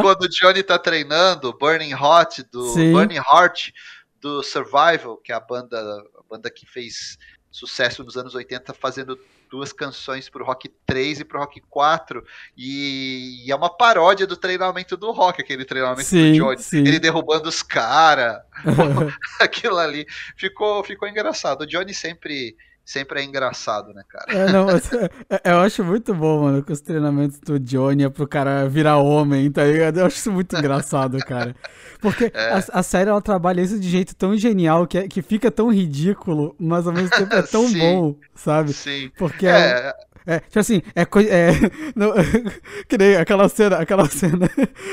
Quando 0.00 0.22
o 0.22 0.28
Johnny 0.28 0.62
tá 0.62 0.78
treinando, 0.78 1.52
Burning 1.52 1.94
Hot, 1.94 2.44
do 2.52 2.72
Sim. 2.72 2.92
Burning 2.92 3.16
Heart, 3.16 3.72
do 4.20 4.42
Survival, 4.44 5.16
que 5.16 5.32
é 5.32 5.34
a 5.34 5.40
banda, 5.40 5.76
a 5.80 6.22
banda 6.30 6.48
que 6.48 6.64
fez 6.64 7.18
sucesso 7.50 8.02
nos 8.04 8.16
anos 8.16 8.34
80 8.34 8.72
fazendo 8.74 9.18
duas 9.54 9.72
canções 9.72 10.28
pro 10.28 10.44
Rock 10.44 10.68
3 10.84 11.20
e 11.20 11.24
pro 11.24 11.38
Rock 11.38 11.60
4 11.70 12.24
e, 12.56 13.46
e 13.46 13.52
é 13.52 13.54
uma 13.54 13.70
paródia 13.70 14.26
do 14.26 14.36
treinamento 14.36 14.96
do 14.96 15.12
Rock, 15.12 15.40
aquele 15.40 15.64
treinamento 15.64 16.02
sim, 16.02 16.32
do 16.32 16.38
Johnny, 16.38 16.58
sim. 16.58 16.78
ele 16.78 16.98
derrubando 16.98 17.48
os 17.48 17.62
caras, 17.62 18.42
aquilo 19.38 19.78
ali 19.78 20.04
ficou, 20.36 20.82
ficou 20.82 21.06
engraçado. 21.06 21.60
O 21.60 21.66
Johnny 21.68 21.94
sempre 21.94 22.56
sempre 22.84 23.20
é 23.20 23.24
engraçado, 23.24 23.92
né, 23.94 24.02
cara? 24.08 24.24
É, 24.28 24.52
não, 24.52 24.68
é, 24.70 25.52
eu 25.52 25.60
acho 25.60 25.82
muito 25.82 26.14
bom, 26.14 26.42
mano, 26.42 26.62
que 26.62 26.72
os 26.72 26.80
treinamentos 26.80 27.38
do 27.40 27.58
Johnny 27.58 28.04
é 28.04 28.10
pro 28.10 28.28
cara 28.28 28.68
virar 28.68 28.98
homem, 28.98 29.50
tá 29.50 29.64
ligado? 29.64 29.98
Eu 29.98 30.06
acho 30.06 30.16
isso 30.16 30.30
muito 30.30 30.56
engraçado, 30.56 31.18
cara. 31.18 31.54
Porque 32.00 32.30
é. 32.34 32.50
a, 32.50 32.80
a, 32.80 32.82
série, 32.82 33.08
ela 33.08 33.22
trabalha 33.22 33.62
isso 33.62 33.80
de 33.80 33.88
jeito 33.88 34.14
tão 34.14 34.36
genial, 34.36 34.86
que, 34.86 34.98
é, 34.98 35.08
que 35.08 35.22
fica 35.22 35.50
tão 35.50 35.72
ridículo, 35.72 36.54
mas 36.58 36.86
ao 36.86 36.92
mesmo 36.92 37.10
tempo 37.10 37.34
é 37.34 37.42
tão 37.46 37.66
Sim. 37.66 37.78
bom, 37.78 38.16
sabe? 38.34 38.72
Sim. 38.72 39.10
Porque 39.16 39.46
é... 39.46 39.94
É, 40.26 40.40
tipo 40.40 40.58
assim, 40.58 40.80
é 40.94 41.04
coisa. 41.04 41.28
É, 41.28 41.50
não, 41.94 42.12
que 42.88 42.96
nem 42.96 43.16
aquela 43.16 43.48
cena, 43.48 43.76
aquela 43.76 44.08
cena 44.08 44.48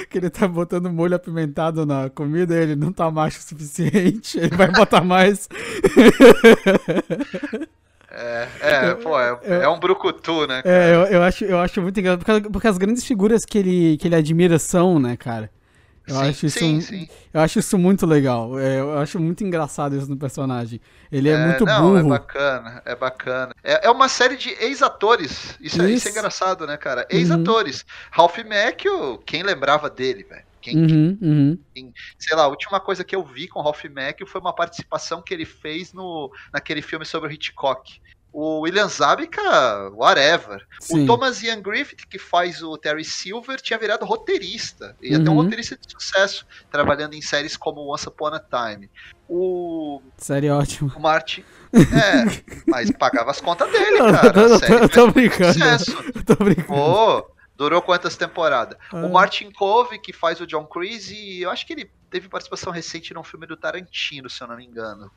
que 0.09 0.17
ele 0.17 0.29
tá 0.29 0.47
botando 0.47 0.91
molho 0.91 1.15
apimentado 1.15 1.85
na 1.85 2.09
comida 2.09 2.53
e 2.53 2.61
ele 2.61 2.75
não 2.75 2.91
tá 2.91 3.09
macho 3.09 3.39
o 3.39 3.41
suficiente, 3.41 4.37
ele 4.37 4.55
vai 4.55 4.69
botar 4.69 5.01
mais. 5.01 5.47
É, 8.13 8.47
é, 8.59 8.93
pô, 8.95 9.19
é, 9.19 9.39
eu, 9.41 9.61
é 9.61 9.69
um 9.69 9.79
brucutu, 9.79 10.45
né? 10.45 10.61
Cara? 10.61 10.75
É, 10.75 10.95
eu, 10.95 11.03
eu, 11.05 11.23
acho, 11.23 11.45
eu 11.45 11.59
acho 11.59 11.81
muito 11.81 11.99
engraçado, 11.99 12.25
porque, 12.25 12.49
porque 12.49 12.67
as 12.67 12.77
grandes 12.77 13.05
figuras 13.05 13.45
que 13.45 13.57
ele, 13.57 13.97
que 13.97 14.07
ele 14.07 14.15
admira 14.15 14.59
são, 14.59 14.99
né, 14.99 15.15
cara? 15.15 15.49
Eu, 16.07 16.15
sim, 16.15 16.29
acho 16.29 16.45
isso, 16.47 16.59
sim, 16.59 16.81
sim. 16.81 17.09
eu 17.33 17.39
acho 17.39 17.59
isso 17.59 17.77
muito 17.77 18.05
legal. 18.05 18.59
É, 18.59 18.79
eu 18.79 18.97
acho 18.97 19.19
muito 19.19 19.43
engraçado 19.43 19.95
isso 19.95 20.09
no 20.09 20.17
personagem. 20.17 20.81
Ele 21.11 21.29
é, 21.29 21.33
é 21.33 21.47
muito 21.47 21.63
não, 21.63 21.97
é 21.97 22.01
burro. 22.01 22.13
É 22.15 22.19
bacana, 22.19 22.81
é 22.83 22.95
bacana. 22.95 23.55
É, 23.63 23.87
é 23.87 23.91
uma 23.91 24.09
série 24.09 24.35
de 24.35 24.49
ex-atores. 24.59 25.57
Isso, 25.61 25.77
isso. 25.77 25.81
É, 25.81 25.89
isso, 25.91 26.07
é 26.07 26.11
engraçado, 26.11 26.67
né, 26.67 26.75
cara? 26.75 27.07
Uhum. 27.11 27.17
Ex-atores. 27.17 27.81
Uhum. 27.81 27.85
Ralph 28.11 28.37
Macchio, 28.39 29.19
quem 29.19 29.43
lembrava 29.43 29.89
dele, 29.89 30.23
velho? 30.23 30.50
Quem, 30.61 30.77
uhum, 30.77 31.17
uhum. 31.21 31.59
Quem, 31.73 31.93
sei 32.19 32.35
lá, 32.35 32.43
a 32.43 32.47
última 32.47 32.79
coisa 32.79 33.03
que 33.03 33.15
eu 33.15 33.23
vi 33.23 33.47
com 33.47 33.59
o 33.59 33.63
Ralph 33.63 33.83
Macchio 33.85 34.27
foi 34.27 34.39
uma 34.39 34.53
participação 34.53 35.21
que 35.21 35.33
ele 35.33 35.45
fez 35.45 35.91
no, 35.91 36.31
naquele 36.53 36.81
filme 36.81 37.05
sobre 37.05 37.29
o 37.29 37.31
Hitchcock. 37.31 37.99
O 38.33 38.61
William 38.61 38.87
Zabka, 38.87 39.89
whatever. 39.93 40.65
Sim. 40.79 41.03
O 41.03 41.05
Thomas 41.05 41.43
Ian 41.43 41.61
Griffith, 41.61 42.07
que 42.09 42.17
faz 42.17 42.63
o 42.63 42.77
Terry 42.77 43.03
Silver, 43.03 43.59
tinha 43.59 43.77
virado 43.77 44.05
roteirista. 44.05 44.95
E 45.01 45.13
uhum. 45.13 45.21
até 45.21 45.29
um 45.29 45.33
roteirista 45.33 45.75
de 45.75 45.91
sucesso, 45.91 46.45
trabalhando 46.71 47.13
em 47.13 47.21
séries 47.21 47.57
como 47.57 47.93
Once 47.93 48.07
Upon 48.07 48.27
a 48.27 48.39
Time. 48.39 48.89
O. 49.27 50.01
Série 50.15 50.49
ótima. 50.49 50.93
O 50.95 50.99
Martin. 51.01 51.43
É, 51.73 52.61
mas 52.67 52.89
pagava 52.91 53.31
as 53.31 53.41
contas 53.41 53.69
dele, 53.69 53.97
cara. 53.97 54.39
Eu 54.39 54.59
tô, 54.59 54.79
tô, 54.79 54.89
tô 54.89 55.11
brincando. 55.11 55.53
Sucesso. 55.53 56.03
Tô 56.25 56.35
brincando. 56.35 57.25
Durou 57.61 57.81
quantas 57.81 58.15
temporadas? 58.15 58.75
Ah. 58.91 59.05
O 59.05 59.13
Martin 59.13 59.51
Cove, 59.51 59.99
que 59.99 60.11
faz 60.11 60.41
o 60.41 60.47
John 60.47 60.65
Creasy, 60.65 61.41
eu 61.41 61.51
acho 61.51 61.65
que 61.65 61.73
ele 61.73 61.91
teve 62.09 62.27
participação 62.27 62.73
recente 62.73 63.13
num 63.13 63.23
filme 63.23 63.45
do 63.45 63.55
Tarantino, 63.55 64.29
se 64.29 64.41
eu 64.41 64.47
não 64.47 64.57
me 64.57 64.65
engano. 64.65 65.11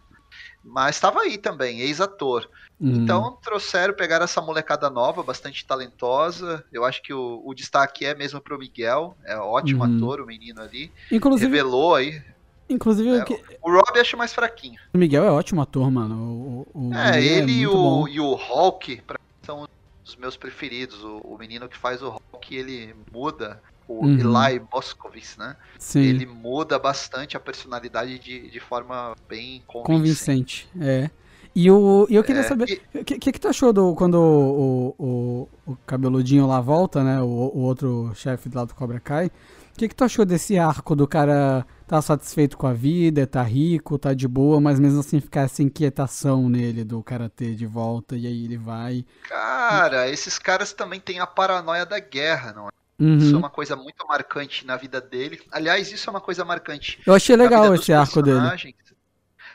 Mas 0.62 0.96
estava 0.96 1.20
aí 1.20 1.38
também, 1.38 1.80
ex-ator. 1.80 2.48
Uhum. 2.78 2.96
Então 2.96 3.38
trouxeram, 3.42 3.94
pegaram 3.94 4.24
essa 4.24 4.42
molecada 4.42 4.90
nova, 4.90 5.22
bastante 5.22 5.64
talentosa. 5.64 6.64
Eu 6.70 6.84
acho 6.84 7.02
que 7.02 7.14
o, 7.14 7.40
o 7.44 7.54
destaque 7.54 8.04
é 8.04 8.14
mesmo 8.14 8.40
pro 8.40 8.58
Miguel. 8.58 9.16
É 9.24 9.36
ótimo 9.36 9.84
uhum. 9.84 9.96
ator, 9.96 10.20
o 10.20 10.26
menino 10.26 10.60
ali. 10.60 10.92
Inclusive, 11.10 11.50
Revelou 11.50 11.94
aí. 11.94 12.22
Inclusive, 12.68 13.08
é, 13.10 13.24
que... 13.24 13.40
o 13.62 13.70
Rob 13.70 13.98
acho 13.98 14.16
mais 14.16 14.34
fraquinho. 14.34 14.80
O 14.92 14.98
Miguel 14.98 15.24
é 15.24 15.30
ótimo 15.30 15.62
ator, 15.62 15.90
mano. 15.90 16.66
O, 16.74 16.88
o 16.90 16.94
é, 16.94 17.22
ele 17.22 17.52
é 17.52 17.62
e, 17.62 17.66
o, 17.66 18.08
e 18.08 18.20
o 18.20 18.34
Hulk 18.34 19.02
são 19.42 19.66
os 20.04 20.16
meus 20.16 20.36
preferidos. 20.36 21.02
O, 21.02 21.18
o 21.18 21.38
menino 21.38 21.68
que 21.68 21.76
faz 21.76 22.02
o 22.02 22.08
Hulk, 22.08 22.54
ele 22.54 22.94
muda 23.12 23.60
o 23.86 24.04
uhum. 24.04 24.18
Eli 24.18 24.62
Moscovitz, 24.72 25.36
né? 25.36 25.56
Sim. 25.78 26.00
Ele 26.00 26.26
muda 26.26 26.78
bastante 26.78 27.36
a 27.36 27.40
personalidade 27.40 28.18
de, 28.18 28.50
de 28.50 28.60
forma 28.60 29.14
bem 29.28 29.62
convincente. 29.66 30.66
convincente. 30.66 30.68
É. 30.80 31.10
E 31.54 31.70
o, 31.70 32.06
eu 32.10 32.24
queria 32.24 32.40
é, 32.40 32.44
saber, 32.44 32.82
o 32.92 33.04
que, 33.04 33.18
que, 33.18 33.32
que 33.32 33.38
tu 33.38 33.46
achou 33.46 33.72
do, 33.72 33.94
quando 33.94 34.16
o, 34.16 34.94
o, 34.98 35.48
o 35.72 35.76
cabeludinho 35.86 36.46
lá 36.46 36.60
volta, 36.60 37.04
né? 37.04 37.20
O, 37.20 37.26
o 37.26 37.60
outro 37.60 38.10
chefe 38.14 38.50
lá 38.52 38.64
do 38.64 38.74
Cobra 38.74 38.98
Kai. 38.98 39.26
O 39.26 39.78
que, 39.78 39.88
que 39.88 39.94
tu 39.94 40.04
achou 40.04 40.24
desse 40.24 40.58
arco 40.58 40.96
do 40.96 41.06
cara 41.06 41.64
tá 41.86 42.00
satisfeito 42.00 42.56
com 42.56 42.66
a 42.66 42.72
vida, 42.72 43.26
tá 43.26 43.42
rico, 43.42 43.98
tá 43.98 44.14
de 44.14 44.26
boa, 44.26 44.60
mas 44.60 44.80
mesmo 44.80 45.00
assim 45.00 45.20
ficar 45.20 45.42
essa 45.42 45.62
inquietação 45.62 46.48
nele 46.48 46.84
do 46.84 47.02
karatê 47.02 47.54
de 47.54 47.66
volta 47.66 48.16
e 48.16 48.26
aí 48.26 48.44
ele 48.44 48.56
vai. 48.56 49.04
Cara, 49.28 50.08
esses 50.08 50.38
caras 50.38 50.72
também 50.72 51.00
têm 51.00 51.20
a 51.20 51.26
paranoia 51.26 51.84
da 51.84 51.98
guerra, 51.98 52.52
não 52.52 52.68
é? 52.68 52.70
Uhum. 52.98 53.16
Isso 53.16 53.34
é 53.34 53.38
uma 53.38 53.50
coisa 53.50 53.74
muito 53.74 54.06
marcante 54.06 54.64
na 54.64 54.76
vida 54.76 55.00
dele. 55.00 55.40
Aliás, 55.50 55.90
isso 55.90 56.08
é 56.08 56.10
uma 56.12 56.20
coisa 56.20 56.44
marcante. 56.44 57.00
Eu 57.04 57.14
achei 57.14 57.34
legal 57.36 57.74
esse 57.74 57.92
arco 57.92 58.22
dele. 58.22 58.40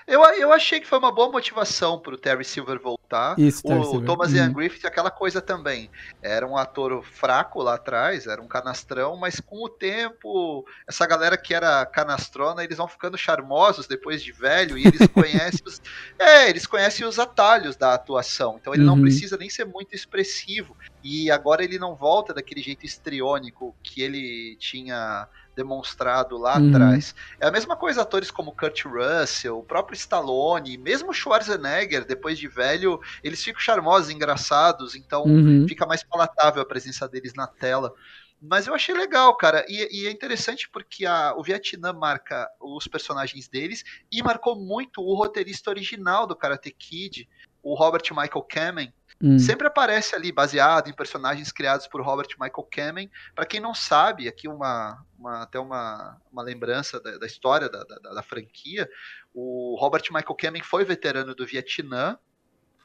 Eu, 0.09 0.23
eu 0.23 0.51
achei 0.51 0.79
que 0.79 0.87
foi 0.87 0.97
uma 0.97 1.11
boa 1.11 1.31
motivação 1.31 1.99
pro 1.99 2.17
Terry 2.17 2.43
Silver 2.43 2.81
voltar. 2.81 3.37
Isso, 3.37 3.61
o 3.63 3.83
Silver. 3.83 4.05
Thomas 4.07 4.31
uhum. 4.31 4.37
Ian 4.37 4.51
Griffith, 4.51 4.87
aquela 4.87 5.11
coisa 5.11 5.39
também. 5.39 5.87
Era 6.19 6.47
um 6.47 6.57
ator 6.57 7.03
fraco 7.05 7.61
lá 7.61 7.75
atrás, 7.75 8.25
era 8.25 8.41
um 8.41 8.47
canastrão, 8.47 9.15
mas 9.15 9.39
com 9.39 9.63
o 9.63 9.69
tempo, 9.69 10.65
essa 10.87 11.05
galera 11.05 11.37
que 11.37 11.53
era 11.53 11.85
canastrona, 11.85 12.63
eles 12.63 12.77
vão 12.77 12.87
ficando 12.87 13.19
charmosos 13.19 13.85
depois 13.85 14.23
de 14.23 14.31
velho 14.31 14.79
e 14.79 14.87
eles 14.87 15.05
conhecem 15.13 15.61
os. 15.63 15.79
É, 16.17 16.49
eles 16.49 16.65
conhecem 16.65 17.05
os 17.05 17.19
atalhos 17.19 17.75
da 17.75 17.93
atuação. 17.93 18.57
Então 18.59 18.73
ele 18.73 18.81
uhum. 18.81 18.95
não 18.95 19.01
precisa 19.01 19.37
nem 19.37 19.49
ser 19.49 19.65
muito 19.65 19.93
expressivo. 19.93 20.75
E 21.03 21.29
agora 21.29 21.63
ele 21.63 21.77
não 21.77 21.95
volta 21.95 22.33
daquele 22.33 22.63
jeito 22.63 22.83
estriônico 22.83 23.75
que 23.83 24.01
ele 24.01 24.57
tinha 24.59 25.27
demonstrado 25.59 26.37
lá 26.37 26.57
uhum. 26.57 26.69
atrás. 26.69 27.13
É 27.37 27.47
a 27.47 27.51
mesma 27.51 27.75
coisa 27.75 28.01
atores 28.01 28.31
como 28.31 28.55
Kurt 28.55 28.85
Russell, 28.85 29.59
o 29.59 29.63
próprio 29.63 29.95
Stallone, 29.95 30.77
mesmo 30.77 31.13
Schwarzenegger, 31.13 32.05
depois 32.05 32.39
de 32.39 32.47
velho, 32.47 33.01
eles 33.21 33.43
ficam 33.43 33.59
charmosos, 33.59 34.09
engraçados, 34.09 34.95
então 34.95 35.23
uhum. 35.23 35.65
fica 35.67 35.85
mais 35.85 36.01
palatável 36.01 36.61
a 36.61 36.65
presença 36.65 37.09
deles 37.09 37.33
na 37.33 37.45
tela. 37.45 37.93
Mas 38.41 38.67
eu 38.67 38.73
achei 38.73 38.95
legal, 38.95 39.35
cara. 39.35 39.65
E, 39.67 40.03
e 40.03 40.07
é 40.07 40.11
interessante 40.11 40.69
porque 40.71 41.05
a, 41.05 41.35
o 41.35 41.43
Vietnã 41.43 41.91
marca 41.91 42.49
os 42.61 42.87
personagens 42.87 43.49
deles 43.49 43.83
e 44.09 44.23
marcou 44.23 44.55
muito 44.55 45.01
o 45.01 45.13
roteirista 45.13 45.69
original 45.69 46.25
do 46.25 46.37
Karate 46.37 46.71
Kid, 46.71 47.27
o 47.61 47.75
Robert 47.75 48.03
Michael 48.11 48.47
Kamen, 48.49 48.93
Hum. 49.21 49.37
Sempre 49.37 49.67
aparece 49.67 50.15
ali, 50.15 50.31
baseado 50.31 50.89
em 50.89 50.93
personagens 50.93 51.51
criados 51.51 51.87
por 51.87 52.01
Robert 52.01 52.29
Michael 52.39 52.67
Kamen. 52.71 53.11
Para 53.35 53.45
quem 53.45 53.59
não 53.59 53.73
sabe, 53.73 54.29
aqui 54.29 54.47
uma, 54.47 55.05
uma 55.17 55.43
até 55.43 55.59
uma, 55.59 56.17
uma 56.31 56.41
lembrança 56.41 57.01
da, 57.01 57.17
da 57.17 57.25
história 57.25 57.67
da, 57.67 57.83
da, 57.83 58.13
da, 58.13 58.23
franquia. 58.23 58.89
O 59.33 59.75
Robert 59.77 60.03
Michael 60.09 60.35
Kamen 60.35 60.63
foi 60.63 60.85
veterano 60.85 61.35
do 61.35 61.45
Vietnã. 61.45 62.17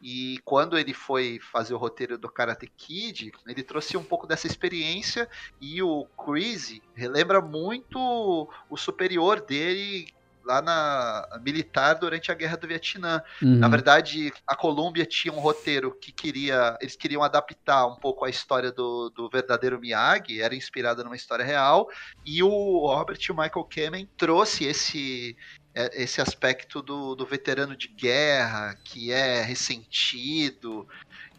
E 0.03 0.39
quando 0.45 0.77
ele 0.77 0.93
foi 0.93 1.39
fazer 1.41 1.73
o 1.73 1.79
roteiro 1.79 2.19
do 2.19 2.29
Karate 2.29 2.67
Kid, 2.67 3.33
ele 3.47 3.63
trouxe 3.63 3.97
um 3.97 4.05
pouco 4.05 4.27
dessa 4.27 4.47
experiência. 4.47 5.29
E 5.61 5.81
o 5.83 6.05
Crazy 6.19 6.83
relembra 6.95 7.41
muito 7.41 8.51
o 8.69 8.77
superior 8.77 9.41
dele 9.41 10.13
lá 10.45 10.61
na 10.61 11.41
militar 11.43 11.95
durante 11.95 12.31
a 12.31 12.35
guerra 12.35 12.57
do 12.57 12.69
Vietnã. 12.69 13.23
Uhum. 13.43 13.57
Na 13.57 13.69
verdade, 13.69 14.33
a 14.47 14.55
Colômbia 14.55 15.07
tinha 15.07 15.33
um 15.33 15.41
roteiro 15.41 15.97
que 15.99 16.13
queria, 16.13 16.77
eles 16.81 16.97
queriam 16.97 17.23
adaptar 17.23 17.87
um 17.87 17.97
pouco 17.97 18.25
a 18.25 18.31
história 18.31 18.71
do, 18.71 19.11
do 19.11 19.29
verdadeiro 19.29 19.81
Miyagi, 19.81 20.41
era 20.41 20.55
inspirada 20.55 21.03
numa 21.03 21.17
história 21.17 21.45
real, 21.45 21.89
e 22.25 22.43
o 22.43 22.87
Robert 22.87 23.19
Michael 23.31 23.69
Kamen 23.69 24.09
trouxe 24.17 24.65
esse 24.65 25.37
é, 25.75 26.03
esse 26.03 26.21
aspecto 26.21 26.81
do, 26.81 27.17
do 27.17 27.27
veterano 27.27 27.77
de 27.77 27.89
guerra 27.89 28.77
que 28.85 29.11
é 29.11 29.43
ressentido 29.43 30.87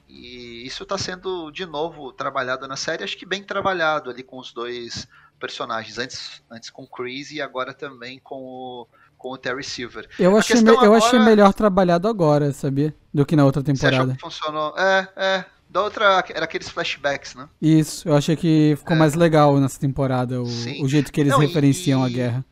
e 0.10 0.66
isso 0.66 0.84
está 0.84 0.98
sendo 0.98 1.50
de 1.52 1.66
novo 1.66 2.12
trabalhado 2.12 2.68
na 2.68 2.76
série, 2.76 3.04
acho 3.04 3.18
que 3.18 3.26
bem 3.26 3.44
trabalhado 3.44 4.10
ali 4.10 4.24
com 4.24 4.38
os 4.38 4.52
dois 4.54 5.08
personagens, 5.40 5.98
antes, 5.98 6.42
antes 6.50 6.70
com 6.70 6.84
o 6.84 6.88
Chris 6.88 7.32
e 7.32 7.42
agora 7.42 7.74
também 7.74 8.20
com 8.20 8.42
o, 8.42 8.88
com 9.18 9.32
o 9.32 9.38
Terry 9.38 9.64
Silver. 9.64 10.10
Eu 10.20 10.38
achei, 10.38 10.62
me, 10.62 10.70
agora... 10.70 10.86
eu 10.86 10.94
achei 10.94 11.20
melhor 11.20 11.54
trabalhado 11.54 12.08
agora, 12.08 12.52
sabia? 12.54 12.96
Do 13.14 13.26
que 13.26 13.36
na 13.36 13.46
outra 13.46 13.64
temporada. 13.64 14.06
Você 14.06 14.14
que 14.14 14.22
funcionou? 14.22 14.78
É, 14.78 15.10
é. 15.16 15.46
Da 15.70 15.84
outra, 15.84 16.24
era 16.30 16.46
aqueles 16.46 16.70
flashbacks, 16.70 17.36
né? 17.36 17.50
Isso, 17.62 18.08
eu 18.08 18.16
achei 18.16 18.36
que 18.36 18.76
ficou 18.78 18.96
é. 18.96 19.00
mais 19.00 19.14
legal 19.14 19.60
nessa 19.60 19.80
temporada, 19.80 20.42
o, 20.42 20.46
o 20.46 20.88
jeito 20.88 21.12
que 21.12 21.20
eles 21.20 21.34
Não, 21.34 21.40
referenciam 21.40 22.02
e, 22.02 22.06
a 22.06 22.14
guerra. 22.14 22.46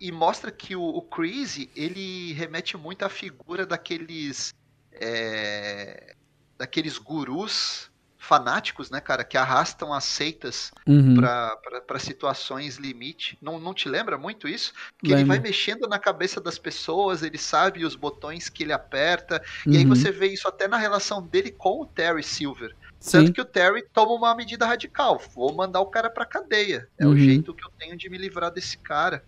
E 0.00 0.10
mostra 0.10 0.50
que 0.50 0.74
o, 0.74 0.82
o 0.82 1.02
Chris, 1.02 1.68
ele 1.76 2.32
remete 2.32 2.76
muito 2.76 3.04
à 3.04 3.08
figura 3.08 3.64
daqueles. 3.64 4.52
É, 4.98 6.14
daqueles 6.58 6.96
gurus 6.96 7.90
fanáticos, 8.26 8.90
né, 8.90 9.00
cara, 9.00 9.22
que 9.22 9.38
arrastam 9.38 9.94
as 9.94 10.04
seitas 10.04 10.72
uhum. 10.86 11.14
para 11.16 11.98
situações 11.98 12.76
limite. 12.76 13.38
Não, 13.40 13.58
não 13.58 13.72
te 13.72 13.88
lembra 13.88 14.18
muito 14.18 14.48
isso? 14.48 14.72
Que 14.98 15.12
ele 15.12 15.24
vai 15.24 15.38
mexendo 15.38 15.88
na 15.88 15.98
cabeça 15.98 16.40
das 16.40 16.58
pessoas, 16.58 17.22
ele 17.22 17.38
sabe 17.38 17.84
os 17.84 17.94
botões 17.94 18.48
que 18.48 18.64
ele 18.64 18.72
aperta, 18.72 19.42
uhum. 19.64 19.72
e 19.72 19.76
aí 19.76 19.84
uhum. 19.84 19.90
você 19.90 20.10
vê 20.10 20.26
isso 20.26 20.48
até 20.48 20.66
na 20.66 20.76
relação 20.76 21.22
dele 21.22 21.52
com 21.52 21.82
o 21.82 21.86
Terry 21.86 22.22
Silver. 22.22 22.74
Tanto 23.10 23.32
que 23.32 23.40
o 23.40 23.44
Terry 23.44 23.84
toma 23.92 24.12
uma 24.12 24.34
medida 24.34 24.66
radical, 24.66 25.22
vou 25.32 25.54
mandar 25.54 25.80
o 25.80 25.86
cara 25.86 26.10
pra 26.10 26.26
cadeia. 26.26 26.88
É 26.98 27.06
uhum. 27.06 27.12
o 27.12 27.16
jeito 27.16 27.54
que 27.54 27.64
eu 27.64 27.70
tenho 27.78 27.96
de 27.96 28.10
me 28.10 28.18
livrar 28.18 28.50
desse 28.50 28.76
cara. 28.78 29.24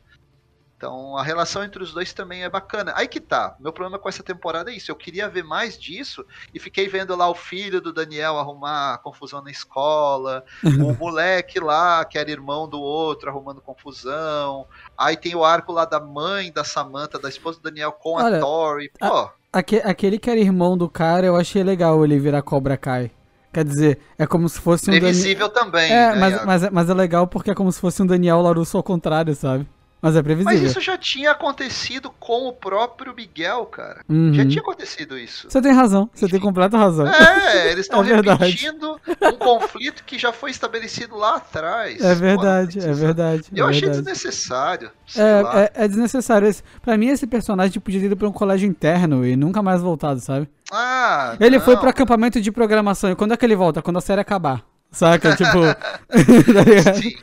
Então 0.78 1.16
a 1.16 1.24
relação 1.24 1.64
entre 1.64 1.82
os 1.82 1.92
dois 1.92 2.12
também 2.12 2.44
é 2.44 2.48
bacana. 2.48 2.92
Aí 2.94 3.08
que 3.08 3.18
tá. 3.18 3.56
Meu 3.58 3.72
problema 3.72 3.98
com 3.98 4.08
essa 4.08 4.22
temporada 4.22 4.70
é 4.70 4.74
isso. 4.74 4.92
Eu 4.92 4.94
queria 4.94 5.28
ver 5.28 5.42
mais 5.42 5.76
disso 5.76 6.24
e 6.54 6.60
fiquei 6.60 6.86
vendo 6.88 7.16
lá 7.16 7.28
o 7.28 7.34
filho 7.34 7.80
do 7.80 7.92
Daniel 7.92 8.38
arrumar 8.38 8.98
confusão 8.98 9.42
na 9.42 9.50
escola, 9.50 10.44
o 10.64 10.94
moleque 10.94 11.58
lá 11.58 12.04
que 12.04 12.16
era 12.16 12.30
irmão 12.30 12.68
do 12.68 12.80
outro 12.80 13.28
arrumando 13.28 13.60
confusão. 13.60 14.66
Aí 14.96 15.16
tem 15.16 15.34
o 15.34 15.44
arco 15.44 15.72
lá 15.72 15.84
da 15.84 15.98
mãe 15.98 16.52
da 16.52 16.62
Samantha, 16.62 17.18
da 17.18 17.28
esposa 17.28 17.58
do 17.58 17.64
Daniel 17.64 17.90
com 17.90 18.14
Olha, 18.14 18.36
a 18.36 18.40
Tori. 18.40 18.92
Pô. 19.00 19.30
A, 19.52 19.58
aquele 19.84 20.16
que 20.16 20.30
era 20.30 20.38
irmão 20.38 20.78
do 20.78 20.88
cara, 20.88 21.26
eu 21.26 21.34
achei 21.34 21.64
legal 21.64 22.04
ele 22.04 22.20
virar 22.20 22.42
Cobra 22.42 22.76
Kai. 22.76 23.10
Quer 23.52 23.64
dizer, 23.64 23.98
é 24.16 24.26
como 24.26 24.48
se 24.48 24.60
fosse 24.60 24.88
um. 24.88 24.92
Previsível 24.92 25.48
Dani... 25.48 25.60
também. 25.60 25.92
É, 25.92 26.14
né, 26.14 26.20
mas, 26.20 26.44
mas, 26.44 26.62
é, 26.62 26.70
mas 26.70 26.88
é 26.88 26.94
legal 26.94 27.26
porque 27.26 27.50
é 27.50 27.54
como 27.54 27.72
se 27.72 27.80
fosse 27.80 28.00
um 28.00 28.06
Daniel 28.06 28.40
Larusso 28.40 28.76
ao 28.76 28.82
contrário, 28.84 29.34
sabe? 29.34 29.66
Mas 30.00 30.14
é 30.14 30.22
previsível. 30.22 30.52
Mas 30.58 30.70
isso 30.70 30.80
já 30.80 30.96
tinha 30.96 31.32
acontecido 31.32 32.10
com 32.20 32.46
o 32.46 32.52
próprio 32.52 33.12
Miguel, 33.14 33.66
cara. 33.66 34.02
Uhum. 34.08 34.32
Já 34.32 34.46
tinha 34.46 34.60
acontecido 34.60 35.18
isso. 35.18 35.50
Você 35.50 35.60
tem 35.60 35.72
razão, 35.72 36.08
você 36.14 36.26
Enfim. 36.26 36.32
tem 36.32 36.40
completa 36.40 36.78
razão. 36.78 37.06
É, 37.08 37.72
eles 37.72 37.86
estão 37.86 38.04
é 38.04 38.14
repetindo 38.14 39.00
um 39.20 39.32
conflito 39.32 40.04
que 40.04 40.16
já 40.16 40.32
foi 40.32 40.50
estabelecido 40.50 41.16
lá 41.16 41.36
atrás. 41.36 42.00
É 42.00 42.14
verdade, 42.14 42.78
Pô, 42.78 42.86
é 42.86 42.92
verdade. 42.92 43.44
Eu 43.52 43.66
é 43.66 43.70
achei 43.70 43.88
verdade. 43.88 44.04
desnecessário. 44.04 44.90
É, 45.16 45.80
é, 45.80 45.84
é, 45.84 45.88
desnecessário. 45.88 46.46
Esse, 46.46 46.62
pra 46.80 46.96
mim, 46.96 47.08
esse 47.08 47.26
personagem 47.26 47.80
podia 47.80 48.00
ter 48.00 48.06
ido 48.06 48.16
pra 48.16 48.28
um 48.28 48.32
colégio 48.32 48.68
interno 48.68 49.26
e 49.26 49.34
nunca 49.34 49.62
mais 49.62 49.80
voltado, 49.80 50.20
sabe? 50.20 50.48
Ah, 50.70 51.36
Ele 51.40 51.56
não. 51.56 51.64
foi 51.64 51.76
pro 51.76 51.88
acampamento 51.88 52.40
de 52.40 52.52
programação. 52.52 53.10
E 53.10 53.16
quando 53.16 53.32
é 53.32 53.36
que 53.36 53.44
ele 53.44 53.56
volta? 53.56 53.80
Quando 53.80 53.96
a 53.96 54.02
série 54.02 54.20
acabar. 54.20 54.62
Saca? 54.90 55.36
Tipo. 55.36 55.58
Tá 56.08 56.94
Sim. 56.94 57.16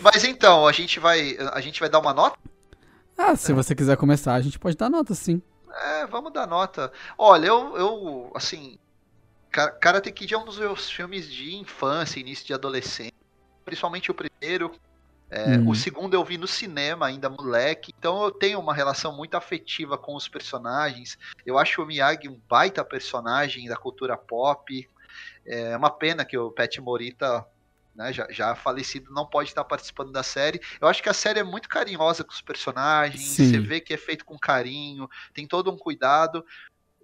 Mas 0.00 0.24
então, 0.24 0.66
a 0.66 0.72
gente 0.72 1.00
vai. 1.00 1.36
A 1.52 1.60
gente 1.60 1.80
vai 1.80 1.88
dar 1.88 1.98
uma 1.98 2.14
nota? 2.14 2.38
Ah, 3.16 3.36
se 3.36 3.52
é. 3.52 3.54
você 3.54 3.74
quiser 3.74 3.96
começar, 3.96 4.34
a 4.34 4.40
gente 4.40 4.58
pode 4.58 4.76
dar 4.76 4.88
nota, 4.88 5.14
sim. 5.14 5.42
É, 5.72 6.06
vamos 6.06 6.32
dar 6.32 6.46
nota. 6.46 6.92
Olha, 7.18 7.46
eu, 7.46 7.76
eu 7.76 8.32
assim. 8.34 8.78
Karate 9.50 10.10
Kid 10.10 10.34
é 10.34 10.38
um 10.38 10.44
dos 10.44 10.58
meus 10.58 10.90
filmes 10.90 11.30
de 11.32 11.54
infância, 11.54 12.18
início 12.18 12.44
de 12.44 12.52
adolescência. 12.52 13.12
Principalmente 13.64 14.10
o 14.10 14.14
primeiro. 14.14 14.72
É, 15.30 15.56
hum. 15.56 15.68
O 15.68 15.74
segundo 15.74 16.14
eu 16.14 16.24
vi 16.24 16.38
no 16.38 16.46
cinema, 16.46 17.06
ainda 17.06 17.28
moleque. 17.28 17.92
Então 17.96 18.22
eu 18.24 18.30
tenho 18.30 18.58
uma 18.60 18.74
relação 18.74 19.16
muito 19.16 19.36
afetiva 19.36 19.96
com 19.96 20.14
os 20.14 20.28
personagens. 20.28 21.18
Eu 21.46 21.58
acho 21.58 21.82
o 21.82 21.86
Miyagi 21.86 22.28
um 22.28 22.40
baita 22.48 22.84
personagem 22.84 23.68
da 23.68 23.76
cultura 23.76 24.16
pop. 24.16 24.88
É 25.46 25.76
uma 25.76 25.90
pena 25.90 26.24
que 26.24 26.36
o 26.36 26.50
Pet 26.50 26.80
Morita, 26.80 27.46
né, 27.94 28.12
já, 28.12 28.26
já 28.30 28.54
falecido, 28.54 29.12
não 29.12 29.26
pode 29.26 29.50
estar 29.50 29.64
participando 29.64 30.10
da 30.10 30.22
série. 30.22 30.60
Eu 30.80 30.88
acho 30.88 31.02
que 31.02 31.08
a 31.08 31.14
série 31.14 31.40
é 31.40 31.44
muito 31.44 31.68
carinhosa 31.68 32.24
com 32.24 32.32
os 32.32 32.40
personagens, 32.40 33.22
Sim. 33.22 33.50
você 33.50 33.58
vê 33.58 33.80
que 33.80 33.94
é 33.94 33.96
feito 33.98 34.24
com 34.24 34.38
carinho, 34.38 35.08
tem 35.32 35.46
todo 35.46 35.70
um 35.70 35.76
cuidado. 35.76 36.44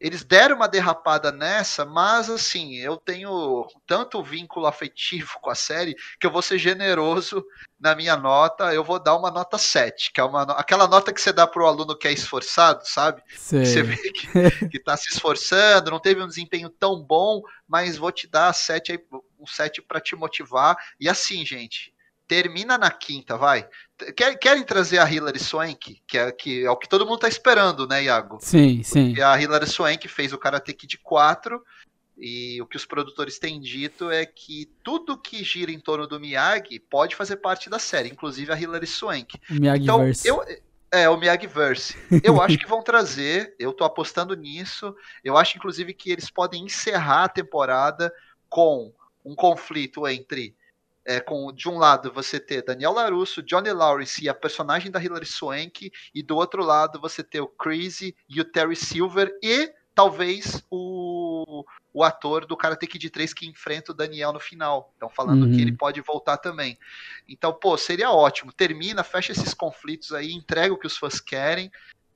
Eles 0.01 0.25
deram 0.25 0.57
uma 0.57 0.67
derrapada 0.67 1.31
nessa, 1.31 1.85
mas 1.85 2.31
assim, 2.31 2.77
eu 2.77 2.97
tenho 2.97 3.67
tanto 3.87 4.23
vínculo 4.23 4.67
afetivo 4.67 5.39
com 5.43 5.51
a 5.51 5.55
série 5.55 5.95
que 6.19 6.27
eu 6.27 6.31
vou 6.31 6.41
ser 6.41 6.59
generoso 6.59 7.45
na 7.79 7.95
minha 7.95 8.17
nota. 8.17 8.73
Eu 8.73 8.83
vou 8.83 8.99
dar 8.99 9.15
uma 9.15 9.31
nota 9.31 9.59
7, 9.59 10.11
que 10.13 10.21
é 10.21 10.25
uma, 10.25 10.43
aquela 10.55 10.89
nota 10.89 11.13
que 11.13 11.21
você 11.21 11.33
dá 11.33 11.47
para 11.47 11.63
o 11.63 11.67
aluno 11.67 11.97
que 11.97 12.09
é 12.09 12.13
esforçado, 12.13 12.81
sabe? 12.85 13.23
Sei. 13.37 13.67
Você 13.67 13.83
vê 13.83 13.97
que, 14.69 14.79
está 14.79 14.97
se 14.97 15.11
esforçando, 15.11 15.91
não 15.91 16.01
teve 16.01 16.23
um 16.23 16.29
desempenho 16.29 16.71
tão 16.71 17.03
bom, 17.03 17.43
mas 17.69 17.99
vou 17.99 18.11
te 18.11 18.27
dar 18.27 18.55
7 18.55 18.93
aí, 18.93 18.99
um 19.39 19.47
7 19.47 19.83
para 19.83 20.01
te 20.01 20.17
motivar. 20.17 20.79
E 20.99 21.11
assim, 21.11 21.45
gente, 21.45 21.93
termina 22.31 22.79
na 22.79 22.93
quinta, 22.93 23.37
vai. 23.37 23.69
Querem 24.41 24.63
trazer 24.63 24.99
a 24.99 25.13
Hilary 25.13 25.41
Swank, 25.41 26.01
que 26.07 26.17
é, 26.17 26.31
que 26.31 26.65
é 26.65 26.71
o 26.71 26.77
que 26.77 26.89
todo 26.89 27.05
mundo 27.05 27.19
tá 27.19 27.29
esperando, 27.29 27.89
né, 27.89 28.05
Iago? 28.05 28.39
Sim, 28.41 28.85
sim. 28.85 29.07
Porque 29.07 29.21
a 29.21 29.37
Hilary 29.37 29.67
Swank 29.67 30.07
fez 30.07 30.33
o 30.33 30.39
Karate 30.39 30.73
Kid 30.73 30.97
4 30.99 31.61
e 32.17 32.63
o 32.63 32.67
que 32.67 32.77
os 32.77 32.87
produtores 32.87 33.41
têm 33.41 33.61
dito 33.61 34.13
é 34.13 34.25
que 34.25 34.71
tudo 34.85 35.19
que 35.19 35.43
gira 35.43 35.73
em 35.73 35.81
torno 35.81 36.07
do 36.07 36.21
Miyagi 36.21 36.79
pode 36.79 37.17
fazer 37.17 37.39
parte 37.39 37.69
da 37.69 37.81
série, 37.81 38.09
inclusive 38.09 38.53
a 38.53 38.57
Hilary 38.57 38.87
Swank. 38.87 39.37
O 39.51 39.55
Miyagi 39.55 39.83
então, 39.83 40.05
Verse. 40.05 40.29
eu 40.29 40.41
é, 40.93 41.09
o 41.09 41.17
Miyagi 41.17 41.49
Verse. 41.49 41.97
Eu 42.23 42.41
acho 42.41 42.57
que 42.59 42.67
vão 42.69 42.81
trazer, 42.81 43.57
eu 43.59 43.73
tô 43.73 43.83
apostando 43.83 44.37
nisso. 44.37 44.95
Eu 45.25 45.37
acho 45.37 45.59
inclusive 45.59 45.93
que 45.93 46.13
eles 46.13 46.31
podem 46.31 46.65
encerrar 46.65 47.25
a 47.25 47.29
temporada 47.29 48.13
com 48.49 48.93
um 49.25 49.35
conflito 49.35 50.07
entre 50.07 50.55
é, 51.05 51.21
com 51.21 51.53
de 51.53 51.69
um 51.69 51.79
lado 51.79 52.13
você 52.13 52.39
ter 52.39 52.63
Daniel 52.63 52.93
LaRusso, 52.93 53.43
Johnny 53.43 53.73
Lawrence 53.73 54.23
e 54.23 54.29
a 54.29 54.35
personagem 54.35 54.91
da 54.91 55.03
Hilary 55.03 55.27
Swank, 55.27 55.91
e 56.15 56.23
do 56.23 56.37
outro 56.37 56.63
lado 56.63 57.01
você 57.01 57.23
ter 57.23 57.41
o 57.41 57.49
Crazy 57.49 58.15
e 58.29 58.41
o 58.41 58.45
Terry 58.45 58.77
Silver 58.77 59.37
e 59.43 59.73
talvez 59.95 60.65
o, 60.71 61.65
o 61.93 62.05
ator 62.05 62.47
do 62.47 62.57
Karate 62.57 62.87
Kid 62.87 63.11
3 63.11 63.35
que 63.35 63.47
enfrenta 63.47 63.93
o 63.93 63.95
Daniel 63.95 64.33
no 64.33 64.41
final. 64.41 64.91
Estão 64.95 65.09
falando 65.09 65.45
uhum. 65.45 65.53
que 65.53 65.61
ele 65.61 65.73
pode 65.73 66.01
voltar 66.01 66.39
também. 66.39 66.79
Então, 67.29 67.53
pô, 67.53 67.77
seria 67.77 68.11
ótimo. 68.11 68.53
Termina, 68.53 69.03
fecha 69.03 69.33
esses 69.33 69.53
conflitos 69.53 70.13
aí, 70.13 70.33
entrega 70.33 70.73
o 70.73 70.79
que 70.79 70.87
os 70.87 70.97
fãs 70.97 71.21
querem 71.21 71.71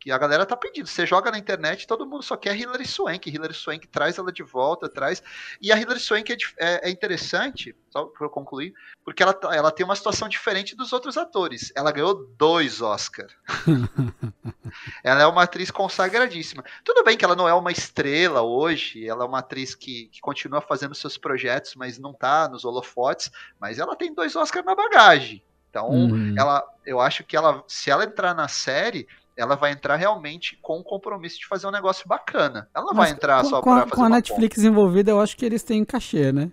que 0.05 0.13
a 0.13 0.19
galera 0.19 0.45
tá 0.45 0.55
pedindo. 0.55 0.87
Você 0.87 1.07
joga 1.07 1.31
na 1.31 1.39
internet, 1.39 1.87
todo 1.87 2.05
mundo 2.05 2.23
só 2.23 2.37
quer 2.37 2.55
Hilary 2.55 2.87
Swank. 2.87 3.31
Hilary 3.31 3.55
Swank 3.55 3.89
traz 3.89 4.19
ela 4.19 4.31
de 4.31 4.43
volta, 4.43 4.87
traz. 4.87 5.23
E 5.63 5.73
a 5.73 5.81
Hilary 5.81 5.99
Swank 5.99 6.31
é, 6.31 6.37
é, 6.59 6.89
é 6.89 6.91
interessante, 6.91 7.75
só 7.89 8.05
para 8.05 8.27
eu 8.27 8.31
concluir, 8.31 8.75
porque 9.03 9.23
ela, 9.23 9.35
ela 9.51 9.71
tem 9.71 9.83
uma 9.83 9.97
situação 9.97 10.29
diferente 10.29 10.77
dos 10.77 10.93
outros 10.93 11.17
atores. 11.17 11.73
Ela 11.75 11.91
ganhou 11.91 12.27
dois 12.37 12.83
Oscar. 12.83 13.29
ela 15.03 15.23
é 15.23 15.27
uma 15.27 15.45
atriz 15.45 15.71
consagradíssima. 15.71 16.63
Tudo 16.85 17.03
bem 17.03 17.17
que 17.17 17.25
ela 17.25 17.35
não 17.35 17.49
é 17.49 17.55
uma 17.55 17.73
estrela 17.73 18.43
hoje, 18.43 19.09
ela 19.09 19.25
é 19.25 19.27
uma 19.27 19.39
atriz 19.39 19.75
que, 19.75 20.11
que 20.13 20.21
continua 20.21 20.61
fazendo 20.61 20.95
seus 20.95 21.17
projetos, 21.17 21.77
mas 21.77 21.99
não 21.99 22.13
tá 22.13 22.47
nos 22.47 22.67
holofotes, 22.67 23.33
mas 23.59 23.79
ela 23.79 23.97
tem 23.97 24.13
dois 24.13 24.37
Oscars 24.37 24.67
na 24.67 24.75
bagagem. 24.75 25.43
Então, 25.71 25.89
uhum. 25.89 26.35
ela, 26.39 26.63
eu 26.85 27.01
acho 27.01 27.25
que 27.25 27.35
ela, 27.35 27.65
se 27.67 27.91
ela 27.91 28.05
entrar 28.05 28.33
na 28.35 28.47
série, 28.47 29.09
ela 29.37 29.57
vai 29.57 29.73
entrar 29.73 29.97
realmente 29.97 30.59
com 30.63 30.79
o 30.79 30.85
compromisso 30.85 31.39
de 31.39 31.47
fazer 31.47 31.67
um 31.67 31.71
negócio 31.71 32.07
bacana. 32.07 32.69
Ela 32.75 32.87
não 32.87 32.95
vai 32.95 33.11
entrar 33.11 33.43
com, 33.43 33.49
só 33.49 33.61
para 33.61 33.81
fazer 33.81 33.91
Com 33.91 34.05
a 34.05 34.09
Netflix 34.09 34.59
envolvida, 34.59 35.11
eu 35.11 35.21
acho 35.21 35.37
que 35.37 35.45
eles 35.45 35.63
têm 35.63 35.85
cachê, 35.85 36.33
né? 36.33 36.51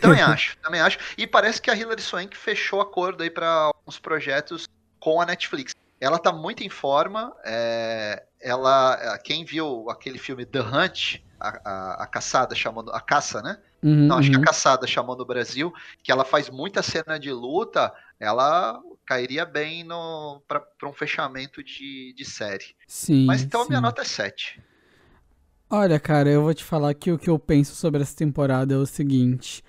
Também 0.00 0.20
acho, 0.22 0.56
também 0.58 0.80
acho. 0.80 0.98
E 1.18 1.26
parece 1.26 1.60
que 1.60 1.70
a 1.70 1.76
Hilary 1.76 2.02
Swank 2.02 2.36
fechou 2.36 2.80
acordo 2.80 3.22
aí 3.22 3.30
para 3.30 3.48
alguns 3.48 3.98
projetos 3.98 4.68
com 5.00 5.20
a 5.20 5.26
Netflix. 5.26 5.72
Ela 6.00 6.18
tá 6.18 6.32
muito 6.32 6.62
em 6.62 6.68
forma. 6.68 7.32
É, 7.44 8.24
ela, 8.40 9.18
quem 9.18 9.44
viu 9.44 9.88
aquele 9.88 10.18
filme 10.18 10.44
The 10.44 10.60
Hunt, 10.60 11.20
a, 11.42 11.60
a, 11.64 12.04
a 12.04 12.06
caçada 12.06 12.54
chamando. 12.54 12.92
A 12.92 13.00
caça, 13.00 13.42
né? 13.42 13.58
Uhum, 13.82 14.06
Não, 14.06 14.18
acho 14.18 14.28
uhum. 14.28 14.32
que 14.32 14.36
a 14.36 14.40
uhum. 14.40 14.44
caçada 14.44 14.86
chamou 14.86 15.16
no 15.16 15.26
Brasil, 15.26 15.72
que 16.02 16.12
ela 16.12 16.24
faz 16.24 16.48
muita 16.48 16.82
cena 16.82 17.18
de 17.18 17.32
luta, 17.32 17.92
ela 18.20 18.80
cairia 19.04 19.44
bem 19.44 19.86
para 20.46 20.88
um 20.88 20.92
fechamento 20.92 21.62
de, 21.62 22.14
de 22.16 22.24
série. 22.24 22.76
Sim. 22.86 23.26
Mas 23.26 23.42
então 23.42 23.62
sim. 23.62 23.70
minha 23.70 23.80
nota 23.80 24.02
é 24.02 24.04
7. 24.04 24.62
Olha, 25.68 25.98
cara, 25.98 26.28
eu 26.28 26.42
vou 26.42 26.54
te 26.54 26.62
falar 26.62 26.94
que 26.94 27.10
o 27.10 27.18
que 27.18 27.30
eu 27.30 27.38
penso 27.38 27.74
sobre 27.74 28.02
essa 28.02 28.14
temporada 28.14 28.74
é 28.74 28.76
o 28.76 28.86
seguinte. 28.86 29.64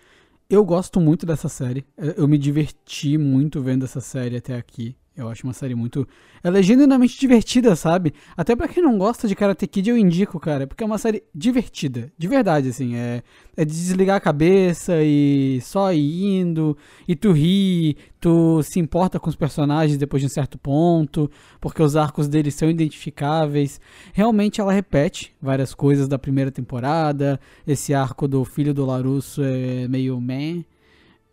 Eu 0.50 0.64
gosto 0.64 1.00
muito 1.00 1.26
dessa 1.26 1.50
série. 1.50 1.86
Eu 1.98 2.28
me 2.28 2.38
diverti 2.38 3.18
muito 3.18 3.62
vendo 3.62 3.86
essa 3.86 4.02
série 4.02 4.38
até 4.38 4.56
aqui. 4.56 4.96
Eu 5.16 5.30
acho 5.30 5.46
uma 5.46 5.54
série 5.54 5.76
muito. 5.76 6.08
Ela 6.44 6.58
é 6.58 6.64
genuinamente 6.64 7.20
divertida, 7.20 7.76
sabe? 7.76 8.16
Até 8.36 8.56
para 8.56 8.68
quem 8.68 8.82
não 8.82 8.98
gosta 8.98 9.28
de 9.28 9.36
Karate 9.36 9.68
Kid, 9.68 9.88
eu 9.88 9.98
indico, 9.98 10.40
cara, 10.40 10.66
porque 10.66 10.84
é 10.84 10.88
uma 10.88 10.98
série 10.98 11.22
divertida. 11.34 12.12
De 12.18 12.28
verdade, 12.28 12.70
assim. 12.70 12.96
É, 12.96 13.22
é 13.56 13.64
de 13.64 13.72
desligar 13.72 14.16
a 14.16 14.20
cabeça 14.20 15.04
e 15.04 15.60
só 15.62 15.94
ir 15.94 16.40
indo. 16.40 16.76
E 17.08 17.16
tu 17.16 17.32
ri, 17.32 17.96
tu 18.20 18.64
se 18.64 18.80
importa 18.80 19.20
com 19.20 19.30
os 19.30 19.36
personagens 19.36 20.00
depois 20.00 20.20
de 20.20 20.26
um 20.26 20.30
certo 20.30 20.58
ponto, 20.58 21.30
porque 21.62 21.84
os 21.84 21.96
arcos 21.96 22.28
deles 22.28 22.56
são 22.56 22.68
identificáveis. 22.68 23.80
Realmente 24.14 24.60
ela 24.60 24.74
repete 24.74 25.32
várias 25.40 25.76
coisas 25.76 26.08
da 26.08 26.18
primeira 26.18 26.52
temporada. 26.52 27.40
Esse 27.68 27.94
arco 27.94 28.28
do 28.28 28.44
filho 28.44 28.74
do 28.74 28.84
Larusso 28.84 29.44
é 29.44 29.88
meio 29.88 30.20
meh. 30.20 30.66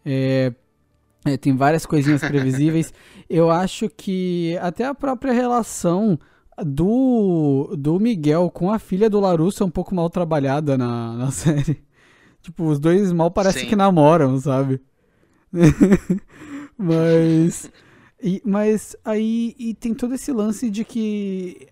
É, 0.05 0.53
é, 1.25 1.37
tem 1.37 1.55
várias 1.55 1.85
coisinhas 1.85 2.21
previsíveis. 2.21 2.93
Eu 3.29 3.51
acho 3.51 3.89
que 3.89 4.59
até 4.61 4.85
a 4.85 4.95
própria 4.95 5.33
relação 5.33 6.19
do, 6.65 7.75
do 7.79 7.99
Miguel 7.99 8.51
com 8.51 8.73
a 8.73 8.79
filha 8.79 9.09
do 9.09 9.21
Larusso 9.21 9.63
é 9.63 9.67
um 9.67 9.71
pouco 9.71 9.95
mal 9.95 10.09
trabalhada 10.11 10.77
na, 10.77 11.15
na 11.15 11.31
série. 11.33 11.83
Tipo, 12.43 12.65
os 12.65 12.79
dois 12.79 13.13
mal 13.13 13.31
parece 13.31 13.67
que 13.67 13.77
namoram, 13.77 14.39
sabe? 14.39 14.81
mas. 16.77 17.71
E, 18.23 18.43
mas 18.45 18.97
aí 19.05 19.55
e 19.59 19.75
tem 19.75 19.95
todo 19.95 20.15
esse 20.15 20.33
lance 20.33 20.71
de 20.71 20.85
que. 20.85 21.69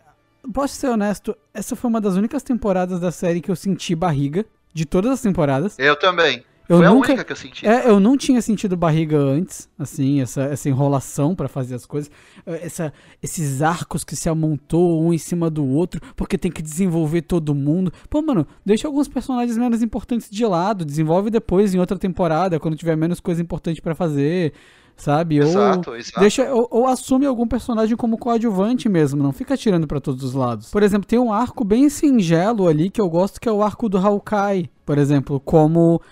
Posso 0.53 0.77
ser 0.77 0.89
honesto, 0.89 1.37
essa 1.53 1.77
foi 1.77 1.91
uma 1.91 2.01
das 2.01 2.15
únicas 2.15 2.43
temporadas 2.43 3.01
da 3.01 3.11
série 3.11 3.41
que 3.41 3.51
eu 3.51 3.57
senti 3.57 3.95
barriga. 3.95 4.45
De 4.73 4.85
todas 4.85 5.11
as 5.11 5.23
temporadas. 5.23 5.79
Eu 5.79 5.99
também. 5.99 6.45
Eu 6.69 6.77
Foi 6.77 6.87
nunca, 6.87 7.09
a 7.09 7.13
única 7.15 7.25
que 7.25 7.33
eu 7.33 7.37
senti. 7.37 7.67
É, 7.67 7.89
eu 7.89 7.99
não 7.99 8.15
tinha 8.15 8.43
sentido 8.43 8.77
barriga 8.77 9.17
antes, 9.17 9.69
assim, 9.79 10.21
essa, 10.21 10.43
essa 10.43 10.69
enrolação 10.69 11.35
para 11.35 11.49
fazer 11.49 11.75
as 11.75 11.87
coisas. 11.87 12.11
Eh, 12.45 12.67
essa, 12.67 12.93
esses 13.23 13.63
arcos 13.63 14.05
que 14.05 14.15
se 14.15 14.29
amontou 14.29 15.03
um 15.03 15.15
em 15.15 15.19
cima 15.19 15.49
do 15.49 15.65
outro, 15.65 15.99
porque 16.15 16.37
tem 16.37 16.51
que 16.53 16.61
desenvolver 16.61 17.23
todo 17.23 17.55
mundo. 17.55 17.91
Pô, 18.11 18.21
mano, 18.21 18.47
deixa 18.67 18.87
alguns 18.87 19.09
personagens 19.09 19.57
menos 19.57 19.83
importantes 19.83 20.29
de 20.31 20.45
lado, 20.45 20.85
desenvolve 20.85 21.31
depois 21.31 21.75
em 21.75 21.79
outra 21.79 21.99
temporada, 21.99 22.61
quando 22.61 22.77
tiver 22.77 22.97
menos 22.97 23.19
coisa 23.19 23.41
importante 23.41 23.81
para 23.81 23.95
fazer 23.95 24.53
sabe? 24.99 25.39
Exato, 25.39 25.91
ou 25.91 25.97
exato. 25.97 26.21
Deixa, 26.21 26.53
ou, 26.53 26.69
ou, 26.71 26.87
assume 26.87 27.25
algum 27.25 27.47
personagem 27.47 27.97
como 27.97 28.19
coadjuvante 28.19 28.89
mesmo, 28.89 29.23
não 29.23 29.33
fica 29.33 29.57
tirando 29.57 29.87
para 29.87 30.01
todos 30.01 30.23
os 30.23 30.35
lados. 30.35 30.71
Por 30.71 30.83
exemplo, 30.83 31.07
tem 31.07 31.19
um 31.19 31.33
arco 31.33 31.65
bem 31.65 31.89
singelo 31.89 32.69
ali 32.69 32.91
que 32.91 33.01
eu 33.01 33.09
gosto, 33.09 33.41
que 33.41 33.49
é 33.49 33.53
o 33.53 33.63
arco 33.63 33.89
do 33.89 33.97
Hawkeye, 33.97 34.71
por 34.85 34.99
exemplo, 34.99 35.41
como 35.41 36.03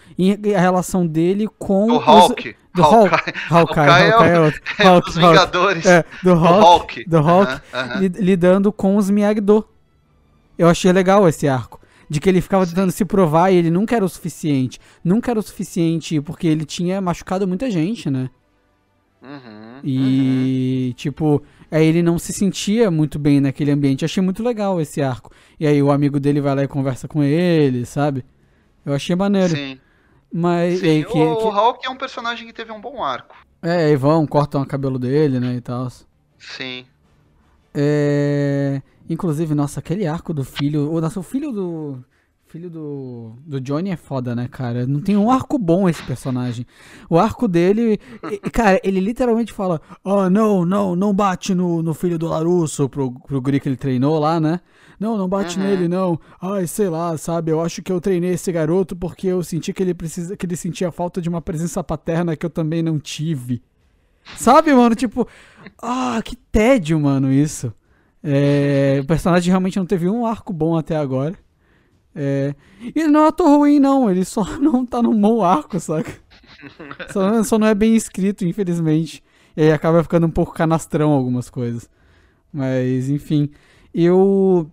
a 0.57 0.61
relação 0.61 1.07
dele 1.07 1.49
com... 1.59 1.91
O 1.91 1.99
Hulk. 1.99 2.49
Os, 2.49 2.55
do. 2.77 2.83
Hawkeye, 2.83 3.35
Hawkeye, 3.51 3.89
Hawkeye 3.89 4.55
é, 4.79 4.85
é 4.85 4.89
Hulk, 4.89 5.07
dos 5.07 5.17
Vingadores. 5.17 5.87
É, 5.87 6.05
do 6.23 6.35
Hulk. 6.35 7.05
Do 7.09 7.21
Hulk, 7.21 7.53
uh 7.53 7.59
-huh, 7.73 8.21
lidando 8.21 8.73
com 8.73 8.97
os 8.97 9.11
Miyagi-Do. 9.11 9.67
Eu 10.59 10.69
achei 10.69 10.93
legal 10.93 11.29
esse 11.29 11.49
arco 11.49 11.81
de 12.09 12.21
que 12.21 12.29
ele 12.29 12.41
ficava 12.41 12.67
tentando 12.67 12.93
se 12.93 13.05
provar 13.05 13.51
e 13.51 13.57
ele 13.57 13.71
nunca 13.71 13.97
era 13.97 14.05
o 14.05 14.09
suficiente. 14.09 14.81
Nunca 15.03 15.31
era 15.31 15.41
o 15.41 15.43
suficiente 15.43 16.21
porque 16.21 16.47
ele 16.47 16.65
tinha 16.65 17.01
machucado 17.01 17.49
muita 17.49 17.71
gente, 17.71 18.09
né? 18.09 18.31
Uhum, 19.27 19.81
e, 19.83 20.87
uhum. 20.89 20.93
tipo, 20.95 21.43
aí 21.69 21.85
ele 21.85 22.01
não 22.01 22.17
se 22.17 22.33
sentia 22.33 22.91
muito 22.93 23.19
bem 23.19 23.41
naquele 23.41 23.73
ambiente. 23.73 24.05
achei 24.05 24.23
muito 24.23 24.43
legal 24.43 24.81
esse 24.81 25.03
arco. 25.03 25.33
E 25.59 25.67
aí 25.67 25.83
o 25.83 25.91
amigo 25.91 26.21
dele 26.21 26.41
vai 26.41 26.55
lá 26.55 26.63
e 26.63 26.69
conversa 26.69 27.09
com 27.09 27.23
ele, 27.25 27.85
sabe? 27.85 28.25
Eu 28.85 28.95
achei 28.95 29.17
maneiro. 29.17 29.57
Sim. 29.57 29.81
Mas 30.33 30.81
Sim, 30.81 30.89
aí, 30.89 31.05
que, 31.05 31.19
o, 31.19 31.37
que... 31.37 31.45
o 31.45 31.51
Hulk 31.51 31.87
é 31.87 31.91
um 31.91 31.97
personagem 31.97 32.47
que 32.47 32.53
teve 32.53 32.71
um 32.71 32.81
bom 32.81 33.03
arco. 33.03 33.37
É, 33.63 33.87
aí 33.87 33.97
vão, 33.97 34.27
cortam 34.27 34.63
o 34.63 34.67
cabelo 34.67 34.99
dele, 34.99 35.41
né, 35.41 35.55
e 35.55 35.61
tal. 35.61 35.89
Sim. 36.39 36.87
É... 37.75 38.81
Inclusive, 39.09 39.55
nossa, 39.55 39.81
aquele 39.81 40.07
arco 40.07 40.33
do 40.33 40.45
filho. 40.45 40.93
O 40.93 41.01
nosso 41.01 41.23
filho 41.23 41.51
do 41.51 42.05
filho 42.57 42.71
do, 42.71 43.35
do 43.45 43.61
Johnny 43.61 43.91
é 43.91 43.97
foda, 43.97 44.35
né, 44.35 44.49
cara? 44.51 44.87
Não 44.87 44.99
tem 44.99 45.15
um 45.15 45.31
arco 45.31 45.59
bom 45.59 45.87
esse 45.87 46.03
personagem. 46.03 46.67
O 47.09 47.19
arco 47.19 47.47
dele, 47.47 48.01
cara, 48.51 48.81
ele 48.83 48.99
literalmente 48.99 49.53
fala: 49.53 49.79
Oh, 50.03 50.31
não, 50.31 50.65
não, 50.65 50.97
não 50.97 51.13
bate 51.13 51.55
no, 51.55 51.83
no 51.83 51.93
filho 51.93 52.19
do 52.19 52.27
Larusso, 52.27 52.89
pro, 52.89 53.13
pro 53.13 53.43
guri 53.43 53.61
que 53.61 53.69
ele 53.69 53.77
treinou 53.77 54.19
lá, 54.19 54.41
né? 54.41 54.61
Não, 54.99 55.19
não 55.19 55.29
bate 55.29 55.59
uhum. 55.59 55.67
nele, 55.67 55.87
não. 55.87 56.19
Ai, 56.41 56.67
sei 56.67 56.89
lá, 56.89 57.19
sabe? 57.19 57.53
Eu 57.53 57.61
acho 57.61 57.83
que 57.83 57.93
eu 57.93 58.01
treinei 58.01 58.31
esse 58.31 58.51
garoto 58.51 58.97
porque 58.97 59.27
eu 59.27 59.43
senti 59.43 59.75
que 59.75 59.83
ele 59.83 59.93
precisa, 59.93 60.35
que 60.35 60.47
ele 60.47 60.57
sentia 60.57 60.91
falta 60.91 61.21
de 61.21 61.29
uma 61.29 61.43
presença 61.43 61.85
paterna 61.85 62.35
que 62.37 62.47
eu 62.47 62.51
também 62.51 62.83
não 62.83 62.99
tive. 62.99 63.63
Sabe, 64.39 64.73
mano? 64.73 64.95
Tipo, 64.95 65.29
ah, 65.83 66.23
que 66.25 66.35
tédio, 66.35 66.99
mano, 66.99 67.31
isso. 67.31 67.71
É, 68.25 68.99
o 69.03 69.07
personagem 69.07 69.51
realmente 69.51 69.77
não 69.77 69.85
teve 69.85 70.09
um 70.09 70.25
arco 70.25 70.55
bom 70.55 70.75
até 70.75 70.97
agora. 70.97 71.37
É, 72.19 72.55
ele 72.95 73.09
não 73.09 73.25
é 73.25 73.29
ator 73.29 73.47
ruim, 73.47 73.79
não. 73.79 74.11
Ele 74.11 74.25
só 74.25 74.43
não 74.59 74.87
tá 74.87 75.03
no 75.03 75.13
bom 75.13 75.45
arco, 75.45 75.79
saca? 75.79 76.13
Só, 77.13 77.45
só 77.45 77.59
não 77.59 77.67
é 77.67 77.75
bem 77.75 77.95
escrito, 77.95 78.45
infelizmente. 78.45 79.23
E 79.55 79.63
aí 79.63 79.73
acaba 79.73 80.03
ficando 80.03 80.27
um 80.27 80.31
pouco 80.31 80.55
canastrão 80.55 81.13
algumas 81.13 81.51
coisas. 81.51 81.89
Mas, 82.51 83.11
enfim. 83.11 83.51
Eu. 83.93 84.69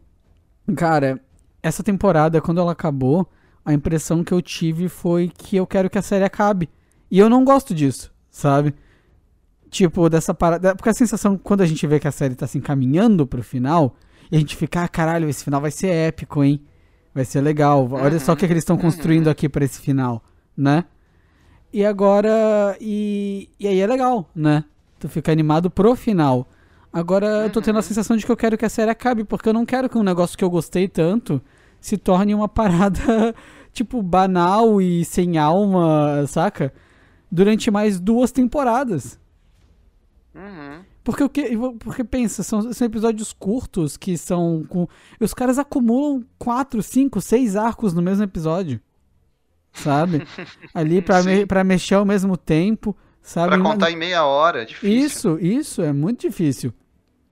Cara, 0.77 1.19
essa 1.61 1.83
temporada, 1.83 2.39
quando 2.41 2.61
ela 2.61 2.71
acabou, 2.71 3.29
a 3.65 3.73
impressão 3.73 4.23
que 4.23 4.33
eu 4.33 4.41
tive 4.41 4.87
foi 4.87 5.29
que 5.29 5.57
eu 5.57 5.67
quero 5.67 5.89
que 5.89 5.97
a 5.97 6.01
série 6.01 6.23
acabe. 6.23 6.69
E 7.11 7.19
eu 7.19 7.29
não 7.29 7.43
gosto 7.43 7.75
disso, 7.75 8.11
sabe? 8.31 8.73
Tipo, 9.69 10.09
dessa 10.09 10.33
parada. 10.33 10.75
Porque 10.75 10.89
a 10.89 10.93
sensação, 10.93 11.37
quando 11.37 11.61
a 11.61 11.65
gente 11.65 11.85
vê 11.85 11.99
que 11.99 12.07
a 12.07 12.11
série 12.11 12.33
tá 12.33 12.47
se 12.47 12.57
encaminhando 12.57 13.27
pro 13.27 13.43
final, 13.43 13.97
e 14.31 14.37
a 14.37 14.39
gente 14.39 14.55
fica, 14.55 14.83
ah, 14.83 14.87
caralho, 14.87 15.27
esse 15.27 15.43
final 15.43 15.59
vai 15.59 15.69
ser 15.69 15.89
épico, 15.89 16.43
hein? 16.43 16.61
Vai 17.13 17.25
ser 17.25 17.41
legal. 17.41 17.87
Olha 17.91 18.19
só 18.19 18.33
o 18.33 18.35
que, 18.35 18.45
é 18.45 18.47
que 18.47 18.53
eles 18.53 18.63
estão 18.63 18.77
construindo 18.77 19.29
aqui 19.29 19.47
para 19.47 19.63
esse 19.63 19.79
final, 19.79 20.23
né? 20.57 20.85
E 21.71 21.85
agora. 21.85 22.75
E, 22.79 23.49
e 23.59 23.67
aí 23.67 23.79
é 23.79 23.87
legal, 23.87 24.29
né? 24.35 24.63
Tu 24.99 25.07
fica 25.09 25.31
animado 25.31 25.69
pro 25.69 25.95
final. 25.95 26.47
Agora 26.91 27.25
eu 27.25 27.49
tô 27.49 27.61
tendo 27.61 27.79
a 27.79 27.81
sensação 27.81 28.15
de 28.15 28.25
que 28.25 28.31
eu 28.31 28.37
quero 28.37 28.57
que 28.57 28.65
a 28.65 28.69
série 28.69 28.91
acabe, 28.91 29.23
porque 29.23 29.49
eu 29.49 29.53
não 29.53 29.65
quero 29.65 29.89
que 29.89 29.97
um 29.97 30.03
negócio 30.03 30.37
que 30.37 30.43
eu 30.43 30.49
gostei 30.49 30.87
tanto 30.87 31.41
se 31.81 31.97
torne 31.97 32.35
uma 32.35 32.47
parada, 32.49 33.35
tipo, 33.71 34.01
banal 34.01 34.79
e 34.79 35.03
sem 35.03 35.37
alma, 35.37 36.25
saca? 36.27 36.71
Durante 37.31 37.71
mais 37.71 37.99
duas 37.99 38.31
temporadas. 38.31 39.19
Uhum. 40.35 40.83
Porque 41.03 41.23
o 41.23 41.29
que. 41.29 41.57
Porque 41.79 42.03
pensa, 42.03 42.43
são, 42.43 42.71
são 42.71 42.87
episódios 42.87 43.33
curtos 43.33 43.97
que 43.97 44.17
são 44.17 44.63
com. 44.69 44.87
Os 45.19 45.33
caras 45.33 45.59
acumulam 45.59 46.23
quatro, 46.39 46.81
cinco, 46.81 47.19
seis 47.19 47.55
arcos 47.55 47.93
no 47.93 48.01
mesmo 48.01 48.23
episódio. 48.23 48.79
Sabe? 49.73 50.25
Ali 50.73 51.01
pra, 51.01 51.21
me, 51.21 51.45
pra 51.45 51.63
mexer 51.63 51.95
ao 51.95 52.05
mesmo 52.05 52.37
tempo. 52.37 52.95
Sabe? 53.21 53.49
Pra 53.55 53.59
contar 53.59 53.91
em 53.91 53.97
meia 53.97 54.25
hora, 54.25 54.63
é 54.63 54.65
difícil. 54.65 55.37
Isso, 55.37 55.39
isso, 55.39 55.81
é 55.81 55.91
muito 55.91 56.21
difícil. 56.21 56.73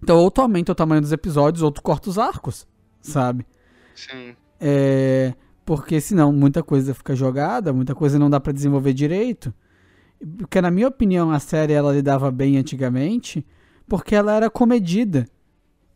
Então, 0.03 0.17
ou 0.17 0.29
tu 0.31 0.41
aumenta 0.41 0.71
o 0.71 0.75
tamanho 0.75 1.01
dos 1.01 1.11
episódios, 1.11 1.61
ou 1.61 1.71
tu 1.71 1.81
corta 1.81 2.09
os 2.09 2.17
arcos, 2.17 2.67
sabe? 3.01 3.45
Sim. 3.95 4.35
É. 4.59 5.33
Porque 5.63 6.01
senão 6.01 6.33
muita 6.33 6.63
coisa 6.63 6.93
fica 6.93 7.15
jogada, 7.15 7.71
muita 7.71 7.93
coisa 7.93 8.17
não 8.17 8.29
dá 8.29 8.39
para 8.39 8.51
desenvolver 8.51 8.93
direito. 8.93 9.53
Porque, 10.39 10.59
na 10.59 10.71
minha 10.71 10.87
opinião, 10.87 11.31
a 11.31 11.39
série 11.39 11.73
ela 11.73 11.93
lidava 11.93 12.31
bem 12.31 12.57
antigamente 12.57 13.45
porque 13.91 14.15
ela 14.15 14.33
era 14.33 14.49
comedida. 14.49 15.27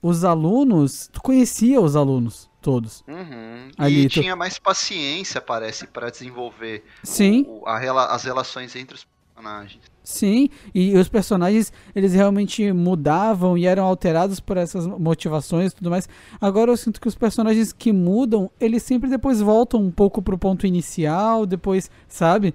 Os 0.02 0.26
alunos, 0.26 1.10
tu 1.14 1.22
conhecia 1.22 1.80
os 1.80 1.96
alunos 1.96 2.50
todos. 2.62 3.06
Uhum. 3.08 3.70
Ali, 3.78 4.02
e 4.02 4.10
tu... 4.10 4.20
tinha 4.20 4.36
mais 4.36 4.60
paciência, 4.60 5.40
parece, 5.40 5.88
para 5.88 6.10
desenvolver 6.10 6.84
Sim. 7.02 7.46
O, 7.48 7.66
a, 7.66 8.14
as 8.14 8.26
relações 8.26 8.76
entre 8.76 8.96
os 8.96 9.08
personagens. 9.34 9.82
Sim, 10.04 10.50
e 10.74 10.98
os 10.98 11.08
personagens, 11.08 11.72
eles 11.96 12.14
realmente 12.14 12.70
mudavam 12.74 13.58
e 13.58 13.66
eram 13.66 13.86
alterados 13.86 14.42
por 14.42 14.58
essas 14.58 14.86
motivações 14.86 15.72
e 15.72 15.76
tudo 15.78 15.90
mais. 15.90 16.10
Agora 16.42 16.72
eu 16.72 16.76
sinto 16.76 17.00
que 17.00 17.08
os 17.08 17.16
personagens 17.16 17.72
que 17.72 17.94
mudam, 17.94 18.52
eles 18.60 18.84
sempre 18.84 19.10
depois 19.10 19.40
voltam 19.40 19.82
um 19.82 19.90
pouco 19.90 20.22
pro 20.22 20.38
ponto 20.38 20.68
inicial, 20.68 21.46
depois, 21.46 21.90
sabe? 22.10 22.54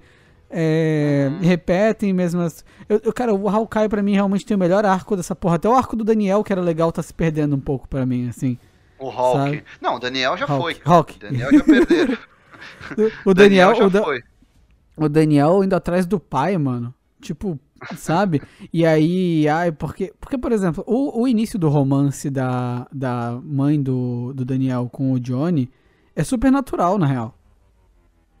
É, 0.51 1.29
uhum. 1.31 1.39
Repetem 1.39 2.13
mesmo. 2.13 2.41
As... 2.41 2.63
Eu, 2.89 3.01
eu, 3.05 3.13
cara, 3.13 3.33
o 3.33 3.49
Hawkeye 3.49 3.87
pra 3.87 4.03
mim 4.03 4.13
realmente 4.13 4.45
tem 4.45 4.55
o 4.55 4.59
melhor 4.59 4.85
arco 4.85 5.15
dessa 5.15 5.35
porra. 5.35 5.55
Até 5.55 5.69
o 5.69 5.73
arco 5.73 5.95
do 5.95 6.03
Daniel, 6.03 6.43
que 6.43 6.51
era 6.51 6.61
legal, 6.61 6.91
tá 6.91 7.01
se 7.01 7.13
perdendo 7.13 7.55
um 7.55 7.59
pouco 7.59 7.87
pra 7.87 8.05
mim, 8.05 8.27
assim. 8.27 8.57
O 8.99 9.09
Hulk. 9.09 9.37
Sabe? 9.37 9.63
Não, 9.79 9.95
o 9.95 9.99
Daniel 9.99 10.37
já 10.37 10.45
Hulk. 10.45 10.61
foi. 10.61 10.93
Hulk. 10.93 11.15
O 11.15 11.19
Daniel 11.19 11.51
já 11.51 11.63
perderam. 11.63 12.17
o, 13.25 13.33
Daniel, 13.33 13.69
Daniel 13.69 13.75
já 13.75 13.85
o 13.85 13.89
da... 13.89 14.03
foi. 14.03 14.23
O 14.97 15.09
Daniel 15.09 15.63
indo 15.63 15.75
atrás 15.75 16.05
do 16.05 16.19
pai, 16.19 16.57
mano. 16.57 16.93
Tipo, 17.21 17.59
sabe? 17.95 18.41
E 18.71 18.85
aí, 18.85 19.47
ai, 19.47 19.71
porque, 19.71 20.13
porque 20.19 20.37
por 20.37 20.51
exemplo, 20.51 20.83
o, 20.85 21.21
o 21.21 21.27
início 21.27 21.57
do 21.57 21.69
romance 21.69 22.29
da, 22.29 22.87
da 22.91 23.39
mãe 23.43 23.81
do, 23.81 24.33
do 24.33 24.45
Daniel 24.45 24.89
com 24.91 25.11
o 25.11 25.19
Johnny 25.19 25.69
é 26.15 26.23
super 26.23 26.51
natural, 26.51 26.97
na 26.97 27.05
real. 27.05 27.37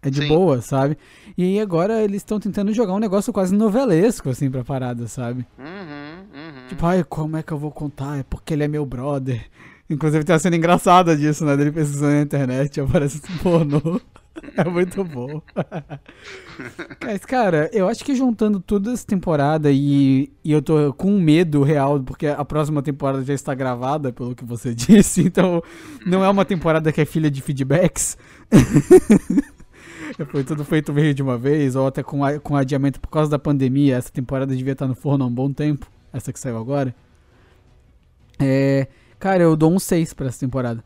É 0.03 0.09
de 0.09 0.21
Sim. 0.21 0.27
boa, 0.27 0.61
sabe? 0.61 0.97
E 1.37 1.43
aí 1.43 1.59
agora 1.59 2.01
eles 2.01 2.17
estão 2.17 2.39
tentando 2.39 2.73
jogar 2.73 2.93
um 2.93 2.99
negócio 2.99 3.31
quase 3.31 3.53
novelesco, 3.53 4.29
assim, 4.29 4.49
pra 4.49 4.63
parada, 4.63 5.07
sabe? 5.07 5.45
Uhum, 5.59 5.65
uhum. 5.65 6.67
Tipo, 6.69 6.85
ai, 6.85 7.03
como 7.03 7.37
é 7.37 7.43
que 7.43 7.51
eu 7.51 7.57
vou 7.57 7.71
contar? 7.71 8.17
É 8.17 8.23
porque 8.23 8.53
ele 8.53 8.63
é 8.63 8.67
meu 8.67 8.85
brother. 8.85 9.45
Inclusive 9.87 10.23
tem 10.23 10.33
uma 10.33 10.39
cena 10.39 10.55
engraçada 10.55 11.15
disso, 11.15 11.45
né? 11.45 11.55
Dele 11.55 11.71
pesquisando 11.71 12.13
na 12.13 12.21
internet, 12.21 12.81
aparece 12.81 13.21
um 13.29 13.37
pornô. 13.37 14.01
É 14.55 14.63
muito 14.63 15.03
bom. 15.03 15.41
Mas, 17.03 17.25
cara, 17.25 17.69
eu 17.73 17.87
acho 17.87 18.03
que 18.03 18.15
juntando 18.15 18.61
toda 18.61 18.93
essa 18.93 19.05
temporada 19.05 19.69
e, 19.71 20.31
e 20.43 20.51
eu 20.51 20.61
tô 20.61 20.93
com 20.93 21.19
medo 21.19 21.63
real, 21.63 21.99
porque 21.99 22.27
a 22.27 22.43
próxima 22.45 22.81
temporada 22.81 23.23
já 23.23 23.33
está 23.33 23.53
gravada, 23.53 24.11
pelo 24.13 24.33
que 24.33 24.45
você 24.45 24.73
disse, 24.75 25.21
então 25.21 25.61
não 26.05 26.23
é 26.23 26.29
uma 26.29 26.45
temporada 26.45 26.91
que 26.93 27.01
é 27.01 27.05
filha 27.05 27.29
de 27.29 27.41
feedbacks. 27.41 28.17
Foi 30.31 30.43
tudo 30.43 30.63
feito 30.63 30.93
meio 30.93 31.13
de 31.13 31.21
uma 31.21 31.37
vez, 31.37 31.75
ou 31.75 31.87
até 31.87 32.03
com, 32.03 32.23
a, 32.23 32.39
com 32.39 32.55
adiamento 32.55 32.99
por 32.99 33.09
causa 33.09 33.29
da 33.29 33.39
pandemia. 33.39 33.97
Essa 33.97 34.11
temporada 34.11 34.55
devia 34.55 34.73
estar 34.73 34.87
no 34.87 34.95
forno 34.95 35.23
há 35.23 35.27
um 35.27 35.33
bom 35.33 35.51
tempo, 35.51 35.87
essa 36.13 36.31
que 36.31 36.39
saiu 36.39 36.57
agora. 36.57 36.93
É, 38.39 38.87
cara, 39.19 39.43
eu 39.43 39.55
dou 39.55 39.71
um 39.71 39.79
6 39.79 40.13
pra 40.13 40.27
essa 40.27 40.39
temporada. 40.39 40.83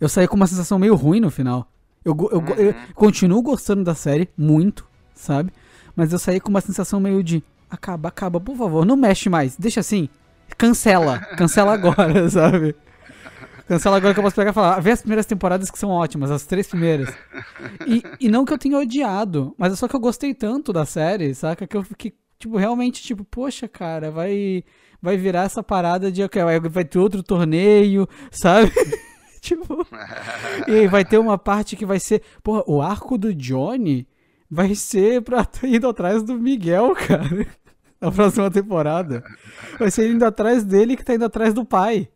Eu 0.00 0.08
saí 0.08 0.26
com 0.26 0.36
uma 0.36 0.46
sensação 0.46 0.78
meio 0.78 0.94
ruim 0.94 1.20
no 1.20 1.30
final. 1.30 1.70
Eu, 2.04 2.16
eu, 2.30 2.38
uhum. 2.38 2.48
eu, 2.56 2.74
continuo 2.94 3.42
gostando 3.42 3.84
da 3.84 3.94
série, 3.94 4.28
muito, 4.36 4.86
sabe? 5.14 5.52
Mas 5.94 6.12
eu 6.12 6.18
saí 6.18 6.40
com 6.40 6.48
uma 6.48 6.60
sensação 6.60 6.98
meio 6.98 7.22
de 7.22 7.42
acaba, 7.68 8.08
acaba, 8.08 8.40
por 8.40 8.56
favor, 8.56 8.84
não 8.84 8.96
mexe 8.96 9.28
mais, 9.28 9.56
deixa 9.56 9.80
assim. 9.80 10.08
Cancela, 10.56 11.18
cancela 11.36 11.72
agora, 11.74 12.28
sabe? 12.30 12.74
Cancela 13.70 13.98
agora 13.98 14.12
que 14.12 14.18
eu 14.18 14.24
posso 14.24 14.34
pegar 14.34 14.50
e 14.50 14.52
falar. 14.52 14.80
Vê 14.80 14.90
as 14.90 15.00
primeiras 15.00 15.26
temporadas 15.26 15.70
que 15.70 15.78
são 15.78 15.90
ótimas, 15.90 16.28
as 16.28 16.44
três 16.44 16.66
primeiras. 16.66 17.08
E, 17.86 18.02
e 18.18 18.28
não 18.28 18.44
que 18.44 18.52
eu 18.52 18.58
tenha 18.58 18.76
odiado, 18.76 19.54
mas 19.56 19.72
é 19.72 19.76
só 19.76 19.86
que 19.86 19.94
eu 19.94 20.00
gostei 20.00 20.34
tanto 20.34 20.72
da 20.72 20.84
série, 20.84 21.32
saca? 21.36 21.68
Que 21.68 21.76
eu 21.76 21.84
fiquei, 21.84 22.12
tipo, 22.36 22.56
realmente, 22.56 23.00
tipo, 23.00 23.22
poxa, 23.22 23.68
cara, 23.68 24.10
vai 24.10 24.64
vai 25.00 25.16
virar 25.16 25.44
essa 25.44 25.62
parada 25.62 26.10
de 26.10 26.20
okay, 26.20 26.42
vai 26.68 26.84
ter 26.84 26.98
outro 26.98 27.22
torneio, 27.22 28.08
sabe? 28.32 28.72
tipo. 29.40 29.86
e 30.66 30.88
vai 30.88 31.04
ter 31.04 31.18
uma 31.18 31.38
parte 31.38 31.76
que 31.76 31.86
vai 31.86 32.00
ser. 32.00 32.22
Porra, 32.42 32.64
o 32.66 32.82
arco 32.82 33.16
do 33.16 33.32
Johnny 33.32 34.04
vai 34.50 34.74
ser 34.74 35.22
pra 35.22 35.46
indo 35.62 35.88
atrás 35.88 36.24
do 36.24 36.36
Miguel, 36.36 36.92
cara. 36.96 37.46
Na 38.02 38.10
próxima 38.10 38.50
temporada. 38.50 39.22
Vai 39.78 39.92
ser 39.92 40.10
indo 40.10 40.24
atrás 40.24 40.64
dele 40.64 40.96
que 40.96 41.04
tá 41.04 41.14
indo 41.14 41.24
atrás 41.24 41.54
do 41.54 41.64
pai. 41.64 42.08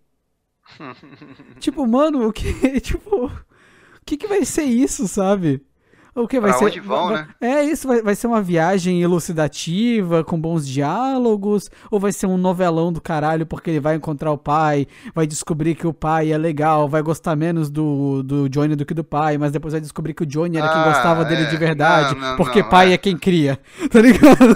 Tipo, 1.59 1.87
mano, 1.87 2.27
o 2.27 2.33
que. 2.33 2.81
Tipo. 2.81 3.27
O 3.27 4.07
que, 4.07 4.19
que 4.19 4.27
vai 4.27 4.45
ser 4.45 4.65
isso, 4.65 5.09
sabe? 5.09 5.65
O 6.15 6.29
que 6.29 6.39
vai 6.39 6.57
pra 6.57 6.71
ser? 6.71 6.81
Vão, 6.81 7.09
vai, 7.09 7.17
né? 7.17 7.29
É 7.41 7.65
isso, 7.65 7.89
vai, 7.89 8.01
vai 8.01 8.15
ser 8.15 8.29
uma 8.29 8.41
viagem 8.41 9.03
elucidativa, 9.03 10.23
com 10.23 10.41
bons 10.41 10.67
diálogos, 10.67 11.69
ou 11.91 11.99
vai 11.99 12.13
ser 12.13 12.27
um 12.27 12.37
novelão 12.37 12.93
do 12.93 13.01
caralho 13.01 13.45
porque 13.45 13.71
ele 13.71 13.81
vai 13.81 13.97
encontrar 13.97 14.31
o 14.31 14.39
pai, 14.39 14.87
vai 15.13 15.27
descobrir 15.27 15.75
que 15.75 15.89
o 15.89 15.93
pai 15.93 16.33
é 16.33 16.39
legal, 16.39 16.89
vai 16.89 17.03
gostar 17.03 17.35
menos 17.35 17.69
do, 17.69 18.23
do 18.23 18.49
Johnny 18.49 18.77
do 18.77 18.87
que 18.87 18.95
do 18.95 19.03
pai, 19.03 19.37
mas 19.39 19.51
depois 19.51 19.73
vai 19.73 19.81
descobrir 19.81 20.15
que 20.15 20.23
o 20.23 20.27
Johnny 20.27 20.57
era 20.57 20.69
ah, 20.69 20.73
quem 20.73 20.93
gostava 20.93 21.23
é. 21.23 21.25
dele 21.25 21.47
de 21.47 21.57
verdade, 21.57 22.15
não, 22.15 22.29
não, 22.29 22.37
porque 22.37 22.63
não, 22.63 22.69
pai 22.69 22.91
é. 22.91 22.95
é. 22.95 22.99
quem 22.99 23.17
cria, 23.17 23.59
tá 23.91 24.01
ligado? 24.01 24.55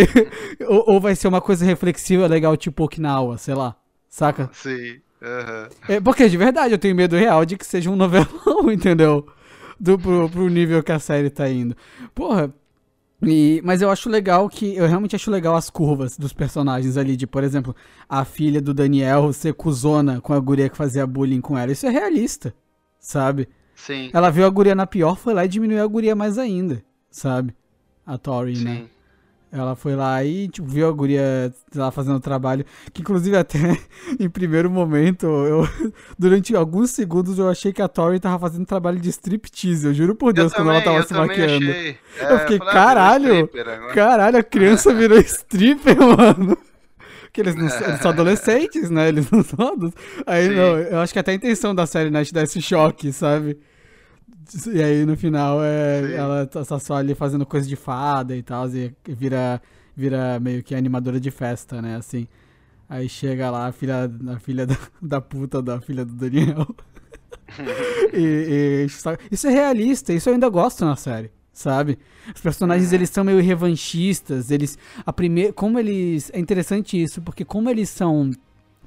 ou, 0.66 0.94
ou 0.94 1.00
vai 1.00 1.14
ser 1.14 1.28
uma 1.28 1.42
coisa 1.42 1.62
reflexiva 1.62 2.26
legal, 2.26 2.56
tipo 2.56 2.84
Okinawa, 2.84 3.36
sei 3.36 3.54
lá, 3.54 3.76
saca? 4.14 4.50
Sim. 4.52 5.00
Uhum. 5.22 5.68
É, 5.88 6.00
porque 6.00 6.28
de 6.28 6.36
verdade 6.36 6.74
eu 6.74 6.78
tenho 6.78 6.94
medo 6.94 7.16
real 7.16 7.44
de 7.44 7.56
que 7.56 7.66
seja 7.66 7.90
um 7.90 7.96
novelão, 7.96 8.70
entendeu? 8.70 9.26
do, 9.78 9.98
pro, 9.98 10.28
pro 10.30 10.48
nível 10.48 10.82
que 10.82 10.92
a 10.92 10.98
série 10.98 11.30
tá 11.30 11.48
indo. 11.48 11.76
Porra, 12.14 12.52
e, 13.22 13.60
mas 13.64 13.82
eu 13.82 13.90
acho 13.90 14.08
legal 14.08 14.48
que. 14.48 14.76
Eu 14.76 14.86
realmente 14.86 15.16
acho 15.16 15.30
legal 15.30 15.56
as 15.56 15.70
curvas 15.70 16.16
dos 16.16 16.32
personagens 16.32 16.96
ali. 16.96 17.16
De, 17.16 17.26
por 17.26 17.42
exemplo, 17.42 17.74
a 18.08 18.24
filha 18.24 18.60
do 18.60 18.74
Daniel 18.74 19.32
ser 19.32 19.54
cuzona 19.54 20.20
com 20.20 20.32
a 20.32 20.38
guria 20.38 20.68
que 20.68 20.76
fazia 20.76 21.06
bullying 21.06 21.40
com 21.40 21.56
ela. 21.58 21.72
Isso 21.72 21.86
é 21.86 21.90
realista, 21.90 22.54
sabe? 23.00 23.48
Sim. 23.74 24.10
Ela 24.12 24.30
viu 24.30 24.46
a 24.46 24.50
guria 24.50 24.74
na 24.74 24.86
pior, 24.86 25.16
foi 25.16 25.34
lá 25.34 25.44
e 25.44 25.48
diminuiu 25.48 25.82
a 25.82 25.86
guria 25.86 26.14
mais 26.14 26.38
ainda, 26.38 26.82
sabe? 27.10 27.54
A 28.06 28.16
Tori, 28.16 28.52
né? 28.52 28.58
Sim. 28.58 28.64
né? 28.64 28.86
Ela 29.54 29.76
foi 29.76 29.94
lá 29.94 30.24
e 30.24 30.48
tipo, 30.48 30.66
viu 30.66 30.88
a 30.88 30.90
guria 30.90 31.54
lá 31.76 31.92
fazendo 31.92 32.16
o 32.16 32.20
trabalho. 32.20 32.66
Que 32.92 33.02
inclusive 33.02 33.36
até 33.36 33.58
em 34.18 34.28
primeiro 34.28 34.68
momento, 34.68 35.26
eu, 35.26 35.68
durante 36.18 36.56
alguns 36.56 36.90
segundos 36.90 37.38
eu 37.38 37.48
achei 37.48 37.72
que 37.72 37.80
a 37.80 37.86
Tori 37.86 38.18
tava 38.18 38.36
fazendo 38.40 38.66
trabalho 38.66 38.98
de 38.98 39.08
striptease. 39.10 39.86
Eu 39.86 39.94
juro 39.94 40.16
por 40.16 40.32
Deus, 40.32 40.50
eu 40.50 40.56
quando 40.56 40.66
também, 40.66 40.82
ela 40.82 40.92
tava 40.92 41.06
se 41.06 41.14
maquiando. 41.14 41.70
É, 41.70 41.96
eu 42.30 42.38
fiquei, 42.40 42.56
eu 42.56 42.58
falei, 42.58 42.58
ah, 42.60 42.72
caralho! 42.72 43.50
Caralho, 43.94 44.38
a 44.38 44.42
criança 44.42 44.92
virou 44.92 45.18
stripper, 45.22 45.98
mano. 46.00 46.58
Que 47.32 47.40
eles 47.40 47.54
não 47.54 47.68
eles 47.68 48.00
são 48.00 48.10
adolescentes, 48.10 48.90
né? 48.90 49.08
Eles 49.08 49.30
não 49.30 49.44
são 49.44 49.68
adultos. 49.68 50.02
Aí 50.26 50.48
não, 50.48 50.78
eu 50.78 50.98
acho 50.98 51.12
que 51.12 51.18
até 51.20 51.30
a 51.30 51.34
intenção 51.34 51.72
da 51.72 51.86
série, 51.86 52.10
né, 52.10 52.24
te 52.24 52.34
dá 52.34 52.42
esse 52.42 52.60
choque, 52.60 53.12
sabe? 53.12 53.56
E 54.72 54.82
aí 54.82 55.06
no 55.06 55.16
final 55.16 55.62
é, 55.62 56.14
ela 56.14 56.46
tá, 56.46 56.64
tá 56.64 56.78
só 56.78 56.96
ali 56.96 57.14
fazendo 57.14 57.46
coisa 57.46 57.66
de 57.66 57.76
fada 57.76 58.36
e 58.36 58.42
tal, 58.42 58.68
e 58.68 58.94
vira, 59.08 59.60
vira 59.96 60.38
meio 60.40 60.62
que 60.62 60.74
animadora 60.74 61.18
de 61.18 61.30
festa, 61.30 61.80
né? 61.80 61.96
Assim. 61.96 62.28
Aí 62.88 63.08
chega 63.08 63.50
lá 63.50 63.66
a 63.66 63.72
filha, 63.72 64.10
a 64.28 64.38
filha 64.38 64.66
da, 64.66 64.76
da 65.00 65.20
puta 65.20 65.62
da 65.62 65.80
filha 65.80 66.04
do 66.04 66.12
Daniel. 66.12 66.66
e, 68.12 68.86
e, 68.86 68.86
isso 69.30 69.46
é 69.46 69.50
realista, 69.50 70.12
isso 70.12 70.28
eu 70.28 70.34
ainda 70.34 70.48
gosto 70.48 70.84
na 70.84 70.96
série, 70.96 71.30
sabe? 71.52 71.98
Os 72.34 72.40
personagens 72.40 72.92
eles 72.92 73.10
são 73.10 73.24
meio 73.24 73.40
revanchistas, 73.40 74.50
eles 74.50 74.78
a 75.04 75.12
primeira, 75.12 75.52
como 75.52 75.78
eles 75.78 76.30
é 76.34 76.38
interessante 76.38 77.00
isso, 77.00 77.22
porque 77.22 77.44
como 77.44 77.70
eles 77.70 77.88
são 77.88 78.30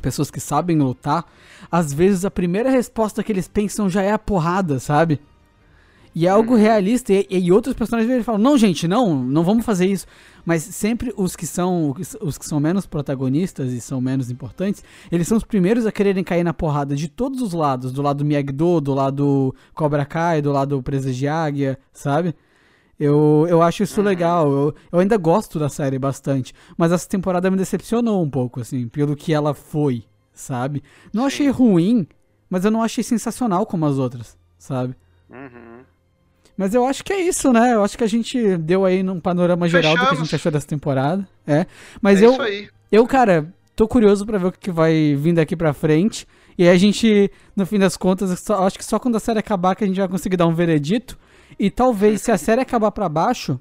pessoas 0.01 0.29
que 0.29 0.39
sabem 0.39 0.77
lutar, 0.77 1.25
às 1.71 1.91
vezes 1.91 2.23
a 2.23 2.31
primeira 2.31 2.69
resposta 2.69 3.23
que 3.23 3.31
eles 3.31 3.47
pensam 3.47 3.89
já 3.89 4.03
é 4.03 4.11
a 4.11 4.19
porrada, 4.19 4.79
sabe? 4.79 5.19
E 6.17 6.25
é 6.25 6.31
algo 6.31 6.55
realista. 6.55 7.13
E, 7.13 7.27
e 7.29 7.51
outros 7.51 7.75
personagens 7.75 8.25
falam: 8.25 8.41
não, 8.41 8.57
gente, 8.57 8.87
não, 8.87 9.23
não 9.23 9.43
vamos 9.43 9.63
fazer 9.63 9.85
isso. 9.85 10.07
Mas 10.43 10.63
sempre 10.63 11.13
os 11.15 11.35
que 11.35 11.45
são 11.45 11.93
os 12.19 12.39
que 12.39 12.45
são 12.45 12.59
menos 12.59 12.87
protagonistas 12.87 13.71
e 13.71 13.79
são 13.79 14.01
menos 14.01 14.31
importantes, 14.31 14.83
eles 15.11 15.27
são 15.27 15.37
os 15.37 15.43
primeiros 15.43 15.85
a 15.85 15.91
quererem 15.91 16.23
cair 16.23 16.43
na 16.43 16.55
porrada 16.55 16.95
de 16.95 17.07
todos 17.07 17.39
os 17.39 17.53
lados, 17.53 17.91
do 17.91 18.01
lado 18.01 18.25
Miyagi-Do, 18.25 18.81
do 18.81 18.95
lado 18.95 19.53
Cobra 19.75 20.05
Kai, 20.05 20.41
do 20.41 20.51
lado 20.51 20.81
Presa 20.81 21.13
de 21.13 21.27
Águia, 21.27 21.77
sabe? 21.93 22.33
Eu, 22.99 23.45
eu 23.47 23.61
acho 23.61 23.83
isso 23.83 23.99
uhum. 23.99 24.07
legal. 24.07 24.51
Eu, 24.51 24.75
eu 24.91 24.99
ainda 24.99 25.17
gosto 25.17 25.59
da 25.59 25.69
série 25.69 25.99
bastante, 25.99 26.51
mas 26.75 26.91
essa 26.91 27.07
temporada 27.07 27.51
me 27.51 27.57
decepcionou 27.57 28.23
um 28.23 28.29
pouco, 28.29 28.59
assim, 28.59 28.87
pelo 28.87 29.15
que 29.15 29.33
ela 29.33 29.53
foi, 29.53 30.03
sabe? 30.33 30.81
Não 31.13 31.27
achei 31.27 31.47
ruim, 31.51 32.07
mas 32.49 32.65
eu 32.65 32.71
não 32.71 32.81
achei 32.81 33.03
sensacional 33.03 33.67
como 33.67 33.85
as 33.85 33.99
outras, 33.99 34.35
sabe? 34.57 34.95
Uhum. 35.29 35.66
Mas 36.57 36.73
eu 36.73 36.85
acho 36.85 37.03
que 37.03 37.13
é 37.13 37.21
isso, 37.21 37.53
né? 37.53 37.75
Eu 37.75 37.83
acho 37.83 37.95
que 37.95 38.03
a 38.03 38.07
gente 38.07 38.57
deu 38.57 38.83
aí 38.83 39.03
num 39.03 39.19
panorama 39.19 39.69
geral 39.69 39.91
Fechamos. 39.91 40.09
do 40.09 40.15
que 40.15 40.21
a 40.21 40.23
gente 40.25 40.35
achou 40.35 40.51
dessa 40.51 40.67
temporada. 40.67 41.27
É. 41.45 41.67
Mas 42.01 42.21
é 42.21 42.25
eu, 42.25 42.31
isso 42.31 42.41
aí. 42.41 42.69
eu, 42.91 43.05
cara, 43.05 43.53
tô 43.75 43.87
curioso 43.87 44.25
para 44.25 44.39
ver 44.39 44.47
o 44.47 44.51
que 44.51 44.71
vai 44.71 45.15
vir 45.15 45.35
daqui 45.35 45.55
pra 45.55 45.71
frente. 45.71 46.27
E 46.57 46.63
aí 46.63 46.69
a 46.69 46.77
gente, 46.77 47.31
no 47.55 47.63
fim 47.67 47.77
das 47.77 47.95
contas, 47.95 48.39
só, 48.39 48.65
acho 48.65 48.79
que 48.79 48.83
só 48.83 48.97
quando 48.97 49.15
a 49.15 49.19
série 49.19 49.37
acabar 49.37 49.75
que 49.75 49.83
a 49.83 49.87
gente 49.87 49.99
vai 49.99 50.07
conseguir 50.07 50.35
dar 50.35 50.47
um 50.47 50.55
veredito. 50.55 51.15
E 51.59 51.69
talvez, 51.69 52.23
se 52.23 52.31
a 52.31 52.37
série 52.37 52.61
acabar 52.61 52.91
para 52.91 53.07
baixo, 53.07 53.59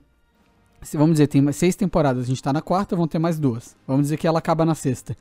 se, 0.81 0.97
vamos 0.97 1.13
dizer, 1.13 1.27
tem 1.27 1.53
seis 1.53 1.77
temporadas, 1.77 2.25
a 2.25 2.27
gente 2.27 2.43
tá 2.43 2.51
na 2.53 2.63
quarta, 2.63 2.97
vão 2.97 3.07
ter 3.07 3.19
mais 3.19 3.39
duas. 3.39 3.77
Vamos 3.87 4.05
dizer 4.05 4.17
que 4.17 4.27
ela 4.27 4.39
acaba 4.39 4.65
na 4.65 4.75
sexta. 4.75 5.15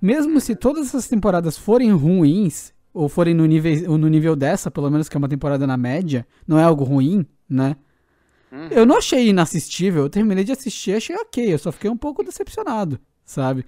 Mesmo 0.00 0.38
se 0.40 0.54
todas 0.54 0.88
essas 0.88 1.08
temporadas 1.08 1.56
forem 1.56 1.90
ruins, 1.92 2.73
ou 2.94 3.08
forem 3.08 3.34
no 3.34 3.44
nível, 3.44 3.98
no 3.98 4.08
nível 4.08 4.36
dessa, 4.36 4.70
pelo 4.70 4.88
menos 4.88 5.08
que 5.08 5.16
é 5.16 5.18
uma 5.18 5.28
temporada 5.28 5.66
na 5.66 5.76
média, 5.76 6.24
não 6.46 6.58
é 6.58 6.62
algo 6.62 6.84
ruim, 6.84 7.26
né? 7.50 7.76
Uhum. 8.52 8.68
Eu 8.68 8.86
não 8.86 8.96
achei 8.96 9.28
inassistível, 9.28 10.04
eu 10.04 10.08
terminei 10.08 10.44
de 10.44 10.52
assistir 10.52 10.94
achei 10.94 11.16
ok, 11.16 11.52
eu 11.52 11.58
só 11.58 11.72
fiquei 11.72 11.90
um 11.90 11.96
pouco 11.96 12.22
decepcionado, 12.22 13.00
sabe? 13.24 13.64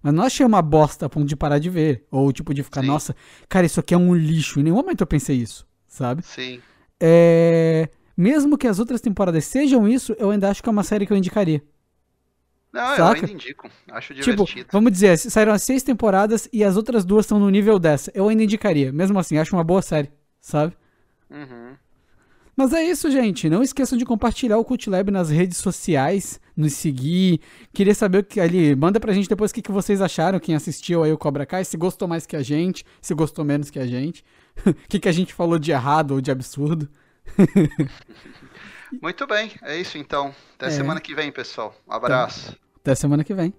Mas 0.00 0.14
não 0.14 0.22
achei 0.22 0.46
uma 0.46 0.62
bosta 0.62 1.06
a 1.06 1.08
ponto 1.08 1.26
de 1.26 1.34
parar 1.34 1.58
de 1.58 1.68
ver. 1.68 2.06
Ou 2.08 2.32
tipo 2.32 2.54
de 2.54 2.62
ficar, 2.62 2.82
Sim. 2.82 2.86
nossa, 2.86 3.16
cara, 3.48 3.66
isso 3.66 3.80
aqui 3.80 3.94
é 3.94 3.98
um 3.98 4.14
lixo. 4.14 4.60
Em 4.60 4.62
nenhum 4.62 4.76
momento 4.76 5.00
eu 5.00 5.06
pensei 5.08 5.36
isso, 5.36 5.66
sabe? 5.88 6.22
Sim. 6.22 6.60
É... 7.00 7.88
Mesmo 8.16 8.56
que 8.56 8.68
as 8.68 8.78
outras 8.78 9.00
temporadas 9.00 9.44
sejam 9.44 9.88
isso, 9.88 10.14
eu 10.18 10.30
ainda 10.30 10.48
acho 10.48 10.62
que 10.62 10.68
é 10.68 10.72
uma 10.72 10.84
série 10.84 11.04
que 11.04 11.12
eu 11.12 11.16
indicaria. 11.16 11.62
Não, 12.72 12.96
Saca? 12.96 13.00
eu 13.00 13.06
ainda 13.06 13.32
indico. 13.32 13.70
Acho 13.90 14.14
tipo, 14.14 14.24
divertido. 14.30 14.60
Tipo, 14.60 14.72
vamos 14.72 14.92
dizer, 14.92 15.16
saíram 15.18 15.52
as 15.52 15.62
seis 15.62 15.82
temporadas 15.82 16.48
e 16.52 16.62
as 16.62 16.76
outras 16.76 17.04
duas 17.04 17.24
estão 17.24 17.38
no 17.38 17.48
nível 17.48 17.78
dessa. 17.78 18.10
Eu 18.14 18.28
ainda 18.28 18.42
indicaria. 18.42 18.92
Mesmo 18.92 19.18
assim, 19.18 19.38
acho 19.38 19.56
uma 19.56 19.64
boa 19.64 19.82
série, 19.82 20.10
sabe? 20.40 20.74
Uhum. 21.30 21.74
Mas 22.58 22.72
é 22.72 22.82
isso, 22.82 23.08
gente. 23.08 23.48
Não 23.48 23.62
esqueçam 23.62 23.96
de 23.96 24.04
compartilhar 24.04 24.58
o 24.58 24.64
Cult 24.64 24.90
Lab 24.90 25.12
nas 25.12 25.30
redes 25.30 25.58
sociais, 25.58 26.40
nos 26.56 26.72
seguir. 26.72 27.40
Queria 27.72 27.94
saber 27.94 28.18
o 28.18 28.24
que 28.24 28.40
ali. 28.40 28.74
Manda 28.74 28.98
pra 28.98 29.12
gente 29.12 29.28
depois 29.28 29.52
o 29.52 29.54
que, 29.54 29.62
que 29.62 29.70
vocês 29.70 30.02
acharam, 30.02 30.40
quem 30.40 30.56
assistiu 30.56 31.04
aí 31.04 31.12
o 31.12 31.16
Cobra 31.16 31.46
Kai, 31.46 31.64
se 31.64 31.76
gostou 31.76 32.08
mais 32.08 32.26
que 32.26 32.34
a 32.34 32.42
gente, 32.42 32.84
se 33.00 33.14
gostou 33.14 33.44
menos 33.44 33.70
que 33.70 33.78
a 33.78 33.86
gente. 33.86 34.24
O 34.66 34.74
que, 34.88 34.98
que 34.98 35.08
a 35.08 35.12
gente 35.12 35.32
falou 35.32 35.56
de 35.56 35.70
errado 35.70 36.14
ou 36.14 36.20
de 36.20 36.32
absurdo. 36.32 36.88
Muito 39.00 39.26
bem, 39.26 39.52
é 39.62 39.76
isso 39.76 39.98
então. 39.98 40.34
Até 40.56 40.66
é. 40.66 40.70
semana 40.70 41.00
que 41.00 41.14
vem, 41.14 41.30
pessoal. 41.30 41.74
Um 41.86 41.92
abraço. 41.92 42.56
Até 42.76 42.94
semana 42.94 43.24
que 43.24 43.34
vem. 43.34 43.52